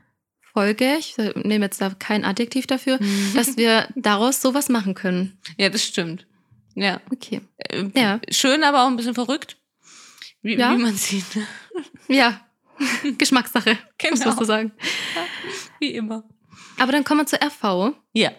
Folge, 0.53 0.97
ich 0.99 1.17
nehme 1.19 1.65
jetzt 1.65 1.81
da 1.81 1.91
kein 1.91 2.25
Adjektiv 2.25 2.67
dafür, 2.69 2.99
dass 3.35 3.57
wir 3.57 3.89
daraus 3.97 4.41
sowas 4.41 4.69
machen 4.69 4.95
können. 4.95 5.37
Ja, 5.59 5.69
das 5.69 5.83
stimmt. 5.85 6.27
Ja. 6.77 7.01
Okay. 7.13 7.41
Äh, 7.59 7.87
Ja. 7.95 8.21
Schön, 8.31 8.63
aber 8.63 8.85
auch 8.85 8.87
ein 8.89 8.97
bisschen 8.97 9.15
verrückt. 9.15 9.57
Wie, 10.43 10.55
Ja. 10.57 10.73
wie 10.77 10.83
man 10.83 10.95
sieht. 10.95 11.25
Ja. 12.09 12.41
Geschmackssache, 13.19 13.79
Genau. 13.99 14.17
muss 14.27 14.37
man 14.37 14.45
sagen. 14.45 14.73
Wie 15.81 15.95
immer. 15.95 16.25
Aber 16.79 16.93
dann 16.93 17.05
kommen 17.05 17.21
wir 17.21 17.27
zur 17.27 17.41
RV. 17.43 17.95
Ja. 18.13 18.31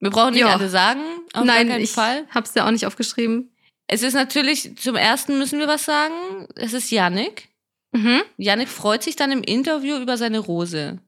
Wir 0.00 0.10
brauchen 0.10 0.32
nicht 0.32 0.40
Ja. 0.40 0.54
alle 0.54 0.68
sagen. 0.68 1.00
Auf 1.32 1.44
Nein, 1.44 1.70
ich 1.80 1.92
Fall. 1.92 2.26
hab's 2.30 2.54
ja 2.54 2.66
auch 2.66 2.70
nicht 2.70 2.86
aufgeschrieben. 2.86 3.50
Es 3.88 4.02
ist 4.02 4.14
natürlich, 4.14 4.76
zum 4.76 4.96
ersten 4.96 5.38
müssen 5.38 5.58
wir 5.58 5.66
was 5.66 5.84
sagen. 5.86 6.46
Es 6.54 6.74
ist 6.74 6.90
Yannick. 6.90 7.48
Mhm. 7.92 8.22
Yannick 8.36 8.68
freut 8.68 9.02
sich 9.02 9.16
dann 9.16 9.32
im 9.32 9.42
Interview 9.42 9.96
über 9.96 10.18
seine 10.18 10.38
Rose. 10.38 10.98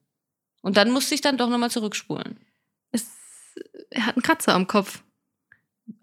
Und 0.63 0.77
dann 0.77 0.91
muss 0.91 1.13
ich 1.13 1.21
dann 1.21 1.37
doch 1.37 1.51
nochmal 1.51 1.71
zurückspulen. 1.71 2.39
Es, 2.91 3.07
er 3.91 4.07
hat 4.07 4.17
einen 4.17 4.23
Kratzer 4.23 4.55
am 4.55 4.67
Kopf. 4.67 5.03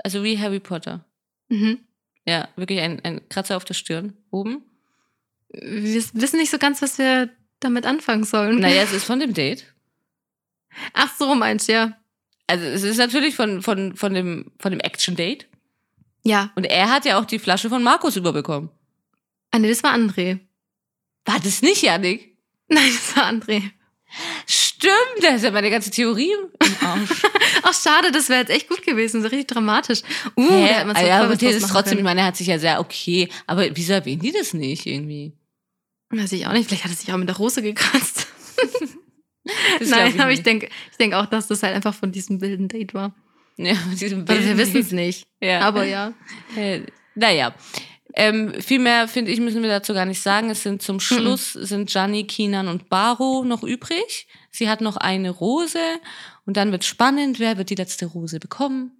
Also 0.03 0.23
wie 0.23 0.37
Harry 0.39 0.59
Potter. 0.59 1.03
Mhm. 1.49 1.79
Ja, 2.27 2.47
wirklich 2.55 2.79
ein, 2.79 3.03
ein 3.03 3.27
Kratzer 3.27 3.57
auf 3.57 3.65
der 3.65 3.73
Stirn. 3.73 4.15
Oben. 4.29 4.63
Wir 5.49 6.03
wissen 6.13 6.37
nicht 6.37 6.51
so 6.51 6.59
ganz, 6.59 6.81
was 6.81 6.99
wir 6.99 7.29
damit 7.59 7.85
anfangen 7.85 8.23
sollen. 8.23 8.59
Naja, 8.59 8.83
es 8.83 8.93
ist 8.93 9.05
von 9.05 9.19
dem 9.19 9.33
Date. 9.33 9.65
Ach 10.93 11.11
so, 11.17 11.33
meinst 11.33 11.69
du, 11.69 11.73
ja. 11.73 11.97
Also 12.45 12.65
es 12.65 12.83
ist 12.83 12.97
natürlich 12.97 13.35
von, 13.35 13.63
von, 13.63 13.95
von 13.95 14.13
dem, 14.13 14.51
von 14.59 14.71
dem 14.71 14.79
Action-Date. 14.79 15.47
Ja. 16.27 16.51
Und 16.55 16.65
er 16.65 16.89
hat 16.89 17.05
ja 17.05 17.19
auch 17.19 17.25
die 17.25 17.39
Flasche 17.39 17.69
von 17.69 17.83
Markus 17.83 18.15
überbekommen. 18.15 18.69
Ah, 19.51 19.59
nee, 19.59 19.69
das 19.69 19.83
war 19.83 19.93
André. 19.93 20.39
War 21.25 21.39
das 21.39 21.61
nicht, 21.61 21.81
Yannick? 21.81 22.37
Nein, 22.67 22.91
das 22.93 23.15
war 23.15 23.25
André. 23.25 23.71
Stimmt, 24.45 25.21
da 25.21 25.29
ist 25.29 25.43
ja 25.43 25.51
meine 25.51 25.69
ganze 25.69 25.89
Theorie 25.89 26.31
im 26.31 26.87
Arsch. 26.87 27.23
Ach, 27.63 27.73
schade, 27.73 28.11
das 28.11 28.29
wäre 28.29 28.41
jetzt 28.41 28.51
echt 28.51 28.69
gut 28.69 28.83
gewesen. 28.83 29.21
So 29.21 29.27
richtig 29.27 29.47
dramatisch. 29.47 30.01
Uh, 30.35 30.49
Hä? 30.49 30.73
da 30.73 30.85
man 30.85 30.95
so 30.95 31.01
Ah 31.01 31.05
ja, 31.05 31.23
aber 31.23 31.35
das 31.35 31.41
ist 31.43 31.69
trotzdem, 31.69 31.97
ich 31.97 32.03
meine, 32.03 32.21
er 32.21 32.27
hat 32.27 32.37
sich 32.37 32.47
ja 32.47 32.59
sehr 32.59 32.79
okay. 32.79 33.29
Aber 33.47 33.65
wieso 33.73 33.93
erwähnen 33.93 34.21
die 34.21 34.31
das 34.31 34.53
nicht 34.53 34.85
irgendwie? 34.85 35.33
Weiß 36.09 36.31
ich 36.31 36.47
auch 36.47 36.53
nicht. 36.53 36.67
Vielleicht 36.67 36.85
hat 36.85 36.91
er 36.91 36.97
sich 36.97 37.11
auch 37.11 37.17
mit 37.17 37.27
der 37.27 37.37
Rose 37.37 37.61
gekratzt. 37.61 38.27
Das 39.79 39.89
Nein, 39.89 40.19
aber 40.19 40.31
ich 40.31 40.39
nicht. 40.39 40.45
denke 40.45 40.69
ich 40.91 40.97
denk 40.97 41.13
auch, 41.13 41.25
dass 41.25 41.47
das 41.47 41.63
halt 41.63 41.73
einfach 41.73 41.93
von 41.93 42.11
diesem 42.11 42.41
wilden 42.41 42.67
Date 42.67 42.93
war. 42.93 43.15
Ja, 43.65 43.73
Also 43.73 44.17
wir 44.27 44.57
wissen 44.57 44.77
es 44.81 44.91
nicht. 44.91 45.27
Ja. 45.41 45.61
Aber 45.61 45.83
ja. 45.83 46.13
Äh, 46.55 46.81
naja. 47.15 47.53
Ähm, 48.13 48.53
viel 48.61 48.79
mehr, 48.79 49.07
finde 49.07 49.31
ich, 49.31 49.39
müssen 49.39 49.61
wir 49.61 49.69
dazu 49.69 49.93
gar 49.93 50.05
nicht 50.05 50.21
sagen. 50.21 50.49
Es 50.49 50.63
sind 50.63 50.81
zum 50.81 50.99
Schluss 50.99 51.53
sind 51.53 51.89
Gianni, 51.89 52.23
Kinan 52.25 52.67
und 52.67 52.89
Baro 52.89 53.43
noch 53.43 53.63
übrig. 53.63 54.27
Sie 54.49 54.69
hat 54.69 54.81
noch 54.81 54.97
eine 54.97 55.29
Rose 55.29 55.79
und 56.45 56.57
dann 56.57 56.71
wird 56.71 56.83
spannend, 56.83 57.39
wer 57.39 57.57
wird 57.57 57.69
die 57.69 57.75
letzte 57.75 58.07
Rose 58.07 58.39
bekommen. 58.39 58.91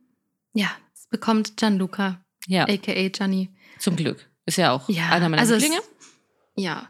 Ja, 0.53 0.69
es 0.93 1.07
bekommt 1.07 1.57
Gianluca, 1.57 2.19
Ja, 2.47 2.63
a.k.a. 2.65 3.09
Gianni. 3.09 3.49
zum 3.79 3.95
Glück. 3.95 4.27
Ist 4.45 4.57
ja 4.57 4.71
auch 4.71 4.87
Ja, 4.89 5.09
einer 5.09 5.29
meiner 5.29 5.41
also 5.41 5.55
Lieblinge. 5.55 5.81
Ja. 6.55 6.89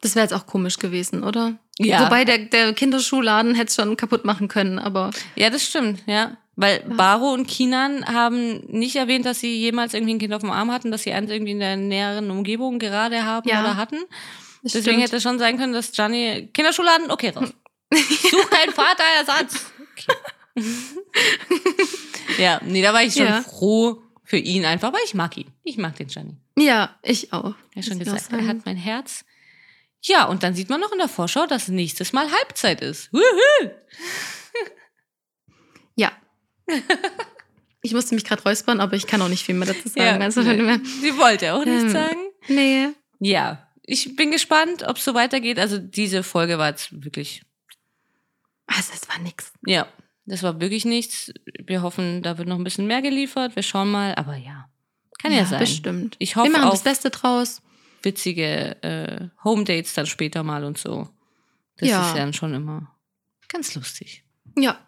Das 0.00 0.14
wäre 0.14 0.24
jetzt 0.24 0.32
auch 0.34 0.46
komisch 0.46 0.78
gewesen, 0.78 1.24
oder? 1.24 1.58
Ja. 1.78 2.04
Wobei 2.04 2.24
der, 2.24 2.38
der 2.38 2.72
Kinderschuhladen 2.72 3.54
hätte 3.54 3.68
es 3.68 3.74
schon 3.74 3.96
kaputt 3.96 4.24
machen 4.24 4.46
können, 4.48 4.78
aber 4.78 5.10
Ja, 5.34 5.50
das 5.50 5.64
stimmt, 5.64 6.02
ja. 6.06 6.36
Weil. 6.56 6.80
Baro 6.80 7.32
und 7.34 7.46
Kinan 7.46 8.06
haben 8.06 8.60
nicht 8.66 8.96
erwähnt, 8.96 9.26
dass 9.26 9.40
sie 9.40 9.54
jemals 9.56 9.92
irgendwie 9.94 10.14
ein 10.14 10.18
Kind 10.18 10.32
auf 10.32 10.40
dem 10.40 10.50
Arm 10.50 10.70
hatten, 10.72 10.90
dass 10.90 11.02
sie 11.02 11.12
eins 11.12 11.30
irgendwie 11.30 11.52
in 11.52 11.60
der 11.60 11.76
näheren 11.76 12.30
Umgebung 12.30 12.78
gerade 12.78 13.24
haben 13.24 13.48
Ja, 13.48 13.60
oder 13.60 13.76
hatten. 13.76 13.98
Deswegen 14.62 14.82
stimmt. 14.84 15.02
hätte 15.02 15.16
es 15.16 15.22
schon 15.22 15.38
sein 15.38 15.58
können, 15.58 15.72
dass 15.74 15.92
Gianni 15.92 16.48
Kinderschuladen, 16.54 17.10
okay, 17.10 17.28
raus. 17.30 17.52
Such 17.92 18.50
keinen 18.50 18.72
Vaterersatz. 18.72 19.70
Okay. 19.92 20.64
ja, 22.38 22.60
nee, 22.64 22.82
da 22.82 22.92
war 22.92 23.02
ich 23.02 23.12
schon 23.14 23.26
Ja. 23.26 23.42
froh 23.42 24.02
für 24.24 24.38
ihn 24.38 24.64
einfach, 24.64 24.92
weil 24.92 25.02
ich 25.04 25.14
mag 25.14 25.36
ihn. 25.36 25.52
Ich 25.62 25.76
mag 25.78 25.94
den 25.96 26.08
Gianni. 26.08 26.36
Ja, 26.58 26.96
ich 27.02 27.32
auch. 27.32 27.54
Er 27.74 27.82
hat 27.82 27.84
schon 27.84 27.98
gesagt, 27.98 28.32
er 28.32 28.46
hat 28.46 28.64
mein 28.64 28.76
Herz. 28.76 29.24
Ja, 30.02 30.24
und 30.24 30.42
dann 30.42 30.54
sieht 30.54 30.68
man 30.68 30.80
noch 30.80 30.92
in 30.92 30.98
der 30.98 31.08
Vorschau, 31.08 31.46
dass 31.46 31.68
nächstes 31.68 32.12
Mal 32.12 32.30
Halbzeit 32.32 32.80
ist. 32.80 33.12
Wuhu! 33.12 33.70
Ja. 36.68 36.76
ich 37.82 37.92
musste 37.94 38.14
mich 38.14 38.24
gerade 38.24 38.42
räuspern, 38.42 38.80
aber 38.80 38.94
ich 38.96 39.06
kann 39.06 39.22
auch 39.22 39.28
nicht 39.28 39.44
viel 39.44 39.54
mehr 39.54 39.68
dazu 39.68 39.88
sagen. 39.88 40.22
also, 40.22 40.42
nee. 40.42 40.78
Sie 41.00 41.16
wollte 41.18 41.54
auch 41.54 41.64
nichts 41.64 41.84
Ähm, 41.84 41.90
sagen. 41.90 42.16
nee. 42.48 42.88
Ja, 43.20 43.68
ich 43.82 44.16
bin 44.16 44.30
gespannt, 44.32 44.82
ob 44.86 44.96
es 44.96 45.04
so 45.04 45.14
weitergeht. 45.14 45.58
Also 45.58 45.78
diese 45.78 46.22
Folge 46.22 46.58
war 46.58 46.68
jetzt 46.70 47.04
wirklich, 47.04 47.42
Also, 48.66 48.92
es 48.94 49.08
war 49.08 49.18
nix. 49.20 49.52
ja, 49.66 49.86
das 50.26 50.42
war 50.42 50.60
wirklich 50.60 50.84
nichts. 50.84 51.32
Wir 51.64 51.82
hoffen, 51.82 52.22
da 52.22 52.36
wird 52.38 52.48
noch 52.48 52.58
ein 52.58 52.64
bisschen 52.64 52.86
mehr 52.88 53.00
geliefert. 53.02 53.54
Wir 53.54 53.62
schauen 53.62 53.90
mal, 53.90 54.14
aber 54.16 54.34
ja, 54.36 54.68
kann 55.22 55.32
ja, 55.32 55.44
sein. 55.46 55.60
Bestimmt. 55.60 56.16
Ich 56.18 56.34
Wir 56.34 56.42
hoffe 56.42 56.50
machen 56.52 56.70
das 56.70 56.82
Beste 56.82 57.10
draus. 57.10 57.62
witzige 58.02 58.82
äh, 58.82 59.28
Home 59.44 59.62
Dates 59.64 59.94
dann 59.94 60.06
später 60.06 60.42
mal 60.42 60.64
und 60.64 60.78
so. 60.78 61.08
Das 61.76 61.88
Ja. 61.88 62.02
ist 62.08 62.16
ja 62.16 62.22
dann 62.22 62.32
schon 62.32 62.52
immer 62.54 62.92
ganz 63.48 63.74
lustig. 63.76 64.24
Ja. 64.58 64.78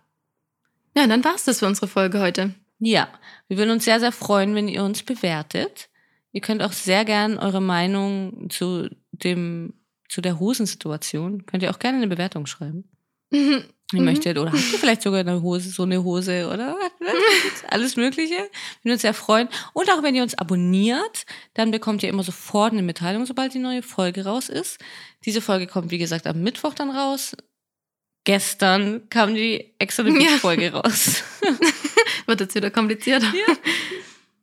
Ja, 0.98 1.06
dann 1.06 1.22
war's 1.22 1.44
das 1.44 1.60
für 1.60 1.66
unsere 1.68 1.86
Folge 1.86 2.18
heute. 2.18 2.54
Ja, 2.80 3.06
wir 3.46 3.56
würden 3.56 3.70
uns 3.70 3.84
sehr, 3.84 4.00
sehr 4.00 4.10
freuen, 4.10 4.56
wenn 4.56 4.66
ihr 4.66 4.82
uns 4.82 5.04
bewertet. 5.04 5.88
Ihr 6.32 6.40
könnt 6.40 6.60
auch 6.60 6.72
sehr 6.72 7.04
gern 7.04 7.38
eure 7.38 7.60
Meinung 7.60 8.50
zu 8.50 8.88
dem, 9.12 9.74
zu 10.08 10.20
der 10.20 10.40
Hosensituation, 10.40 11.46
könnt 11.46 11.62
ihr 11.62 11.70
auch 11.70 11.78
gerne 11.78 11.98
eine 11.98 12.08
Bewertung 12.08 12.46
schreiben. 12.46 12.84
Mhm. 13.30 13.64
Ihr 14.00 14.02
möchtet, 14.02 14.36
oder 14.36 14.52
habt 14.52 14.72
ihr 14.72 14.78
vielleicht 14.78 15.00
sogar 15.00 15.20
eine 15.20 15.40
Hose, 15.40 15.70
so 15.70 15.84
eine 15.84 16.04
Hose, 16.04 16.50
oder 16.52 16.76
alles 17.68 17.96
Mögliche. 17.96 18.34
Wir 18.34 18.48
würden 18.82 18.92
uns 18.92 19.00
sehr 19.00 19.14
freuen. 19.14 19.48
Und 19.72 19.90
auch 19.90 20.02
wenn 20.02 20.14
ihr 20.14 20.22
uns 20.22 20.36
abonniert, 20.36 21.24
dann 21.54 21.70
bekommt 21.70 22.02
ihr 22.02 22.10
immer 22.10 22.22
sofort 22.22 22.72
eine 22.72 22.82
Mitteilung, 22.82 23.24
sobald 23.24 23.54
die 23.54 23.58
neue 23.60 23.82
Folge 23.82 24.24
raus 24.24 24.50
ist. 24.50 24.78
Diese 25.24 25.40
Folge 25.40 25.66
kommt, 25.66 25.90
wie 25.90 25.96
gesagt, 25.96 26.26
am 26.26 26.42
Mittwoch 26.42 26.74
dann 26.74 26.90
raus. 26.90 27.34
Gestern 28.28 29.08
kam 29.08 29.34
die 29.34 29.72
Ja. 29.80 30.36
Folge 30.38 30.70
raus. 30.70 31.22
Wird 32.26 32.40
jetzt 32.40 32.54
wieder 32.54 32.70
kompliziert. 32.70 33.22
Ja. 33.22 33.54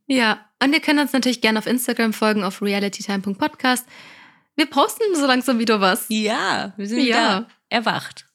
Ja, 0.07 0.45
und 0.59 0.73
ihr 0.73 0.79
könnt 0.79 0.99
uns 0.99 1.13
natürlich 1.13 1.39
gerne 1.39 1.59
auf 1.59 1.67
Instagram 1.67 2.11
folgen, 2.11 2.43
auf 2.43 2.63
realitytime.podcast. 2.63 3.85
Wir 4.55 4.65
posten 4.65 5.03
so 5.15 5.27
langsam 5.27 5.59
wieder 5.59 5.81
was. 5.81 6.05
Ja, 6.09 6.73
wir 6.77 6.87
sind 6.87 6.97
Ja. 7.01 7.05
wieder 7.05 7.47
erwacht. 7.69 8.25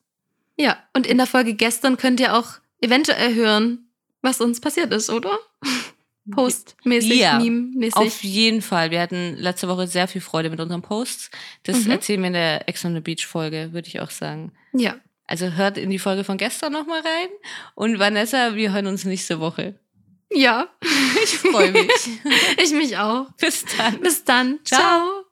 Ja, 0.57 0.79
und 0.93 1.05
in 1.05 1.17
der 1.17 1.27
Folge 1.27 1.55
gestern 1.55 1.97
könnt 1.97 2.21
ihr 2.21 2.37
auch 2.37 2.51
eventuell 2.81 3.35
hören, 3.35 3.89
was 4.23 4.41
uns 4.41 4.61
passiert 4.61 4.93
ist, 4.93 5.11
oder? 5.11 5.37
Postmäßig, 6.31 7.19
Ja, 7.19 7.41
meme-mäßig. 7.41 7.97
Auf 7.97 8.23
jeden 8.23 8.63
Fall. 8.63 8.93
Wir 8.93 9.01
hatten 9.01 9.35
letzte 9.37 9.67
Woche 9.67 9.89
sehr 9.89 10.07
viel 10.07 10.21
Freude 10.21 10.49
mit 10.51 10.61
unseren 10.61 10.83
Posts. 10.83 11.29
Das 11.65 11.87
Mhm. 11.87 11.91
erzählen 11.91 12.21
wir 12.21 12.27
in 12.29 12.35
der 12.35 12.69
Ex 12.69 12.85
on 12.85 12.95
the 12.95 13.01
Beach 13.01 13.27
Folge, 13.27 13.71
würde 13.73 13.89
ich 13.89 13.99
auch 14.01 14.11
sagen. 14.11 14.53
Ja, 14.73 14.95
Also 15.31 15.53
hört 15.53 15.79
in 15.79 15.91
die 15.91 16.01
Folge 16.01 16.25
von 16.25 16.39
gestern 16.39 16.73
nochmal 16.73 17.03
rein. 17.03 17.29
Und 17.77 18.01
Vanessa, 18.01 18.57
wir 18.57 18.73
hören 18.73 18.89
uns 18.89 19.05
nächste 19.05 19.39
Woche. 19.39 19.79
ja, 20.33 20.69
Ich 21.23 21.39
freue 21.39 21.71
mich. 21.71 22.09
ich 22.63 22.73
mich 22.73 22.99
auch. 22.99 23.31
Bis 23.39 23.65
dann. 23.77 24.01
Bis 24.01 24.25
dann. 24.25 24.59
Ciao. 24.65 24.81
Ciao. 24.81 25.30